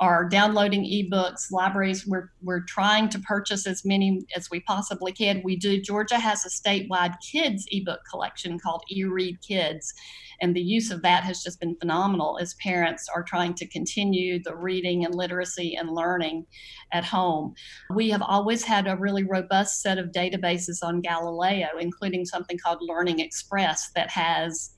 are 0.00 0.26
downloading 0.26 0.82
ebooks. 0.82 1.52
Libraries, 1.52 2.06
we're, 2.06 2.30
we're 2.42 2.64
trying 2.64 3.08
to 3.10 3.18
purchase 3.18 3.66
as 3.66 3.84
many 3.84 4.22
as 4.34 4.50
we 4.50 4.60
possibly 4.60 5.12
can. 5.12 5.42
We 5.44 5.56
do. 5.56 5.80
Georgia 5.80 6.18
has 6.18 6.44
a 6.44 6.48
statewide 6.48 7.14
kids 7.20 7.66
ebook 7.70 8.00
collection 8.10 8.58
called 8.58 8.82
eRead 8.92 9.36
Kids. 9.46 9.92
And 10.40 10.56
the 10.56 10.62
use 10.62 10.90
of 10.90 11.02
that 11.02 11.22
has 11.24 11.42
just 11.42 11.60
been 11.60 11.76
phenomenal 11.76 12.38
as 12.40 12.54
parents 12.54 13.10
are 13.14 13.22
trying 13.22 13.52
to 13.54 13.66
continue 13.66 14.42
the 14.42 14.56
reading 14.56 15.04
and 15.04 15.14
literacy 15.14 15.76
and 15.76 15.90
learning 15.90 16.46
at 16.92 17.04
home. 17.04 17.54
We 17.94 18.08
have 18.08 18.22
always 18.22 18.64
had 18.64 18.88
a 18.88 18.96
really 18.96 19.24
robust 19.24 19.82
set 19.82 19.98
of 19.98 20.12
databases 20.12 20.82
on 20.82 21.02
Galileo, 21.02 21.68
including 21.78 22.24
something 22.24 22.56
called 22.56 22.78
Learning 22.80 23.20
Express 23.20 23.90
that 23.94 24.08
has 24.08 24.70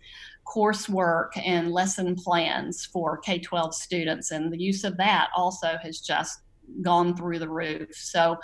coursework 0.46 1.30
and 1.44 1.72
lesson 1.72 2.14
plans 2.14 2.84
for 2.86 3.18
K 3.18 3.38
12 3.38 3.74
students. 3.74 4.30
And 4.30 4.52
the 4.52 4.60
use 4.60 4.84
of 4.84 4.96
that 4.98 5.28
also 5.36 5.76
has 5.82 6.00
just 6.00 6.40
gone 6.80 7.16
through 7.16 7.38
the 7.38 7.48
roof. 7.48 7.94
So 7.94 8.38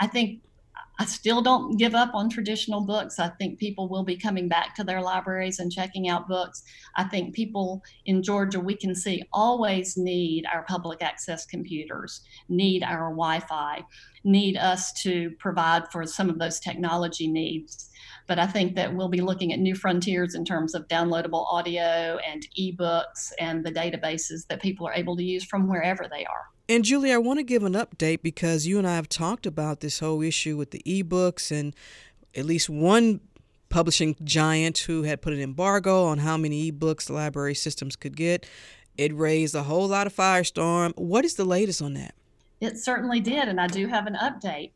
I 0.00 0.06
think 0.06 0.40
I 1.00 1.04
still 1.04 1.42
don't 1.42 1.76
give 1.76 1.94
up 1.94 2.10
on 2.12 2.28
traditional 2.28 2.80
books. 2.80 3.20
I 3.20 3.28
think 3.28 3.60
people 3.60 3.88
will 3.88 4.02
be 4.02 4.16
coming 4.16 4.48
back 4.48 4.74
to 4.74 4.84
their 4.84 5.00
libraries 5.00 5.60
and 5.60 5.70
checking 5.70 6.08
out 6.08 6.26
books. 6.26 6.64
I 6.96 7.04
think 7.04 7.36
people 7.36 7.84
in 8.06 8.20
Georgia, 8.20 8.58
we 8.58 8.74
can 8.74 8.96
see, 8.96 9.22
always 9.32 9.96
need 9.96 10.44
our 10.52 10.64
public 10.64 11.00
access 11.00 11.46
computers, 11.46 12.22
need 12.48 12.82
our 12.82 13.10
Wi 13.10 13.38
Fi, 13.38 13.84
need 14.24 14.56
us 14.56 14.92
to 15.04 15.30
provide 15.38 15.84
for 15.92 16.04
some 16.04 16.28
of 16.28 16.40
those 16.40 16.58
technology 16.58 17.28
needs. 17.28 17.87
But 18.28 18.38
I 18.38 18.46
think 18.46 18.76
that 18.76 18.94
we'll 18.94 19.08
be 19.08 19.20
looking 19.20 19.52
at 19.52 19.58
new 19.58 19.74
frontiers 19.74 20.36
in 20.36 20.44
terms 20.44 20.74
of 20.74 20.86
downloadable 20.86 21.50
audio 21.50 22.18
and 22.30 22.46
ebooks 22.56 23.32
and 23.40 23.64
the 23.64 23.72
databases 23.72 24.46
that 24.46 24.62
people 24.62 24.86
are 24.86 24.92
able 24.92 25.16
to 25.16 25.24
use 25.24 25.44
from 25.44 25.66
wherever 25.66 26.06
they 26.08 26.24
are. 26.26 26.50
And 26.68 26.84
Julie, 26.84 27.12
I 27.12 27.16
want 27.16 27.38
to 27.38 27.42
give 27.42 27.64
an 27.64 27.72
update 27.72 28.20
because 28.22 28.66
you 28.66 28.78
and 28.78 28.86
I 28.86 28.94
have 28.94 29.08
talked 29.08 29.46
about 29.46 29.80
this 29.80 29.98
whole 30.00 30.22
issue 30.22 30.56
with 30.56 30.70
the 30.70 30.82
ebooks 30.86 31.50
and 31.50 31.74
at 32.36 32.44
least 32.44 32.68
one 32.68 33.20
publishing 33.70 34.14
giant 34.22 34.78
who 34.78 35.04
had 35.04 35.22
put 35.22 35.32
an 35.32 35.40
embargo 35.40 36.04
on 36.04 36.18
how 36.18 36.36
many 36.36 36.70
ebooks 36.70 37.06
the 37.06 37.14
library 37.14 37.54
systems 37.54 37.96
could 37.96 38.16
get. 38.16 38.46
It 38.98 39.14
raised 39.14 39.54
a 39.54 39.62
whole 39.62 39.88
lot 39.88 40.06
of 40.06 40.14
firestorm. 40.14 40.92
What 40.96 41.24
is 41.24 41.34
the 41.34 41.44
latest 41.44 41.80
on 41.80 41.94
that? 41.94 42.14
It 42.60 42.76
certainly 42.76 43.20
did, 43.20 43.48
and 43.48 43.60
I 43.60 43.68
do 43.68 43.86
have 43.86 44.06
an 44.06 44.16
update. 44.20 44.72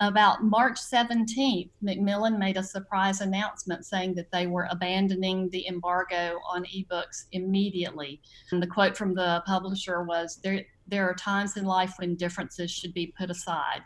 About 0.00 0.42
March 0.42 0.80
17th, 0.80 1.70
Macmillan 1.80 2.38
made 2.38 2.56
a 2.56 2.62
surprise 2.62 3.20
announcement 3.20 3.86
saying 3.86 4.14
that 4.16 4.30
they 4.32 4.46
were 4.46 4.66
abandoning 4.70 5.48
the 5.50 5.66
embargo 5.68 6.40
on 6.48 6.64
ebooks 6.64 7.26
immediately. 7.30 8.20
And 8.50 8.60
the 8.60 8.66
quote 8.66 8.96
from 8.96 9.14
the 9.14 9.42
publisher 9.46 10.02
was 10.02 10.40
there, 10.42 10.62
there 10.88 11.08
are 11.08 11.14
times 11.14 11.56
in 11.56 11.64
life 11.64 11.94
when 11.98 12.16
differences 12.16 12.72
should 12.72 12.92
be 12.92 13.14
put 13.16 13.30
aside. 13.30 13.82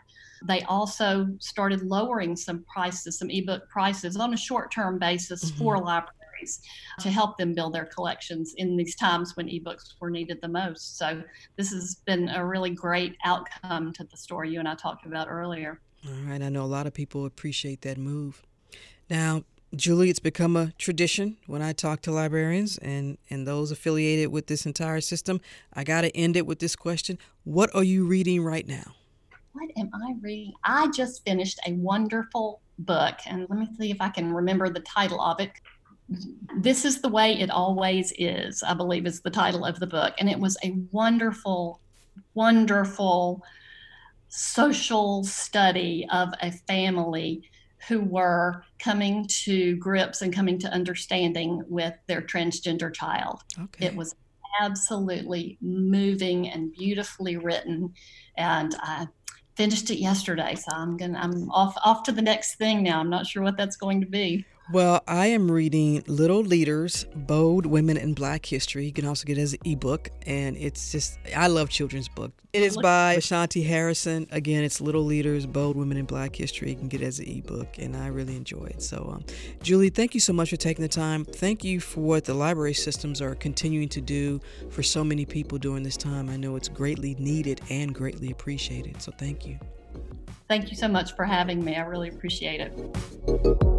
They 0.47 0.63
also 0.63 1.27
started 1.39 1.83
lowering 1.83 2.35
some 2.35 2.65
prices, 2.73 3.19
some 3.19 3.29
ebook 3.29 3.69
prices 3.69 4.17
on 4.17 4.33
a 4.33 4.37
short 4.37 4.71
term 4.71 4.97
basis 4.97 5.45
mm-hmm. 5.45 5.59
for 5.59 5.77
libraries 5.77 6.61
to 6.99 7.11
help 7.11 7.37
them 7.37 7.53
build 7.53 7.73
their 7.73 7.85
collections 7.85 8.53
in 8.57 8.77
these 8.77 8.95
times 8.95 9.35
when 9.35 9.47
ebooks 9.47 9.93
were 9.99 10.09
needed 10.09 10.39
the 10.41 10.47
most. 10.47 10.97
So, 10.97 11.21
this 11.57 11.71
has 11.71 11.95
been 12.05 12.29
a 12.29 12.45
really 12.45 12.71
great 12.71 13.15
outcome 13.25 13.93
to 13.93 14.05
the 14.05 14.17
story 14.17 14.49
you 14.51 14.59
and 14.59 14.67
I 14.67 14.75
talked 14.75 15.05
about 15.05 15.27
earlier. 15.29 15.81
All 16.07 16.13
right. 16.25 16.41
I 16.41 16.49
know 16.49 16.63
a 16.63 16.65
lot 16.65 16.87
of 16.87 16.93
people 16.93 17.25
appreciate 17.25 17.81
that 17.81 17.97
move. 17.97 18.41
Now, 19.09 19.43
Julie, 19.75 20.09
it's 20.09 20.19
become 20.19 20.55
a 20.55 20.71
tradition 20.77 21.37
when 21.45 21.61
I 21.61 21.73
talk 21.73 22.01
to 22.01 22.11
librarians 22.11 22.77
and, 22.79 23.17
and 23.29 23.45
those 23.45 23.71
affiliated 23.71 24.31
with 24.31 24.47
this 24.47 24.65
entire 24.65 25.01
system. 25.01 25.41
I 25.73 25.83
got 25.83 26.01
to 26.01 26.15
end 26.15 26.35
it 26.35 26.47
with 26.47 26.59
this 26.59 26.75
question 26.75 27.19
What 27.43 27.73
are 27.75 27.83
you 27.83 28.05
reading 28.05 28.43
right 28.43 28.67
now? 28.67 28.95
What 29.53 29.69
am 29.77 29.89
I 29.93 30.15
reading? 30.21 30.53
I 30.63 30.87
just 30.89 31.23
finished 31.25 31.59
a 31.67 31.73
wonderful 31.73 32.61
book, 32.79 33.15
and 33.25 33.45
let 33.49 33.59
me 33.59 33.67
see 33.77 33.91
if 33.91 33.97
I 33.99 34.09
can 34.09 34.33
remember 34.33 34.69
the 34.69 34.79
title 34.79 35.21
of 35.21 35.39
it. 35.39 35.51
This 36.57 36.85
is 36.85 37.01
the 37.01 37.09
way 37.09 37.33
it 37.39 37.51
always 37.51 38.11
is, 38.17 38.63
I 38.63 38.73
believe, 38.73 39.05
is 39.05 39.21
the 39.21 39.29
title 39.29 39.65
of 39.65 39.79
the 39.79 39.87
book. 39.87 40.15
And 40.17 40.29
it 40.29 40.39
was 40.39 40.57
a 40.63 40.75
wonderful, 40.91 41.79
wonderful 42.33 43.43
social 44.29 45.23
study 45.23 46.07
of 46.11 46.29
a 46.41 46.51
family 46.51 47.43
who 47.87 48.01
were 48.01 48.63
coming 48.77 49.25
to 49.27 49.75
grips 49.77 50.21
and 50.21 50.33
coming 50.33 50.59
to 50.59 50.67
understanding 50.67 51.63
with 51.67 51.93
their 52.07 52.21
transgender 52.21 52.93
child. 52.93 53.41
Okay. 53.59 53.87
It 53.87 53.95
was 53.95 54.15
absolutely 54.61 55.57
moving 55.61 56.49
and 56.49 56.71
beautifully 56.73 57.37
written. 57.37 57.93
And 58.37 58.75
I 58.79 59.07
finished 59.55 59.89
it 59.89 59.99
yesterday, 59.99 60.55
so 60.55 60.71
I'm 60.73 60.97
gonna 60.97 61.19
I'm 61.19 61.49
off 61.51 61.75
off 61.83 62.03
to 62.03 62.11
the 62.11 62.21
next 62.21 62.55
thing 62.55 62.83
now. 62.83 62.99
I'm 62.99 63.09
not 63.09 63.27
sure 63.27 63.43
what 63.43 63.57
that's 63.57 63.77
going 63.77 64.01
to 64.01 64.07
be. 64.07 64.45
Well, 64.71 65.01
I 65.07 65.27
am 65.27 65.49
reading 65.49 66.03
Little 66.05 66.43
Leaders, 66.43 67.07
Bold 67.15 67.65
Women 67.65 67.97
in 67.97 68.13
Black 68.13 68.45
History. 68.45 68.85
You 68.85 68.93
can 68.93 69.03
also 69.03 69.25
get 69.25 69.39
it 69.39 69.41
as 69.41 69.53
an 69.53 69.59
ebook, 69.65 70.11
and 70.27 70.55
it's 70.57 70.91
just, 70.91 71.17
I 71.35 71.47
love 71.47 71.69
children's 71.69 72.07
book. 72.07 72.31
It 72.53 72.61
is 72.61 72.77
by 72.77 73.15
Vashti 73.15 73.63
Harrison. 73.63 74.27
Again, 74.29 74.63
it's 74.63 74.79
Little 74.79 75.03
Leaders, 75.03 75.47
Bold 75.47 75.75
Women 75.75 75.97
in 75.97 76.05
Black 76.05 76.35
History. 76.35 76.69
You 76.69 76.75
can 76.75 76.87
get 76.87 77.01
it 77.01 77.05
as 77.05 77.17
an 77.17 77.27
ebook, 77.27 77.79
and 77.79 77.97
I 77.97 78.07
really 78.07 78.35
enjoy 78.35 78.65
it. 78.65 78.83
So, 78.83 79.09
um, 79.11 79.25
Julie, 79.63 79.89
thank 79.89 80.13
you 80.13 80.19
so 80.19 80.33
much 80.33 80.51
for 80.51 80.55
taking 80.55 80.83
the 80.83 80.89
time. 80.89 81.25
Thank 81.25 81.63
you 81.63 81.79
for 81.79 82.01
what 82.01 82.25
the 82.25 82.35
library 82.35 82.75
systems 82.75 83.23
are 83.23 83.33
continuing 83.33 83.89
to 83.89 84.01
do 84.01 84.39
for 84.69 84.83
so 84.83 85.03
many 85.03 85.25
people 85.25 85.57
during 85.57 85.81
this 85.81 85.97
time. 85.97 86.29
I 86.29 86.37
know 86.37 86.55
it's 86.55 86.69
greatly 86.69 87.15
needed 87.15 87.59
and 87.71 87.93
greatly 87.93 88.29
appreciated. 88.29 89.01
So, 89.01 89.11
thank 89.17 89.47
you. 89.47 89.57
Thank 90.47 90.69
you 90.69 90.77
so 90.77 90.87
much 90.87 91.15
for 91.15 91.25
having 91.25 91.63
me. 91.63 91.75
I 91.75 91.81
really 91.81 92.09
appreciate 92.09 92.61
it. 92.61 93.78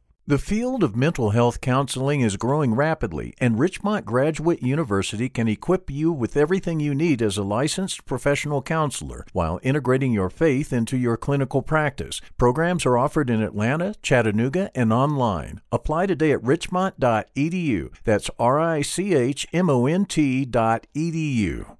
The 0.31 0.37
field 0.37 0.81
of 0.81 0.95
mental 0.95 1.31
health 1.31 1.59
counseling 1.59 2.21
is 2.21 2.37
growing 2.37 2.73
rapidly, 2.73 3.33
and 3.39 3.59
Richmont 3.59 4.05
Graduate 4.05 4.63
University 4.63 5.27
can 5.27 5.49
equip 5.49 5.91
you 5.91 6.13
with 6.13 6.37
everything 6.37 6.79
you 6.79 6.95
need 6.95 7.21
as 7.21 7.35
a 7.35 7.43
licensed 7.43 8.05
professional 8.05 8.61
counselor 8.61 9.25
while 9.33 9.59
integrating 9.61 10.13
your 10.13 10.29
faith 10.29 10.71
into 10.71 10.95
your 10.95 11.17
clinical 11.17 11.61
practice. 11.61 12.21
Programs 12.37 12.85
are 12.85 12.97
offered 12.97 13.29
in 13.29 13.43
Atlanta, 13.43 13.93
Chattanooga, 14.01 14.71
and 14.73 14.93
online. 14.93 15.59
Apply 15.69 16.05
today 16.05 16.31
at 16.31 16.41
richmont.edu. 16.41 17.93
That's 18.05 18.29
R 18.39 18.57
I 18.57 18.83
C 18.83 19.13
H 19.13 19.45
M 19.51 19.69
O 19.69 19.85
N 19.85 20.05
T.edu. 20.05 21.77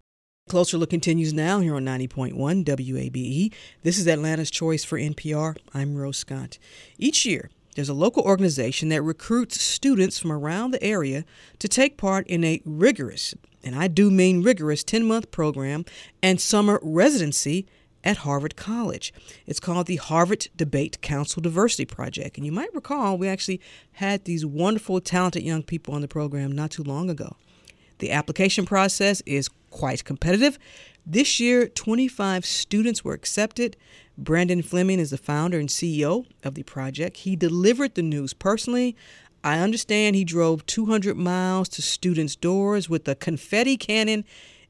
Closer 0.50 0.78
Look 0.78 0.90
continues 0.90 1.32
now 1.32 1.62
here 1.62 1.76
on 1.76 1.86
90.1 1.86 2.66
WABE. 2.66 3.54
This 3.84 3.98
is 3.98 4.08
Atlanta's 4.08 4.52
Choice 4.52 4.84
for 4.84 5.00
NPR. 5.00 5.56
I'm 5.74 5.96
Rose 5.96 6.18
Scott. 6.18 6.58
Each 6.98 7.26
year, 7.26 7.50
there's 7.76 7.90
a 7.90 7.94
local 7.94 8.24
organization 8.24 8.90
that 8.90 9.02
recruits 9.02 9.62
students 9.62 10.20
from 10.20 10.32
around 10.32 10.72
the 10.72 10.84
area 10.84 11.26
to 11.60 11.68
take 11.68 11.98
part 11.98 12.28
in 12.28 12.44
a 12.44 12.62
rigorous, 12.66 13.34
and 13.64 13.76
I 13.76 13.88
do 13.88 14.12
mean 14.12 14.44
rigorous, 14.44 14.84
10 14.84 15.06
month 15.06 15.32
program 15.32 15.86
and 16.22 16.40
summer 16.40 16.80
residency 16.82 17.66
at 18.04 18.18
Harvard 18.18 18.56
College. 18.56 19.14
It's 19.46 19.60
called 19.60 19.88
the 19.88 19.98
Harvard 19.98 20.48
Debate 20.56 21.02
Council 21.02 21.42
Diversity 21.42 21.86
Project. 21.86 22.38
And 22.38 22.46
you 22.46 22.52
might 22.52 22.74
recall 22.74 23.18
we 23.18 23.28
actually 23.28 23.62
had 23.94 24.26
these 24.26 24.46
wonderful, 24.46 25.00
talented 25.02 25.44
young 25.44 25.64
people 25.64 25.94
on 25.94 26.02
the 26.02 26.08
program 26.08 26.52
not 26.52 26.72
too 26.72 26.84
long 26.84 27.10
ago. 27.10 27.36
The 28.00 28.12
application 28.12 28.66
process 28.66 29.22
is 29.28 29.50
quite 29.70 30.04
competitive. 30.04 30.58
This 31.06 31.40
year, 31.40 31.68
25 31.68 32.46
students 32.46 33.04
were 33.04 33.14
accepted. 33.14 33.76
Brandon 34.18 34.62
Fleming 34.62 35.00
is 35.00 35.10
the 35.10 35.18
founder 35.18 35.58
and 35.60 35.68
CEO 35.68 36.26
of 36.44 36.54
the 36.54 36.64
project. 36.64 37.18
He 37.18 37.36
delivered 37.36 37.96
the 37.96 38.04
news 38.04 38.34
personally. 38.34 38.96
I 39.44 39.60
understand 39.60 40.16
he 40.16 40.24
drove 40.24 40.66
200 40.68 41.18
miles 41.18 41.68
to 41.70 41.82
students' 41.82 42.36
doors 42.36 42.88
with 42.88 43.08
a 43.08 43.16
confetti 43.16 43.78
cannon 43.78 44.24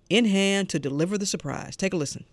in 0.09 0.25
hand 0.25 0.69
to 0.69 0.79
deliver 0.79 1.17
the 1.17 1.25
surprise. 1.25 1.75
Take 1.75 1.93
a 1.93 1.97
listen. 1.97 2.23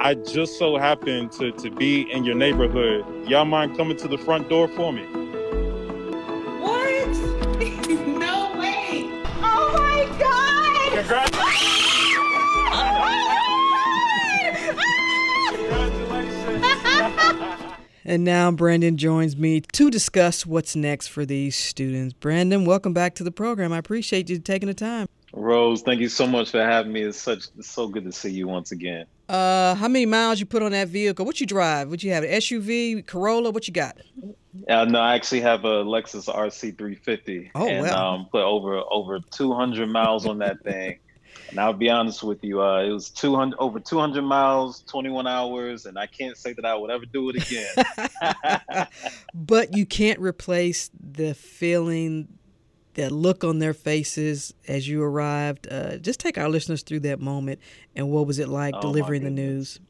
I 0.00 0.14
just 0.14 0.58
so 0.58 0.76
happened 0.76 1.30
to, 1.32 1.52
to 1.52 1.70
be 1.70 2.10
in 2.10 2.24
your 2.24 2.34
neighborhood. 2.34 3.04
Y'all 3.28 3.44
mind 3.44 3.76
coming 3.76 3.96
to 3.98 4.08
the 4.08 4.18
front 4.18 4.48
door 4.48 4.66
for 4.66 4.92
me? 4.92 5.04
What? 6.60 7.08
no 8.18 8.58
way! 8.58 9.08
Oh 9.40 9.70
my 9.78 10.18
God! 10.18 10.98
Congratulations! 10.98 11.73
And 18.04 18.22
now 18.22 18.50
Brandon 18.50 18.98
joins 18.98 19.34
me 19.34 19.62
to 19.62 19.90
discuss 19.90 20.44
what's 20.44 20.76
next 20.76 21.08
for 21.08 21.24
these 21.24 21.56
students. 21.56 22.12
Brandon, 22.12 22.66
welcome 22.66 22.92
back 22.92 23.14
to 23.14 23.24
the 23.24 23.30
program. 23.30 23.72
I 23.72 23.78
appreciate 23.78 24.28
you 24.28 24.38
taking 24.38 24.66
the 24.66 24.74
time. 24.74 25.08
Rose, 25.32 25.82
thank 25.82 26.00
you 26.00 26.08
so 26.08 26.26
much 26.26 26.50
for 26.50 26.62
having 26.62 26.92
me. 26.92 27.02
It's 27.02 27.18
such 27.18 27.46
it's 27.58 27.68
so 27.68 27.88
good 27.88 28.04
to 28.04 28.12
see 28.12 28.30
you 28.30 28.46
once 28.46 28.72
again. 28.72 29.06
Uh, 29.28 29.74
how 29.74 29.88
many 29.88 30.04
miles 30.04 30.38
you 30.38 30.44
put 30.44 30.62
on 30.62 30.72
that 30.72 30.88
vehicle? 30.88 31.24
What 31.24 31.40
you 31.40 31.46
drive? 31.46 31.88
What 31.88 32.02
you 32.02 32.12
have? 32.12 32.24
An 32.24 32.30
SUV, 32.30 33.06
Corolla? 33.06 33.50
What 33.50 33.66
you 33.66 33.72
got? 33.72 33.96
Uh, 34.68 34.84
no, 34.84 35.00
I 35.00 35.14
actually 35.14 35.40
have 35.40 35.64
a 35.64 35.82
Lexus 35.82 36.26
RC 36.26 36.76
350. 36.76 37.52
Oh, 37.54 37.66
and 37.66 37.86
wow. 37.86 38.14
um, 38.14 38.26
put 38.30 38.42
over 38.42 38.82
over 38.90 39.18
200 39.18 39.88
miles 39.88 40.26
on 40.26 40.38
that 40.38 40.62
thing. 40.62 40.98
And 41.54 41.60
I'll 41.60 41.72
be 41.72 41.88
honest 41.88 42.24
with 42.24 42.42
you, 42.42 42.60
uh, 42.60 42.82
it 42.82 42.90
was 42.90 43.10
200 43.10 43.56
over 43.60 43.78
200 43.78 44.22
miles, 44.22 44.82
21 44.88 45.28
hours, 45.28 45.86
and 45.86 45.96
I 45.96 46.06
can't 46.06 46.36
say 46.36 46.52
that 46.52 46.64
I 46.64 46.74
would 46.74 46.90
ever 46.90 47.04
do 47.06 47.30
it 47.30 47.36
again. 47.46 48.88
But 49.34 49.76
you 49.76 49.86
can't 49.86 50.18
replace 50.18 50.90
the 50.98 51.32
feeling, 51.34 52.26
that 52.94 53.12
look 53.12 53.44
on 53.44 53.58
their 53.58 53.74
faces 53.74 54.54
as 54.66 54.88
you 54.88 55.02
arrived. 55.02 55.68
Uh, 55.70 55.98
just 55.98 56.20
take 56.20 56.38
our 56.38 56.48
listeners 56.48 56.82
through 56.82 57.00
that 57.00 57.20
moment 57.20 57.60
and 57.94 58.10
what 58.10 58.26
was 58.26 58.38
it 58.38 58.48
like 58.48 58.74
Oh, 58.76 58.80
delivering 58.80 59.22
the 59.24 59.30
news? 59.30 59.80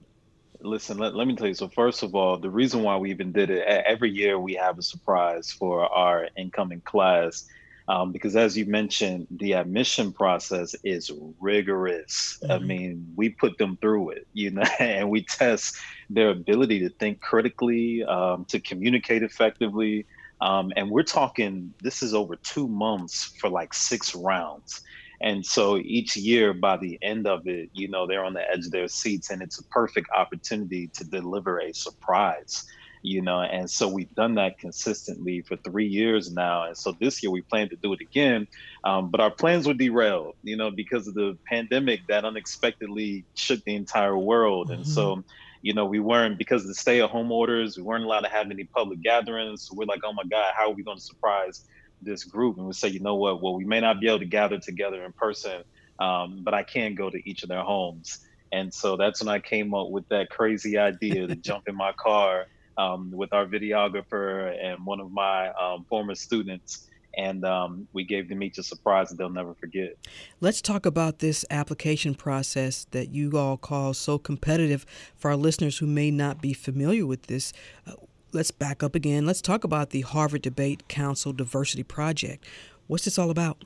Listen, 0.60 0.96
let, 0.96 1.14
let 1.14 1.26
me 1.26 1.36
tell 1.36 1.46
you. 1.46 1.54
So 1.54 1.68
first 1.68 2.02
of 2.02 2.14
all, 2.14 2.38
the 2.38 2.50
reason 2.50 2.82
why 2.82 2.96
we 2.96 3.10
even 3.10 3.32
did 3.32 3.50
it 3.50 3.62
every 3.66 4.10
year, 4.10 4.38
we 4.38 4.54
have 4.54 4.78
a 4.78 4.82
surprise 4.82 5.52
for 5.52 5.86
our 5.92 6.28
incoming 6.36 6.80
class, 6.80 7.46
um, 7.88 8.12
because 8.12 8.36
as 8.36 8.56
you 8.56 8.66
mentioned, 8.66 9.26
the 9.30 9.52
admission 9.52 10.12
process 10.12 10.74
is 10.84 11.10
rigorous. 11.40 12.38
I 12.50 12.58
Mhm. 12.58 12.66
mean, 12.66 13.12
we 13.16 13.30
put 13.30 13.58
them 13.58 13.76
through 13.80 14.10
it, 14.10 14.26
you 14.32 14.50
know, 14.50 14.62
and 14.80 15.10
we 15.10 15.24
test 15.24 15.76
their 16.08 16.30
ability 16.30 16.80
to 16.80 16.90
think 16.98 17.20
critically, 17.20 18.02
um, 18.04 18.44
to 18.48 18.60
communicate 18.60 19.22
effectively, 19.22 20.06
um, 20.40 20.72
and 20.76 20.90
we're 20.90 21.02
talking. 21.02 21.74
This 21.82 22.02
is 22.02 22.14
over 22.14 22.36
two 22.42 22.68
months 22.68 23.32
for 23.40 23.50
like 23.50 23.72
six 23.74 24.14
rounds. 24.14 24.80
And 25.20 25.44
so 25.46 25.78
each 25.78 26.16
year, 26.16 26.52
by 26.52 26.76
the 26.76 26.98
end 27.02 27.26
of 27.26 27.46
it, 27.46 27.70
you 27.72 27.88
know, 27.88 28.06
they're 28.06 28.24
on 28.24 28.34
the 28.34 28.42
edge 28.50 28.66
of 28.66 28.72
their 28.72 28.88
seats, 28.88 29.30
and 29.30 29.42
it's 29.42 29.58
a 29.58 29.64
perfect 29.68 30.08
opportunity 30.16 30.90
to 30.94 31.04
deliver 31.04 31.60
a 31.60 31.72
surprise, 31.72 32.62
you 33.04 33.20
know. 33.20 33.42
And 33.42 33.70
so 33.70 33.86
we've 33.86 34.12
done 34.14 34.34
that 34.36 34.58
consistently 34.58 35.42
for 35.42 35.56
three 35.58 35.86
years 35.86 36.32
now. 36.32 36.64
And 36.64 36.76
so 36.76 36.96
this 36.98 37.22
year, 37.22 37.30
we 37.30 37.42
plan 37.42 37.68
to 37.68 37.76
do 37.76 37.92
it 37.92 38.00
again. 38.00 38.48
Um, 38.82 39.10
but 39.10 39.20
our 39.20 39.30
plans 39.30 39.66
were 39.68 39.74
derailed, 39.74 40.34
you 40.42 40.56
know, 40.56 40.70
because 40.70 41.06
of 41.06 41.14
the 41.14 41.36
pandemic 41.46 42.00
that 42.08 42.24
unexpectedly 42.24 43.26
shook 43.34 43.62
the 43.64 43.76
entire 43.76 44.16
world. 44.16 44.70
And 44.70 44.86
so, 44.86 45.22
you 45.60 45.74
know, 45.74 45.84
we 45.84 46.00
weren't, 46.00 46.38
because 46.38 46.62
of 46.62 46.68
the 46.68 46.74
stay 46.74 47.02
at 47.02 47.10
home 47.10 47.30
orders, 47.30 47.76
we 47.76 47.82
weren't 47.82 48.04
allowed 48.04 48.22
to 48.22 48.30
have 48.30 48.50
any 48.50 48.64
public 48.64 49.02
gatherings. 49.02 49.68
So 49.68 49.74
we're 49.76 49.84
like, 49.84 50.00
oh 50.02 50.14
my 50.14 50.24
God, 50.30 50.52
how 50.56 50.70
are 50.70 50.74
we 50.74 50.82
going 50.82 50.96
to 50.96 51.04
surprise? 51.04 51.64
this 52.02 52.24
group 52.24 52.58
and 52.58 52.66
we 52.66 52.72
say, 52.74 52.88
you 52.88 53.00
know 53.00 53.14
what, 53.14 53.42
well, 53.42 53.54
we 53.54 53.64
may 53.64 53.80
not 53.80 53.98
be 53.98 54.08
able 54.08 54.18
to 54.18 54.26
gather 54.26 54.58
together 54.58 55.02
in 55.04 55.12
person, 55.12 55.62
um, 56.00 56.40
but 56.42 56.52
I 56.52 56.62
can 56.62 56.94
go 56.94 57.08
to 57.08 57.30
each 57.30 57.42
of 57.42 57.48
their 57.48 57.62
homes. 57.62 58.18
And 58.52 58.74
so 58.74 58.98
that's 58.98 59.22
when 59.22 59.34
I 59.34 59.38
came 59.38 59.72
up 59.72 59.88
with 59.88 60.06
that 60.08 60.28
crazy 60.28 60.76
idea 60.76 61.26
to 61.26 61.34
jump 61.34 61.64
in 61.66 61.74
my 61.74 61.92
car 61.92 62.46
um, 62.76 63.10
with 63.10 63.32
our 63.32 63.46
videographer 63.46 64.56
and 64.62 64.84
one 64.84 65.00
of 65.00 65.10
my 65.12 65.48
um, 65.50 65.84
former 65.88 66.14
students. 66.14 66.88
And 67.16 67.44
um, 67.44 67.86
we 67.92 68.04
gave 68.04 68.28
them 68.28 68.42
each 68.42 68.58
a 68.58 68.62
surprise 68.64 69.10
that 69.10 69.18
they'll 69.18 69.30
never 69.30 69.54
forget. 69.54 69.96
Let's 70.40 70.60
talk 70.60 70.84
about 70.84 71.20
this 71.20 71.44
application 71.48 72.16
process 72.16 72.86
that 72.90 73.10
you 73.10 73.38
all 73.38 73.56
call 73.56 73.94
so 73.94 74.18
competitive 74.18 74.84
for 75.14 75.30
our 75.30 75.36
listeners 75.36 75.78
who 75.78 75.86
may 75.86 76.10
not 76.10 76.42
be 76.42 76.52
familiar 76.52 77.06
with 77.06 77.28
this. 77.28 77.52
Uh, 77.86 77.92
let's 78.32 78.50
back 78.50 78.82
up 78.82 78.96
again. 78.96 79.26
Let's 79.26 79.40
talk 79.40 79.62
about 79.62 79.90
the 79.90 80.00
Harvard 80.00 80.42
Debate 80.42 80.88
Council 80.88 81.32
Diversity 81.32 81.84
Project. 81.84 82.44
What's 82.88 83.04
this 83.04 83.18
all 83.18 83.30
about? 83.30 83.64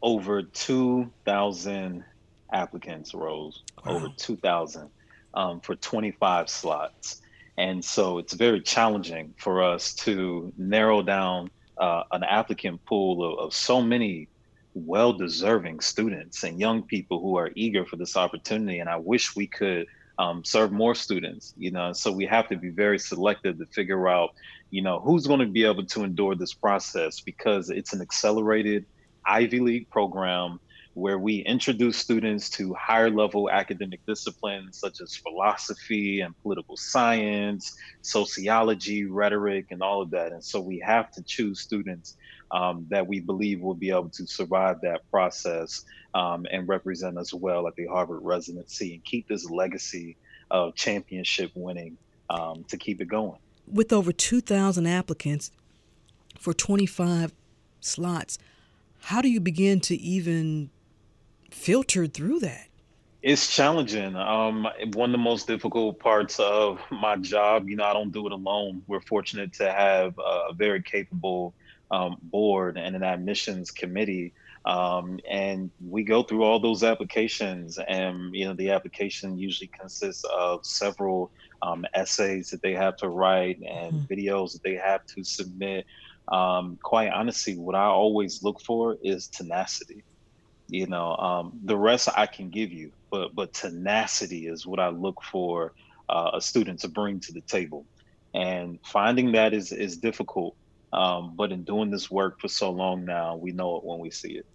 Over 0.00 0.42
2,000 0.42 2.04
applicants, 2.52 3.14
Rose. 3.14 3.64
Over 3.84 4.08
2,000 4.16 4.90
um, 5.34 5.60
for 5.60 5.74
25 5.74 6.48
slots. 6.48 7.20
And 7.56 7.84
so 7.84 8.18
it's 8.18 8.32
very 8.34 8.60
challenging 8.60 9.34
for 9.38 9.62
us 9.62 9.94
to 9.94 10.52
narrow 10.56 11.02
down 11.02 11.50
uh, 11.78 12.02
an 12.12 12.24
applicant 12.24 12.84
pool 12.84 13.24
of, 13.24 13.46
of 13.46 13.54
so 13.54 13.80
many 13.80 14.28
well 14.74 15.12
deserving 15.12 15.80
students 15.80 16.42
and 16.42 16.58
young 16.58 16.82
people 16.82 17.20
who 17.20 17.36
are 17.36 17.50
eager 17.54 17.84
for 17.84 17.96
this 17.96 18.16
opportunity. 18.16 18.80
And 18.80 18.88
I 18.88 18.96
wish 18.96 19.36
we 19.36 19.46
could 19.46 19.86
um, 20.18 20.44
serve 20.44 20.72
more 20.72 20.94
students, 20.94 21.54
you 21.56 21.70
know. 21.70 21.92
So 21.92 22.12
we 22.12 22.26
have 22.26 22.48
to 22.48 22.56
be 22.56 22.70
very 22.70 22.98
selective 22.98 23.58
to 23.58 23.66
figure 23.66 24.08
out, 24.08 24.30
you 24.70 24.82
know, 24.82 25.00
who's 25.00 25.26
going 25.26 25.40
to 25.40 25.46
be 25.46 25.64
able 25.64 25.86
to 25.86 26.04
endure 26.04 26.34
this 26.34 26.54
process 26.54 27.20
because 27.20 27.70
it's 27.70 27.92
an 27.92 28.00
accelerated 28.00 28.84
Ivy 29.24 29.60
League 29.60 29.90
program 29.90 30.60
where 30.94 31.18
we 31.18 31.38
introduce 31.38 31.96
students 31.96 32.48
to 32.48 32.72
higher 32.74 33.10
level 33.10 33.50
academic 33.50 34.00
disciplines 34.06 34.78
such 34.78 35.00
as 35.00 35.16
philosophy 35.16 36.20
and 36.20 36.40
political 36.42 36.76
science, 36.76 37.76
sociology, 38.00 39.04
rhetoric, 39.04 39.66
and 39.70 39.82
all 39.82 40.00
of 40.00 40.10
that. 40.10 40.32
And 40.32 40.42
so 40.42 40.60
we 40.60 40.78
have 40.78 41.10
to 41.12 41.22
choose 41.22 41.60
students 41.60 42.16
um, 42.52 42.86
that 42.90 43.06
we 43.06 43.18
believe 43.18 43.60
will 43.60 43.74
be 43.74 43.90
able 43.90 44.10
to 44.10 44.26
survive 44.26 44.80
that 44.82 45.08
process 45.10 45.84
um, 46.14 46.46
and 46.52 46.68
represent 46.68 47.18
us 47.18 47.34
well 47.34 47.66
at 47.66 47.74
the 47.74 47.86
Harvard 47.86 48.20
residency 48.22 48.94
and 48.94 49.04
keep 49.04 49.26
this 49.26 49.50
legacy 49.50 50.16
of 50.50 50.76
championship 50.76 51.50
winning 51.54 51.96
um, 52.30 52.64
to 52.68 52.76
keep 52.76 53.00
it 53.00 53.08
going. 53.08 53.38
With 53.66 53.92
over 53.92 54.12
2,000 54.12 54.86
applicants 54.86 55.50
for 56.38 56.54
25 56.54 57.32
slots, 57.80 58.38
how 59.00 59.20
do 59.20 59.28
you 59.28 59.40
begin 59.40 59.80
to 59.80 59.96
even 59.96 60.70
filter 61.54 62.06
through 62.06 62.40
that? 62.40 62.68
It's 63.22 63.48
challenging. 63.54 64.16
Um, 64.16 64.68
one 64.92 65.08
of 65.10 65.12
the 65.12 65.18
most 65.18 65.46
difficult 65.46 65.98
parts 65.98 66.38
of 66.38 66.80
my 66.90 67.16
job, 67.16 67.68
you 67.68 67.76
know, 67.76 67.84
I 67.84 67.94
don't 67.94 68.12
do 68.12 68.26
it 68.26 68.32
alone. 68.32 68.82
We're 68.86 69.00
fortunate 69.00 69.54
to 69.54 69.72
have 69.72 70.14
a 70.18 70.52
very 70.54 70.82
capable 70.82 71.54
um, 71.90 72.16
board 72.22 72.76
and 72.76 72.94
an 72.94 73.02
admissions 73.02 73.70
committee. 73.70 74.34
Um, 74.66 75.20
and 75.28 75.70
we 75.80 76.04
go 76.04 76.22
through 76.22 76.42
all 76.42 76.60
those 76.60 76.82
applications, 76.82 77.78
and 77.78 78.34
you 78.34 78.46
know, 78.46 78.54
the 78.54 78.70
application 78.70 79.38
usually 79.38 79.70
consists 79.78 80.24
of 80.24 80.60
several 80.64 81.32
um, 81.62 81.84
essays 81.94 82.48
that 82.50 82.62
they 82.62 82.72
have 82.72 82.96
to 82.96 83.08
write 83.08 83.58
and 83.66 84.02
Mhm. 84.02 84.08
videos 84.08 84.52
that 84.52 84.62
they 84.64 84.74
have 84.74 85.00
to 85.14 85.24
submit. 85.24 85.86
Um, 86.32 86.78
quite 86.82 87.10
honestly, 87.10 87.56
what 87.58 87.74
I 87.74 87.86
always 87.86 88.42
look 88.42 88.60
for 88.60 88.96
is 89.02 89.28
tenacity 89.28 90.04
you 90.74 90.86
know 90.86 91.16
um, 91.16 91.58
the 91.64 91.76
rest 91.76 92.08
i 92.16 92.26
can 92.26 92.50
give 92.50 92.72
you 92.72 92.90
but 93.10 93.34
but 93.34 93.52
tenacity 93.52 94.46
is 94.46 94.66
what 94.66 94.80
i 94.80 94.88
look 94.88 95.22
for 95.22 95.72
uh, 96.08 96.32
a 96.34 96.40
student 96.40 96.80
to 96.80 96.88
bring 96.88 97.20
to 97.20 97.32
the 97.32 97.40
table 97.42 97.86
and 98.34 98.78
finding 98.84 99.32
that 99.32 99.54
is 99.54 99.72
is 99.72 99.96
difficult 99.96 100.54
um, 100.92 101.34
but 101.34 101.50
in 101.50 101.64
doing 101.64 101.90
this 101.90 102.10
work 102.10 102.40
for 102.40 102.48
so 102.48 102.70
long 102.70 103.04
now 103.04 103.36
we 103.36 103.52
know 103.52 103.76
it 103.76 103.84
when 103.84 103.98
we 103.98 104.10
see 104.10 104.32
it 104.32 104.46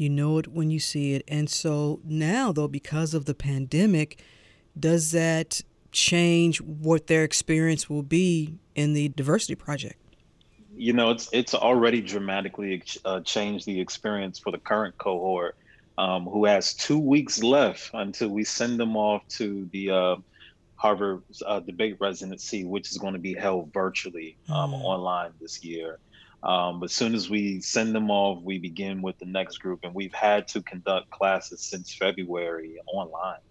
You 0.00 0.08
know 0.08 0.38
it 0.38 0.48
when 0.48 0.70
you 0.70 0.80
see 0.80 1.12
it. 1.12 1.24
And 1.28 1.50
so 1.50 2.00
now, 2.04 2.52
though, 2.52 2.68
because 2.68 3.12
of 3.12 3.26
the 3.26 3.34
pandemic, 3.34 4.18
does 4.72 5.10
that 5.10 5.60
change 5.92 6.58
what 6.62 7.06
their 7.06 7.22
experience 7.22 7.90
will 7.90 8.02
be 8.02 8.56
in 8.74 8.94
the 8.94 9.10
diversity 9.10 9.56
project? 9.56 9.98
You 10.80 10.94
know 10.94 11.10
it's 11.10 11.28
it's 11.32 11.54
already 11.54 12.00
dramatically 12.00 12.82
uh, 13.04 13.20
changed 13.20 13.66
the 13.66 13.80
experience 13.80 14.38
for 14.38 14.50
the 14.50 14.58
current 14.58 14.96
cohort 14.98 15.54
um, 15.98 16.24
who 16.24 16.46
has 16.46 16.74
two 16.74 16.98
weeks 16.98 17.42
left 17.42 17.90
until 17.92 18.30
we 18.30 18.44
send 18.44 18.80
them 18.80 18.96
off 18.96 19.22
to 19.28 19.68
the 19.72 19.90
uh, 19.90 20.16
Harvard 20.76 21.22
uh, 21.46 21.60
debate 21.60 21.96
residency, 22.00 22.64
which 22.64 22.90
is 22.90 22.96
going 22.98 23.12
to 23.12 23.18
be 23.20 23.34
held 23.34 23.70
virtually 23.74 24.38
um, 24.48 24.70
Mm. 24.72 24.84
online 24.84 25.32
this 25.40 25.62
year. 25.62 25.98
Um, 26.42 26.80
but 26.80 26.86
as 26.86 26.94
soon 26.94 27.14
as 27.14 27.28
we 27.28 27.60
send 27.60 27.94
them 27.94 28.10
off, 28.10 28.42
we 28.42 28.58
begin 28.58 29.02
with 29.02 29.18
the 29.18 29.26
next 29.26 29.58
group, 29.58 29.80
and 29.82 29.94
we've 29.94 30.14
had 30.14 30.48
to 30.48 30.62
conduct 30.62 31.10
classes 31.10 31.68
since 31.68 31.94
February 31.98 32.80
online. 32.86 33.44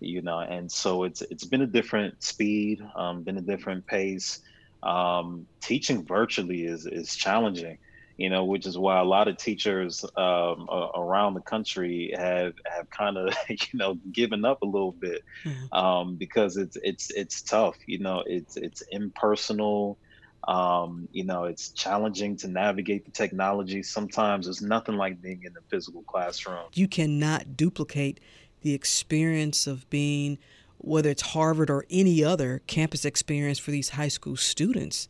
You 0.00 0.22
know, 0.22 0.40
and 0.40 0.70
so 0.70 1.04
it's 1.04 1.22
it's 1.30 1.44
been 1.46 1.62
a 1.62 1.66
different 1.78 2.20
speed, 2.22 2.80
um, 2.96 3.22
been 3.22 3.38
a 3.38 3.42
different 3.52 3.86
pace. 3.86 4.40
Um, 4.84 5.46
teaching 5.60 6.04
virtually 6.04 6.64
is 6.64 6.86
is 6.86 7.14
challenging, 7.16 7.78
you 8.16 8.30
know, 8.30 8.44
which 8.44 8.66
is 8.66 8.76
why 8.76 9.00
a 9.00 9.04
lot 9.04 9.28
of 9.28 9.36
teachers 9.36 10.04
um, 10.16 10.68
around 10.94 11.34
the 11.34 11.40
country 11.40 12.14
have 12.16 12.54
have 12.66 12.90
kind 12.90 13.16
of 13.16 13.34
you 13.48 13.56
know 13.74 13.94
given 14.12 14.44
up 14.44 14.62
a 14.62 14.66
little 14.66 14.92
bit 14.92 15.22
mm-hmm. 15.44 15.74
um, 15.74 16.16
because 16.16 16.56
it's 16.56 16.76
it's 16.82 17.10
it's 17.10 17.42
tough. 17.42 17.76
You 17.86 17.98
know, 18.00 18.22
it's 18.26 18.56
it's 18.56 18.82
impersonal. 18.90 19.98
Um, 20.46 21.08
you 21.10 21.24
know, 21.24 21.44
it's 21.44 21.70
challenging 21.70 22.36
to 22.38 22.48
navigate 22.48 23.06
the 23.06 23.10
technology. 23.10 23.82
Sometimes 23.82 24.46
it's 24.46 24.60
nothing 24.60 24.96
like 24.96 25.22
being 25.22 25.42
in 25.42 25.52
a 25.56 25.62
physical 25.70 26.02
classroom. 26.02 26.66
You 26.74 26.86
cannot 26.86 27.56
duplicate 27.56 28.20
the 28.60 28.74
experience 28.74 29.66
of 29.66 29.88
being, 29.90 30.38
whether 30.84 31.10
it's 31.10 31.22
Harvard 31.22 31.70
or 31.70 31.84
any 31.90 32.22
other 32.22 32.62
campus 32.66 33.04
experience 33.04 33.58
for 33.58 33.70
these 33.70 33.90
high 33.90 34.08
school 34.08 34.36
students. 34.36 35.08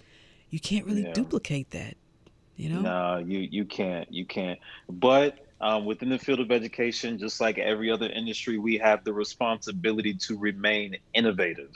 You 0.50 0.60
can't 0.60 0.86
really 0.86 1.02
yeah. 1.02 1.12
duplicate 1.12 1.70
that. 1.70 1.96
You 2.56 2.70
know? 2.70 2.80
No, 2.80 3.16
you 3.18 3.40
you 3.40 3.64
can't. 3.64 4.12
You 4.12 4.24
can't. 4.24 4.58
But 4.88 5.38
um, 5.60 5.84
within 5.84 6.10
the 6.10 6.18
field 6.18 6.40
of 6.40 6.52
education, 6.52 7.18
just 7.18 7.40
like 7.40 7.58
every 7.58 7.90
other 7.90 8.06
industry, 8.06 8.58
we 8.58 8.78
have 8.78 9.02
the 9.04 9.12
responsibility 9.12 10.14
to 10.14 10.38
remain 10.38 10.96
innovative 11.14 11.72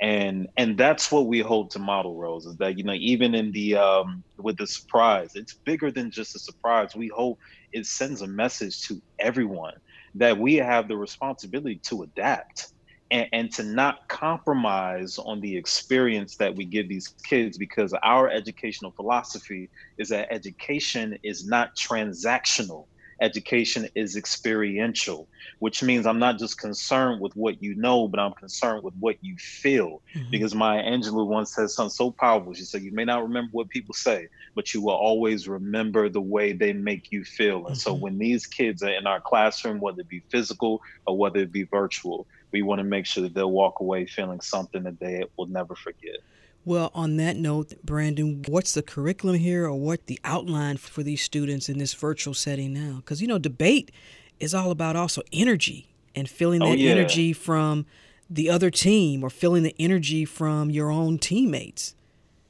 and 0.00 0.48
and 0.56 0.78
that's 0.78 1.10
what 1.10 1.26
we 1.26 1.40
hold 1.40 1.70
to 1.70 1.78
model 1.78 2.16
Rose 2.16 2.46
is 2.46 2.56
that 2.56 2.78
you 2.78 2.84
know 2.84 2.94
even 2.94 3.34
in 3.34 3.50
the 3.52 3.76
um 3.76 4.22
with 4.36 4.56
the 4.56 4.66
surprise 4.66 5.32
it's 5.34 5.54
bigger 5.54 5.90
than 5.90 6.10
just 6.10 6.36
a 6.36 6.38
surprise 6.38 6.94
we 6.94 7.08
hope 7.08 7.38
it 7.72 7.84
sends 7.86 8.22
a 8.22 8.26
message 8.26 8.82
to 8.82 9.00
everyone 9.18 9.74
that 10.14 10.38
we 10.38 10.54
have 10.54 10.88
the 10.88 10.96
responsibility 10.96 11.76
to 11.76 12.02
adapt 12.02 12.68
and, 13.10 13.28
and 13.32 13.52
to 13.52 13.62
not 13.62 14.08
compromise 14.08 15.18
on 15.18 15.40
the 15.40 15.56
experience 15.56 16.36
that 16.36 16.54
we 16.54 16.64
give 16.64 16.88
these 16.88 17.08
kids 17.24 17.58
because 17.58 17.94
our 18.02 18.28
educational 18.28 18.90
philosophy 18.92 19.68
is 19.98 20.08
that 20.10 20.28
education 20.30 21.18
is 21.22 21.46
not 21.46 21.74
transactional 21.76 22.86
education 23.20 23.88
is 23.94 24.16
experiential, 24.16 25.28
which 25.58 25.82
means 25.82 26.06
I'm 26.06 26.18
not 26.18 26.38
just 26.38 26.58
concerned 26.58 27.20
with 27.20 27.34
what 27.36 27.62
you 27.62 27.74
know, 27.74 28.08
but 28.08 28.20
I'm 28.20 28.32
concerned 28.32 28.84
with 28.84 28.94
what 29.00 29.16
you 29.20 29.36
feel. 29.36 30.02
Mm-hmm. 30.14 30.30
Because 30.30 30.54
Maya 30.54 30.82
Angelou 30.82 31.26
once 31.26 31.54
said 31.54 31.70
something 31.70 31.90
so 31.90 32.10
powerful. 32.10 32.54
She 32.54 32.64
said, 32.64 32.82
You 32.82 32.92
may 32.92 33.04
not 33.04 33.22
remember 33.22 33.50
what 33.52 33.68
people 33.68 33.94
say, 33.94 34.28
but 34.54 34.72
you 34.72 34.82
will 34.82 34.94
always 34.94 35.48
remember 35.48 36.08
the 36.08 36.20
way 36.20 36.52
they 36.52 36.72
make 36.72 37.10
you 37.10 37.24
feel. 37.24 37.58
And 37.58 37.66
mm-hmm. 37.66 37.74
so 37.74 37.94
when 37.94 38.18
these 38.18 38.46
kids 38.46 38.82
are 38.82 38.92
in 38.92 39.06
our 39.06 39.20
classroom, 39.20 39.80
whether 39.80 40.00
it 40.00 40.08
be 40.08 40.22
physical 40.28 40.80
or 41.06 41.16
whether 41.16 41.40
it 41.40 41.52
be 41.52 41.64
virtual, 41.64 42.26
we 42.50 42.62
want 42.62 42.78
to 42.78 42.84
make 42.84 43.06
sure 43.06 43.22
that 43.22 43.34
they'll 43.34 43.50
walk 43.50 43.80
away 43.80 44.06
feeling 44.06 44.40
something 44.40 44.82
that 44.84 44.98
they 44.98 45.24
will 45.36 45.46
never 45.46 45.74
forget. 45.74 46.18
Well, 46.64 46.90
on 46.94 47.16
that 47.16 47.36
note, 47.36 47.74
Brandon, 47.82 48.44
what's 48.46 48.74
the 48.74 48.82
curriculum 48.82 49.36
here 49.36 49.64
or 49.64 49.74
what 49.74 50.06
the 50.06 50.20
outline 50.24 50.76
for 50.76 51.02
these 51.02 51.22
students 51.22 51.68
in 51.68 51.78
this 51.78 51.94
virtual 51.94 52.34
setting 52.34 52.74
now? 52.74 52.96
Because, 52.96 53.22
you 53.22 53.28
know, 53.28 53.38
debate 53.38 53.90
is 54.38 54.54
all 54.54 54.70
about 54.70 54.96
also 54.96 55.22
energy 55.32 55.88
and 56.14 56.28
feeling 56.28 56.62
oh, 56.62 56.66
that 56.66 56.72
oh, 56.72 56.76
yeah. 56.76 56.90
energy 56.90 57.32
from 57.32 57.86
the 58.28 58.50
other 58.50 58.70
team 58.70 59.24
or 59.24 59.30
feeling 59.30 59.62
the 59.62 59.74
energy 59.78 60.24
from 60.24 60.70
your 60.70 60.90
own 60.90 61.18
teammates. 61.18 61.94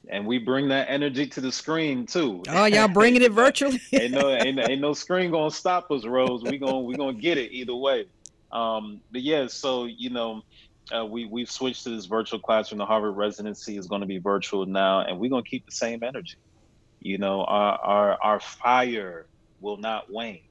And 0.09 0.25
we 0.25 0.39
bring 0.39 0.69
that 0.69 0.89
energy 0.89 1.27
to 1.27 1.39
the 1.39 1.51
screen 1.51 2.05
too. 2.05 2.43
Oh, 2.49 2.65
y'all 2.65 2.87
bringing 2.93 3.21
it 3.21 3.31
virtually? 3.31 3.79
ain't 3.93 4.11
no, 4.11 4.29
ain't, 4.31 4.59
ain't 4.59 4.81
no 4.81 4.93
screen 4.93 5.29
gonna 5.29 5.51
stop 5.51 5.91
us, 5.91 6.03
Rose. 6.03 6.41
We 6.43 6.57
gonna 6.57 6.79
we 6.79 6.95
gonna 6.95 7.13
get 7.13 7.37
it 7.37 7.51
either 7.51 7.75
way. 7.75 8.05
Um, 8.51 9.01
but 9.11 9.21
yeah, 9.21 9.47
so 9.47 9.85
you 9.85 10.09
know, 10.09 10.43
uh, 10.95 11.05
we 11.05 11.25
we've 11.25 11.49
switched 11.49 11.83
to 11.83 11.89
this 11.89 12.05
virtual 12.05 12.39
classroom. 12.39 12.79
The 12.79 12.85
Harvard 12.85 13.15
residency 13.15 13.77
is 13.77 13.87
going 13.87 14.01
to 14.01 14.07
be 14.07 14.17
virtual 14.17 14.65
now, 14.65 15.01
and 15.01 15.19
we're 15.19 15.29
going 15.29 15.43
to 15.43 15.49
keep 15.49 15.65
the 15.65 15.71
same 15.71 16.03
energy. 16.03 16.37
You 16.99 17.17
know, 17.17 17.43
our 17.43 17.79
our 17.79 18.17
our 18.21 18.39
fire 18.39 19.27
will 19.61 19.77
not 19.77 20.11
wane. 20.11 20.41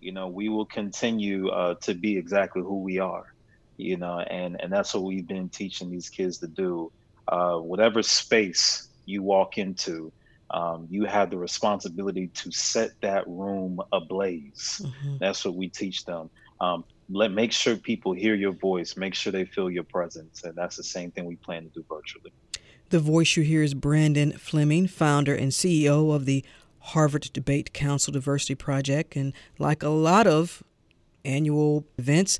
You 0.00 0.12
know, 0.12 0.28
we 0.28 0.48
will 0.48 0.66
continue 0.66 1.48
uh, 1.48 1.74
to 1.82 1.94
be 1.94 2.16
exactly 2.16 2.62
who 2.62 2.80
we 2.80 2.98
are. 2.98 3.32
You 3.76 3.96
know, 3.96 4.18
and 4.18 4.60
and 4.60 4.72
that's 4.72 4.94
what 4.94 5.04
we've 5.04 5.26
been 5.26 5.48
teaching 5.48 5.90
these 5.90 6.08
kids 6.08 6.38
to 6.38 6.46
do. 6.48 6.92
Uh, 7.28 7.58
whatever 7.58 8.02
space 8.02 8.88
you 9.04 9.22
walk 9.22 9.58
into, 9.58 10.10
um, 10.50 10.86
you 10.90 11.04
have 11.04 11.30
the 11.30 11.36
responsibility 11.36 12.28
to 12.28 12.50
set 12.50 12.90
that 13.02 13.26
room 13.28 13.80
ablaze. 13.92 14.80
Mm-hmm. 14.82 15.16
That's 15.20 15.44
what 15.44 15.54
we 15.54 15.68
teach 15.68 16.04
them. 16.04 16.30
Um, 16.60 16.84
let 17.10 17.32
make 17.32 17.52
sure 17.52 17.76
people 17.76 18.12
hear 18.12 18.34
your 18.34 18.52
voice 18.52 18.96
make 18.96 19.14
sure 19.14 19.32
they 19.32 19.44
feel 19.44 19.70
your 19.70 19.84
presence 19.84 20.42
and 20.44 20.54
that's 20.54 20.76
the 20.76 20.82
same 20.82 21.10
thing 21.10 21.24
we 21.24 21.36
plan 21.36 21.62
to 21.62 21.68
do 21.68 21.84
virtually. 21.88 22.32
The 22.90 22.98
voice 22.98 23.36
you 23.36 23.42
hear 23.42 23.62
is 23.62 23.74
brandon 23.74 24.32
fleming 24.32 24.86
founder 24.86 25.34
and 25.34 25.52
ceo 25.52 26.14
of 26.14 26.26
the 26.26 26.44
harvard 26.78 27.30
debate 27.32 27.72
council 27.72 28.12
diversity 28.12 28.54
project. 28.54 29.16
And 29.16 29.32
like 29.58 29.82
a 29.82 29.88
lot 29.88 30.26
of 30.26 30.62
annual 31.24 31.84
events 31.98 32.38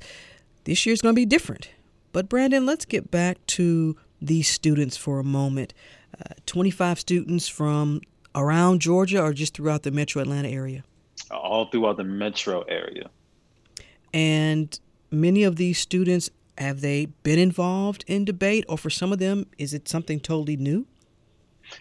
this 0.65 0.85
year's 0.85 1.01
going 1.01 1.15
to 1.15 1.19
be 1.19 1.25
different. 1.25 1.69
But 2.11 2.29
brandon 2.29 2.65
let's 2.65 2.85
get 2.85 3.09
back 3.09 3.43
to 3.47 3.97
these 4.21 4.47
students 4.47 4.97
for 4.97 5.19
a 5.19 5.23
moment. 5.23 5.73
Uh, 6.19 6.33
25 6.45 6.99
students 6.99 7.47
from 7.47 8.01
around 8.35 8.81
georgia 8.81 9.21
or 9.21 9.33
just 9.33 9.55
throughout 9.55 9.83
the 9.83 9.91
metro 9.91 10.21
atlanta 10.21 10.49
area? 10.49 10.83
All 11.31 11.65
throughout 11.65 11.97
the 11.97 12.03
metro 12.03 12.61
area 12.61 13.09
and 14.13 14.79
many 15.11 15.43
of 15.43 15.55
these 15.55 15.77
students, 15.77 16.29
have 16.57 16.81
they 16.81 17.07
been 17.23 17.39
involved 17.39 18.03
in 18.07 18.25
debate, 18.25 18.65
or 18.67 18.77
for 18.77 18.89
some 18.89 19.13
of 19.13 19.19
them, 19.19 19.45
is 19.57 19.73
it 19.73 19.87
something 19.87 20.19
totally 20.19 20.57
new? 20.57 20.85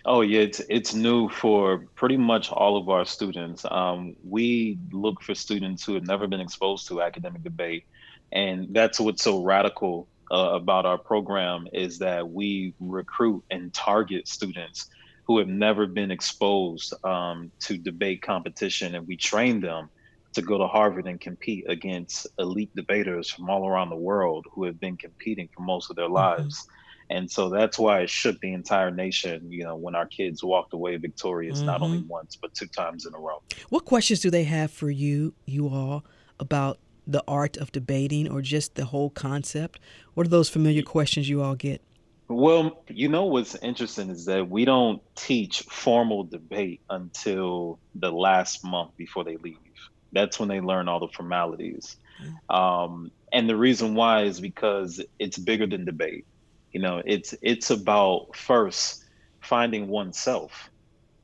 Oh 0.04 0.20
yeah, 0.20 0.40
it's 0.40 0.60
it's 0.68 0.94
new 0.94 1.28
for 1.28 1.78
pretty 1.94 2.16
much 2.16 2.50
all 2.50 2.76
of 2.76 2.88
our 2.88 3.04
students. 3.04 3.64
Um, 3.70 4.16
we 4.22 4.78
look 4.92 5.22
for 5.22 5.34
students 5.34 5.84
who 5.84 5.94
have 5.94 6.06
never 6.06 6.26
been 6.26 6.40
exposed 6.40 6.86
to 6.88 7.02
academic 7.02 7.42
debate, 7.42 7.84
and 8.32 8.68
that's 8.72 9.00
what's 9.00 9.22
so 9.22 9.42
radical 9.42 10.06
uh, 10.30 10.50
about 10.52 10.84
our 10.84 10.98
program 10.98 11.68
is 11.72 11.98
that 12.00 12.28
we 12.28 12.74
recruit 12.80 13.42
and 13.50 13.72
target 13.72 14.28
students 14.28 14.90
who 15.26 15.38
have 15.38 15.48
never 15.48 15.86
been 15.86 16.10
exposed 16.10 16.92
um, 17.04 17.50
to 17.60 17.76
debate 17.78 18.22
competition, 18.22 18.94
and 18.94 19.06
we 19.06 19.16
train 19.16 19.60
them 19.60 19.88
to 20.34 20.42
go 20.42 20.58
to 20.58 20.66
Harvard 20.66 21.06
and 21.06 21.20
compete 21.20 21.64
against 21.68 22.26
elite 22.38 22.74
debaters 22.74 23.30
from 23.30 23.48
all 23.48 23.66
around 23.66 23.90
the 23.90 23.96
world 23.96 24.46
who 24.52 24.64
have 24.64 24.78
been 24.78 24.96
competing 24.96 25.48
for 25.54 25.62
most 25.62 25.90
of 25.90 25.96
their 25.96 26.06
mm-hmm. 26.06 26.14
lives. 26.14 26.62
Mm-hmm. 26.62 26.74
And 27.10 27.30
so 27.30 27.48
that's 27.48 27.78
why 27.78 28.00
it 28.00 28.10
shook 28.10 28.38
the 28.40 28.52
entire 28.52 28.90
nation, 28.90 29.50
you 29.50 29.64
know, 29.64 29.76
when 29.76 29.94
our 29.94 30.04
kids 30.04 30.44
walked 30.44 30.74
away 30.74 30.96
victorious, 30.96 31.58
mm-hmm. 31.58 31.66
not 31.66 31.80
only 31.80 31.98
mm-hmm. 31.98 32.08
once, 32.08 32.36
but 32.36 32.52
two 32.54 32.66
times 32.66 33.06
in 33.06 33.14
a 33.14 33.18
row. 33.18 33.42
What 33.70 33.86
questions 33.86 34.20
do 34.20 34.30
they 34.30 34.44
have 34.44 34.70
for 34.70 34.90
you, 34.90 35.32
you 35.46 35.68
all, 35.68 36.04
about 36.38 36.78
the 37.06 37.24
art 37.26 37.56
of 37.56 37.72
debating 37.72 38.30
or 38.30 38.42
just 38.42 38.74
the 38.74 38.84
whole 38.84 39.08
concept? 39.08 39.80
What 40.12 40.26
are 40.26 40.30
those 40.30 40.50
familiar 40.50 40.82
questions 40.82 41.28
you 41.28 41.42
all 41.42 41.54
get? 41.54 41.80
Well, 42.28 42.84
you 42.88 43.08
know 43.08 43.24
what's 43.24 43.54
interesting 43.54 44.10
is 44.10 44.26
that 44.26 44.50
we 44.50 44.66
don't 44.66 45.00
teach 45.16 45.62
formal 45.62 46.24
debate 46.24 46.82
until 46.90 47.78
the 47.94 48.12
last 48.12 48.62
month 48.62 48.94
before 48.98 49.24
they 49.24 49.38
leave. 49.38 49.56
That's 50.12 50.38
when 50.38 50.48
they 50.48 50.60
learn 50.60 50.88
all 50.88 51.00
the 51.00 51.08
formalities. 51.08 51.96
Um, 52.48 53.10
and 53.32 53.48
the 53.48 53.56
reason 53.56 53.94
why 53.94 54.22
is 54.22 54.40
because 54.40 55.00
it's 55.18 55.38
bigger 55.38 55.66
than 55.66 55.84
debate. 55.84 56.26
You 56.72 56.80
know, 56.80 57.02
it's 57.04 57.34
it's 57.42 57.70
about 57.70 58.34
first 58.36 59.04
finding 59.40 59.88
oneself. 59.88 60.70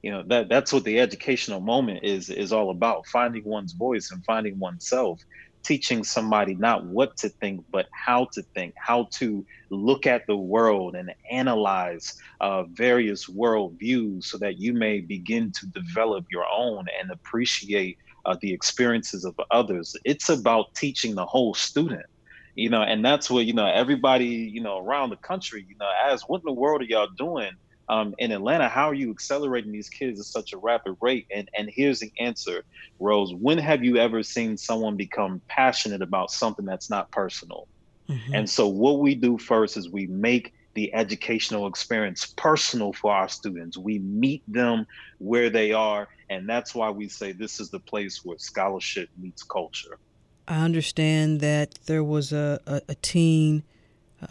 You 0.02 0.10
know, 0.10 0.22
that 0.26 0.48
that's 0.48 0.72
what 0.72 0.84
the 0.84 1.00
educational 1.00 1.60
moment 1.60 2.04
is 2.04 2.30
is 2.30 2.52
all 2.52 2.70
about, 2.70 3.06
finding 3.06 3.44
one's 3.44 3.72
voice 3.72 4.10
and 4.10 4.24
finding 4.24 4.58
oneself 4.58 5.20
teaching 5.64 6.04
somebody 6.04 6.54
not 6.54 6.84
what 6.84 7.16
to 7.16 7.28
think, 7.28 7.64
but 7.72 7.86
how 7.90 8.28
to 8.32 8.42
think, 8.54 8.74
how 8.76 9.08
to 9.10 9.44
look 9.70 10.06
at 10.06 10.26
the 10.26 10.36
world 10.36 10.94
and 10.94 11.12
analyze 11.30 12.14
uh, 12.40 12.62
various 12.64 13.28
world 13.28 13.74
views 13.78 14.26
so 14.26 14.38
that 14.38 14.58
you 14.58 14.72
may 14.72 15.00
begin 15.00 15.50
to 15.50 15.66
develop 15.68 16.26
your 16.30 16.44
own 16.54 16.86
and 17.00 17.10
appreciate 17.10 17.98
uh, 18.26 18.36
the 18.40 18.52
experiences 18.52 19.24
of 19.24 19.38
others. 19.50 19.96
It's 20.04 20.28
about 20.28 20.74
teaching 20.74 21.14
the 21.14 21.26
whole 21.26 21.54
student, 21.54 22.06
you 22.54 22.70
know, 22.70 22.82
and 22.82 23.04
that's 23.04 23.30
what, 23.30 23.44
you 23.46 23.52
know, 23.52 23.66
everybody, 23.66 24.26
you 24.26 24.60
know, 24.60 24.78
around 24.78 25.10
the 25.10 25.16
country, 25.16 25.66
you 25.68 25.76
know, 25.78 25.90
asks, 26.06 26.28
what 26.28 26.40
in 26.40 26.46
the 26.46 26.52
world 26.52 26.82
are 26.82 26.84
y'all 26.84 27.08
doing? 27.16 27.52
Um, 27.88 28.14
in 28.18 28.32
Atlanta, 28.32 28.68
how 28.68 28.88
are 28.88 28.94
you 28.94 29.10
accelerating 29.10 29.70
these 29.70 29.90
kids 29.90 30.18
at 30.18 30.24
such 30.24 30.54
a 30.54 30.58
rapid 30.58 30.96
rate? 31.02 31.26
And 31.34 31.50
and 31.56 31.68
here's 31.70 32.00
the 32.00 32.10
answer, 32.18 32.64
Rose. 32.98 33.34
When 33.34 33.58
have 33.58 33.84
you 33.84 33.98
ever 33.98 34.22
seen 34.22 34.56
someone 34.56 34.96
become 34.96 35.42
passionate 35.48 36.00
about 36.00 36.30
something 36.30 36.64
that's 36.64 36.88
not 36.88 37.10
personal? 37.10 37.68
Mm-hmm. 38.08 38.34
And 38.34 38.48
so 38.48 38.68
what 38.68 39.00
we 39.00 39.14
do 39.14 39.36
first 39.36 39.76
is 39.76 39.90
we 39.90 40.06
make 40.06 40.54
the 40.74 40.92
educational 40.94 41.66
experience 41.66 42.32
personal 42.36 42.92
for 42.92 43.12
our 43.12 43.28
students. 43.28 43.76
We 43.76 43.98
meet 44.00 44.42
them 44.48 44.86
where 45.18 45.50
they 45.50 45.72
are, 45.72 46.08
and 46.30 46.48
that's 46.48 46.74
why 46.74 46.90
we 46.90 47.08
say 47.08 47.32
this 47.32 47.60
is 47.60 47.70
the 47.70 47.80
place 47.80 48.24
where 48.24 48.38
scholarship 48.38 49.08
meets 49.16 49.42
culture. 49.42 49.98
I 50.46 50.64
understand 50.64 51.40
that 51.40 51.78
there 51.86 52.04
was 52.04 52.32
a, 52.32 52.60
a, 52.66 52.82
a 52.90 52.94
teen 52.96 53.62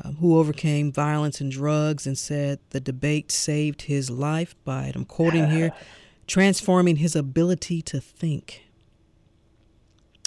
um, 0.03 0.15
who 0.15 0.37
overcame 0.37 0.91
violence 0.91 1.41
and 1.41 1.51
drugs 1.51 2.07
and 2.07 2.17
said 2.17 2.59
the 2.69 2.79
debate 2.79 3.31
saved 3.31 3.83
his 3.83 4.09
life 4.09 4.55
by, 4.63 4.91
I'm 4.93 5.05
quoting 5.05 5.49
here, 5.49 5.71
transforming 6.27 6.97
his 6.97 7.15
ability 7.15 7.81
to 7.83 7.99
think. 7.99 8.63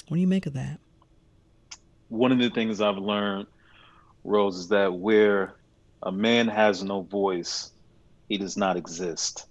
What 0.07 0.15
do 0.15 0.21
you 0.21 0.27
make 0.27 0.45
of 0.45 0.53
that? 0.53 0.79
One 2.09 2.31
of 2.31 2.39
the 2.39 2.49
things 2.49 2.79
I've 2.79 2.97
learned, 2.97 3.47
Rose, 4.23 4.57
is 4.57 4.67
that 4.69 4.93
where 4.93 5.55
a 6.03 6.11
man 6.11 6.47
has 6.47 6.83
no 6.83 7.01
voice, 7.01 7.71
he 8.29 8.37
does 8.37 8.55
not 8.55 8.77
exist. 8.77 9.47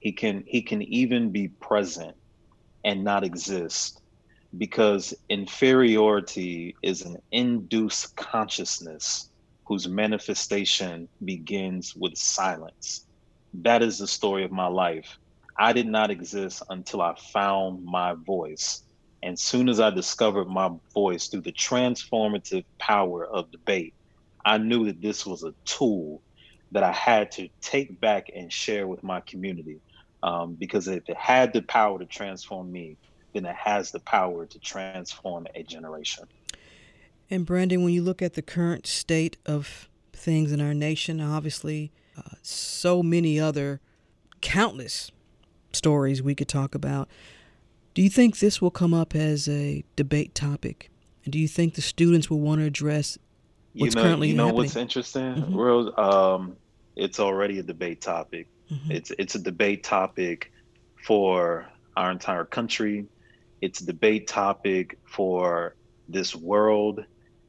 He 0.00 0.12
can 0.12 0.44
he 0.46 0.62
can 0.62 0.82
even 0.82 1.32
be 1.32 1.48
present 1.48 2.16
and 2.84 3.04
not 3.04 3.24
exist 3.24 4.00
because 4.56 5.14
inferiority 5.28 6.74
is 6.82 7.02
an 7.02 7.18
induced 7.32 8.16
consciousness 8.16 9.30
whose 9.66 9.88
manifestation 9.88 11.08
begins 11.24 11.92
with 11.96 12.14
silence. 12.16 13.06
That 13.54 13.82
is 13.82 13.98
the 13.98 14.06
story 14.06 14.44
of 14.44 14.52
my 14.52 14.68
life. 14.68 15.18
I 15.58 15.72
did 15.72 15.86
not 15.86 16.10
exist 16.10 16.62
until 16.70 17.02
I 17.02 17.14
found 17.32 17.84
my 17.84 18.14
voice. 18.26 18.82
And 19.22 19.38
soon 19.38 19.68
as 19.68 19.80
I 19.80 19.90
discovered 19.90 20.46
my 20.48 20.70
voice 20.94 21.28
through 21.28 21.42
the 21.42 21.52
transformative 21.52 22.64
power 22.80 23.26
of 23.26 23.50
debate, 23.50 23.94
I 24.44 24.58
knew 24.58 24.86
that 24.86 25.02
this 25.02 25.26
was 25.26 25.44
a 25.44 25.54
tool 25.66 26.22
that 26.72 26.82
I 26.84 26.92
had 26.92 27.30
to 27.32 27.48
take 27.62 28.00
back 28.00 28.26
and 28.34 28.52
share 28.52 28.86
with 28.88 29.02
my 29.04 29.22
community. 29.28 29.80
Um, 30.22 30.54
because 30.54 30.88
if 30.88 31.08
it 31.08 31.16
had 31.16 31.52
the 31.52 31.62
power 31.62 31.98
to 31.98 32.06
transform 32.06 32.72
me, 32.72 32.96
then 33.32 33.44
it 33.44 33.54
has 33.54 33.92
the 33.92 34.00
power 34.00 34.46
to 34.46 34.58
transform 34.58 35.46
a 35.54 35.62
generation. 35.62 36.24
And 37.30 37.44
Brandon, 37.46 37.84
when 37.84 37.92
you 37.92 38.02
look 38.02 38.22
at 38.22 38.34
the 38.34 38.42
current 38.42 38.86
state 38.86 39.36
of 39.46 39.88
things 40.12 40.50
in 40.50 40.60
our 40.60 40.74
nation, 40.74 41.20
obviously, 41.20 41.92
uh, 42.16 42.22
so 42.42 43.02
many 43.02 43.38
other 43.38 43.80
countless 44.40 45.10
stories 45.72 46.22
we 46.22 46.34
could 46.34 46.48
talk 46.48 46.74
about. 46.74 47.08
Do 47.94 48.02
you 48.02 48.10
think 48.10 48.38
this 48.38 48.60
will 48.62 48.70
come 48.70 48.94
up 48.94 49.14
as 49.14 49.48
a 49.48 49.84
debate 49.96 50.34
topic? 50.34 50.90
And 51.24 51.32
do 51.32 51.38
you 51.38 51.48
think 51.48 51.74
the 51.74 51.82
students 51.82 52.30
will 52.30 52.40
want 52.40 52.60
to 52.60 52.64
address 52.66 53.18
what's 53.74 53.94
you 53.94 54.00
know, 54.00 54.06
currently 54.06 54.28
you 54.28 54.34
know 54.34 54.46
happening? 54.46 54.62
what's 54.64 54.76
interesting, 54.76 55.34
Mhm. 55.34 55.54
Rose? 55.54 55.92
Um, 55.96 56.56
it's 56.96 57.20
already 57.20 57.58
a 57.58 57.62
debate 57.62 58.00
topic. 58.00 58.48
Mhm. 58.70 58.90
It's 58.90 59.10
it's 59.18 59.34
a 59.34 59.38
debate 59.42 59.84
topic 59.84 60.50
for 61.06 61.68
our 61.96 62.10
entire 62.10 62.44
country. 62.44 63.06
It's 63.60 63.80
a 63.80 63.86
debate 63.86 64.28
topic 64.28 64.98
for 65.04 65.74
this 66.08 66.34
world 66.34 67.00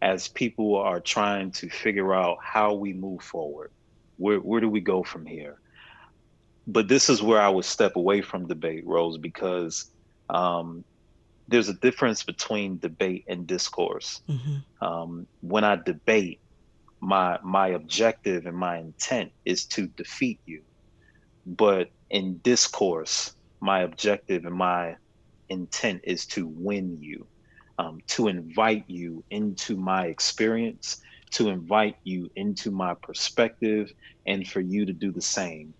as 0.01 0.27
people 0.29 0.75
are 0.77 0.99
trying 1.01 1.51
to 1.51 1.69
figure 1.69 2.13
out 2.13 2.37
how 2.43 2.73
we 2.75 2.93
move 2.93 3.21
forward. 3.21 3.71
Where 4.17 4.39
where 4.39 4.61
do 4.61 4.69
we 4.69 4.81
go 4.81 5.03
from 5.03 5.25
here? 5.25 5.59
But 6.67 6.87
this 6.87 7.09
is 7.09 7.21
where 7.21 7.41
I 7.41 7.49
would 7.49 7.65
step 7.65 7.95
away 7.95 8.21
from 8.21 8.47
debate, 8.47 8.83
Rose, 8.85 9.17
because 9.17 9.85
um, 10.29 10.85
there's 11.47 11.69
a 11.69 11.73
difference 11.73 12.23
between 12.23 12.79
debate 12.79 13.25
and 13.27 13.47
discourse. 13.47 14.21
Mhm. 14.29 14.63
Um, 14.81 15.27
when 15.41 15.63
I 15.63 15.75
debate, 15.75 16.41
my 17.01 17.39
my 17.43 17.69
objective 17.69 18.45
and 18.45 18.57
my 18.57 18.77
intent 18.77 19.31
is 19.45 19.65
to 19.67 19.87
defeat 19.87 20.39
you. 20.45 20.63
But 21.49 21.89
in 22.11 22.37
discourse, 22.43 23.33
my 23.59 23.81
objective 23.81 24.45
and 24.45 24.55
my 24.55 24.97
intent 25.49 26.01
is 26.03 26.27
to 26.27 26.47
win 26.47 26.99
you, 27.01 27.27
um, 27.79 27.99
to 28.09 28.27
invite 28.27 28.85
you 28.87 29.25
into 29.31 29.75
my 29.75 30.05
experience, 30.05 30.97
to 31.31 31.49
invite 31.49 31.95
you 32.03 32.29
into 32.35 32.69
my 32.69 32.93
perspective, 33.01 33.91
and 34.27 34.47
for 34.47 34.61
you 34.61 34.85
to 34.85 34.93
do 34.93 35.11
the 35.11 35.23
same. 35.23 35.73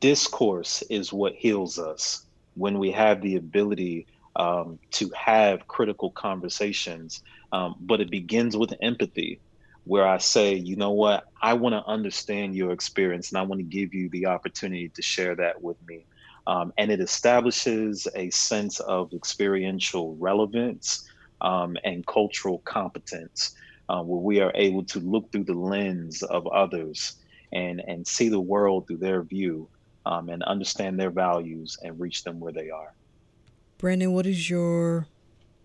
Discourse 0.00 0.82
is 0.90 1.12
what 1.12 1.34
heals 1.34 1.78
us 1.78 2.26
when 2.54 2.80
we 2.80 2.90
have 2.90 3.22
the 3.22 3.36
ability 3.36 4.08
um, 4.34 4.80
to 4.94 5.12
have 5.16 5.68
critical 5.68 6.10
conversations, 6.10 7.22
um, 7.52 7.76
but 7.80 8.00
it 8.00 8.10
begins 8.10 8.56
with 8.56 8.74
empathy 8.82 9.40
where 9.88 10.06
I 10.06 10.18
say, 10.18 10.54
you 10.54 10.76
know 10.76 10.90
what, 10.90 11.24
I 11.40 11.54
want 11.54 11.72
to 11.72 11.82
understand 11.90 12.54
your 12.54 12.72
experience 12.72 13.30
and 13.30 13.38
I 13.38 13.42
want 13.42 13.58
to 13.60 13.64
give 13.64 13.94
you 13.94 14.10
the 14.10 14.26
opportunity 14.26 14.90
to 14.90 15.00
share 15.00 15.34
that 15.36 15.62
with 15.62 15.78
me. 15.88 16.04
Um, 16.46 16.74
and 16.76 16.90
it 16.90 17.00
establishes 17.00 18.06
a 18.14 18.28
sense 18.28 18.80
of 18.80 19.14
experiential 19.14 20.14
relevance 20.16 21.08
um, 21.40 21.78
and 21.84 22.06
cultural 22.06 22.58
competence 22.66 23.54
uh, 23.88 24.02
where 24.02 24.20
we 24.20 24.40
are 24.40 24.52
able 24.54 24.84
to 24.84 25.00
look 25.00 25.32
through 25.32 25.44
the 25.44 25.54
lens 25.54 26.22
of 26.22 26.46
others 26.48 27.16
and, 27.54 27.80
and 27.86 28.06
see 28.06 28.28
the 28.28 28.40
world 28.40 28.86
through 28.86 28.98
their 28.98 29.22
view 29.22 29.70
um, 30.04 30.28
and 30.28 30.42
understand 30.42 31.00
their 31.00 31.10
values 31.10 31.78
and 31.82 31.98
reach 31.98 32.24
them 32.24 32.40
where 32.40 32.52
they 32.52 32.68
are. 32.68 32.92
Brandon, 33.78 34.12
what 34.12 34.26
is 34.26 34.50
your 34.50 35.06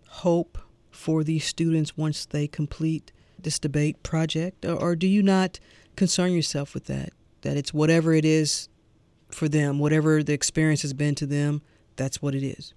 hope 0.07 0.57
for 0.89 1.26
these 1.26 1.43
students 1.43 1.97
once 1.97 2.26
they 2.26 2.47
complete 2.47 3.11
this 3.44 3.60
debate 3.60 4.04
project? 4.04 4.66
Or, 4.66 4.76
or 4.76 4.96
do 4.96 5.08
you 5.08 5.24
not 5.24 5.60
concern 5.96 6.32
yourself 6.32 6.74
with 6.74 6.86
that? 6.86 7.10
That 7.41 7.58
it's 7.58 7.74
whatever 7.74 8.14
it 8.14 8.26
is 8.26 8.70
for 9.30 9.50
them, 9.50 9.80
whatever 9.80 10.24
the 10.24 10.34
experience 10.34 10.82
has 10.84 10.94
been 10.94 11.16
to 11.16 11.26
them, 11.26 11.62
that's 11.96 12.22
what 12.22 12.36
it 12.36 12.44
is. 12.44 12.74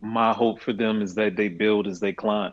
my 0.00 0.32
hope 0.32 0.60
for 0.60 0.72
them 0.72 1.02
is 1.02 1.14
that 1.14 1.36
they 1.36 1.48
build 1.48 1.86
as 1.86 2.00
they 2.00 2.12
climb. 2.12 2.52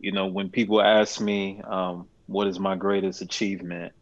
You 0.00 0.12
know, 0.12 0.26
when 0.26 0.50
people 0.50 0.80
ask 0.82 1.20
me, 1.20 1.60
um, 1.64 2.08
what 2.26 2.46
is 2.48 2.58
my 2.58 2.76
greatest 2.76 3.20
achievement? 3.22 3.92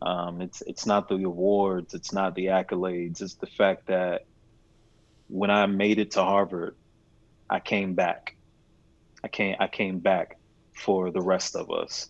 Um, 0.00 0.40
it's 0.40 0.62
it's 0.62 0.86
not 0.86 1.08
the 1.08 1.22
awards, 1.22 1.94
it's 1.94 2.12
not 2.12 2.34
the 2.34 2.46
accolades, 2.46 3.22
it's 3.22 3.34
the 3.34 3.46
fact 3.46 3.86
that 3.86 4.26
when 5.28 5.50
I 5.50 5.66
made 5.66 5.98
it 5.98 6.12
to 6.12 6.22
Harvard, 6.22 6.76
I 7.48 7.60
came 7.60 7.94
back. 7.94 8.36
I 9.24 9.28
came 9.28 9.56
I 9.60 9.68
came 9.68 10.00
back 10.00 10.38
for 10.74 11.10
the 11.10 11.20
rest 11.20 11.56
of 11.56 11.70
us. 11.70 12.08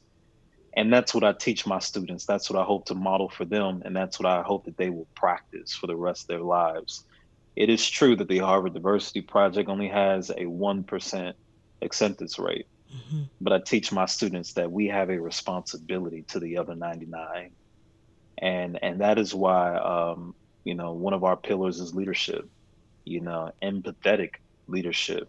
And 0.75 0.93
that's 0.93 1.15
what 1.15 1.25
I 1.25 1.33
teach 1.33 1.67
my 1.67 1.79
students. 1.79 2.25
That's 2.25 2.49
what 2.49 2.61
I 2.61 2.65
hope 2.65 2.87
to 2.87 2.95
model 2.95 3.29
for 3.29 3.45
them. 3.45 3.83
And 3.85 3.95
that's 3.95 4.19
what 4.19 4.27
I 4.27 4.43
hope 4.43 4.65
that 4.65 4.77
they 4.77 4.89
will 4.91 5.09
practice 5.15 5.75
for 5.75 5.87
the 5.87 5.97
rest 5.97 6.23
of 6.23 6.29
their 6.29 6.41
lives. 6.41 7.05
It 7.57 7.69
is 7.69 7.89
true 7.89 8.17
that 8.17 8.29
the 8.29 8.39
Harvard 8.39 8.73
Diversity 8.73 9.21
Project 9.21 9.69
only 9.69 9.89
has 9.89 10.31
a 10.31 10.45
1% 10.45 11.35
acceptance 11.83 12.39
rate. 12.39 12.67
But 13.41 13.53
I 13.53 13.59
teach 13.59 13.93
my 13.93 14.07
students 14.07 14.55
that 14.55 14.71
we 14.71 14.89
have 14.89 15.11
a 15.11 15.19
responsibility 15.21 16.23
to 16.29 16.41
the 16.41 16.59
other 16.59 16.75
99. 16.75 17.51
And, 18.39 18.79
and 18.83 19.01
that 19.01 19.19
is 19.19 19.35
why, 19.35 19.77
um, 19.77 20.35
you 20.65 20.75
know, 20.75 20.93
one 20.93 21.13
of 21.13 21.25
our 21.25 21.37
pillars 21.37 21.81
is 21.81 21.95
leadership, 21.95 22.49
you 23.05 23.21
know, 23.21 23.53
empathetic 23.63 24.37
leadership, 24.67 25.29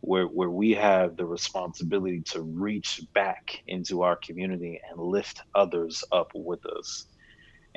where, 0.00 0.24
where 0.24 0.50
we 0.50 0.72
have 0.72 1.16
the 1.16 1.26
responsibility 1.26 2.22
to 2.32 2.42
reach 2.42 3.00
back 3.14 3.62
into 3.66 4.02
our 4.02 4.16
community 4.16 4.80
and 4.90 5.00
lift 5.00 5.42
others 5.54 6.02
up 6.12 6.30
with 6.34 6.64
us. 6.66 7.06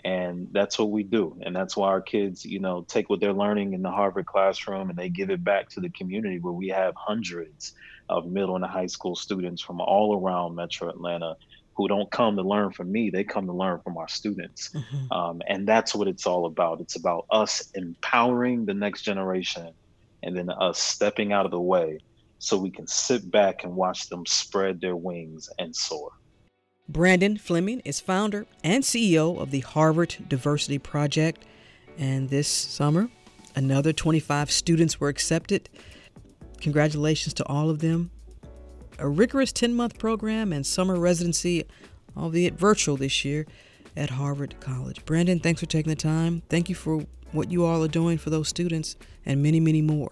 And 0.05 0.47
that's 0.51 0.79
what 0.79 0.91
we 0.91 1.03
do. 1.03 1.37
And 1.45 1.55
that's 1.55 1.77
why 1.77 1.89
our 1.89 2.01
kids 2.01 2.43
you 2.43 2.59
know 2.59 2.85
take 2.87 3.09
what 3.09 3.19
they're 3.19 3.33
learning 3.33 3.73
in 3.73 3.81
the 3.81 3.91
harvard 3.91 4.25
classroom 4.25 4.89
and 4.89 4.97
they 4.97 5.09
give 5.09 5.29
it 5.29 5.43
back 5.43 5.69
to 5.69 5.79
the 5.79 5.89
community 5.89 6.39
where 6.39 6.53
we 6.53 6.69
have 6.69 6.93
hundreds 6.97 7.73
of 8.09 8.25
middle 8.25 8.55
and 8.55 8.65
high 8.65 8.87
school 8.87 9.15
students 9.15 9.61
from 9.61 9.79
all 9.79 10.19
around 10.19 10.55
metro 10.55 10.89
atlanta 10.89 11.35
who 11.75 11.87
don't 11.87 12.11
come 12.11 12.35
to 12.35 12.43
learn 12.43 12.71
from 12.71 12.91
me. 12.91 13.09
They 13.09 13.23
come 13.23 13.47
to 13.47 13.53
learn 13.53 13.79
from 13.83 13.97
our 13.97 14.07
students. 14.07 14.69
Um, 15.11 15.41
and 15.47 15.67
that's 15.67 15.93
what 15.93 16.07
it's 16.07 16.25
all 16.25 16.45
about. 16.45 16.81
It's 16.81 16.95
about 16.95 17.25
us 17.31 17.69
empowering 17.75 18.65
the 18.65 18.73
next 18.73 19.03
generation 19.03 19.73
and 20.23 20.35
then 20.35 20.49
us 20.49 20.79
stepping 20.79 21.33
out 21.33 21.45
of 21.45 21.51
the 21.51 21.59
way 21.59 21.99
so 22.43 22.57
we 22.57 22.69
can 22.69 22.87
sit 22.87 23.31
back 23.31 23.63
and 23.63 23.75
watch 23.75 24.09
them 24.09 24.25
spread 24.25 24.81
their 24.81 24.95
wings 24.95 25.49
and 25.59 25.75
soar 25.75 26.11
Brandon 26.89 27.37
Fleming 27.37 27.79
is 27.85 28.01
founder 28.01 28.45
and 28.63 28.83
CEO 28.83 29.39
of 29.39 29.51
the 29.51 29.61
Harvard 29.61 30.17
Diversity 30.27 30.77
Project. 30.77 31.45
And 31.97 32.29
this 32.29 32.47
summer, 32.47 33.09
another 33.55 33.93
25 33.93 34.51
students 34.51 34.99
were 34.99 35.07
accepted. 35.07 35.69
Congratulations 36.59 37.33
to 37.35 37.47
all 37.47 37.69
of 37.69 37.79
them. 37.79 38.11
A 38.99 39.07
rigorous 39.07 39.53
10 39.53 39.73
month 39.73 39.97
program 39.97 40.51
and 40.51 40.65
summer 40.65 40.99
residency, 40.99 41.63
albeit 42.17 42.55
virtual 42.55 42.97
this 42.97 43.23
year, 43.23 43.47
at 43.95 44.11
Harvard 44.11 44.59
College. 44.59 45.05
Brandon, 45.05 45.39
thanks 45.39 45.61
for 45.61 45.67
taking 45.67 45.89
the 45.89 45.95
time. 45.95 46.43
Thank 46.49 46.67
you 46.67 46.75
for 46.75 47.05
what 47.31 47.49
you 47.49 47.63
all 47.63 47.81
are 47.83 47.87
doing 47.87 48.17
for 48.17 48.29
those 48.29 48.49
students 48.49 48.97
and 49.25 49.41
many, 49.41 49.61
many 49.61 49.81
more. 49.81 50.11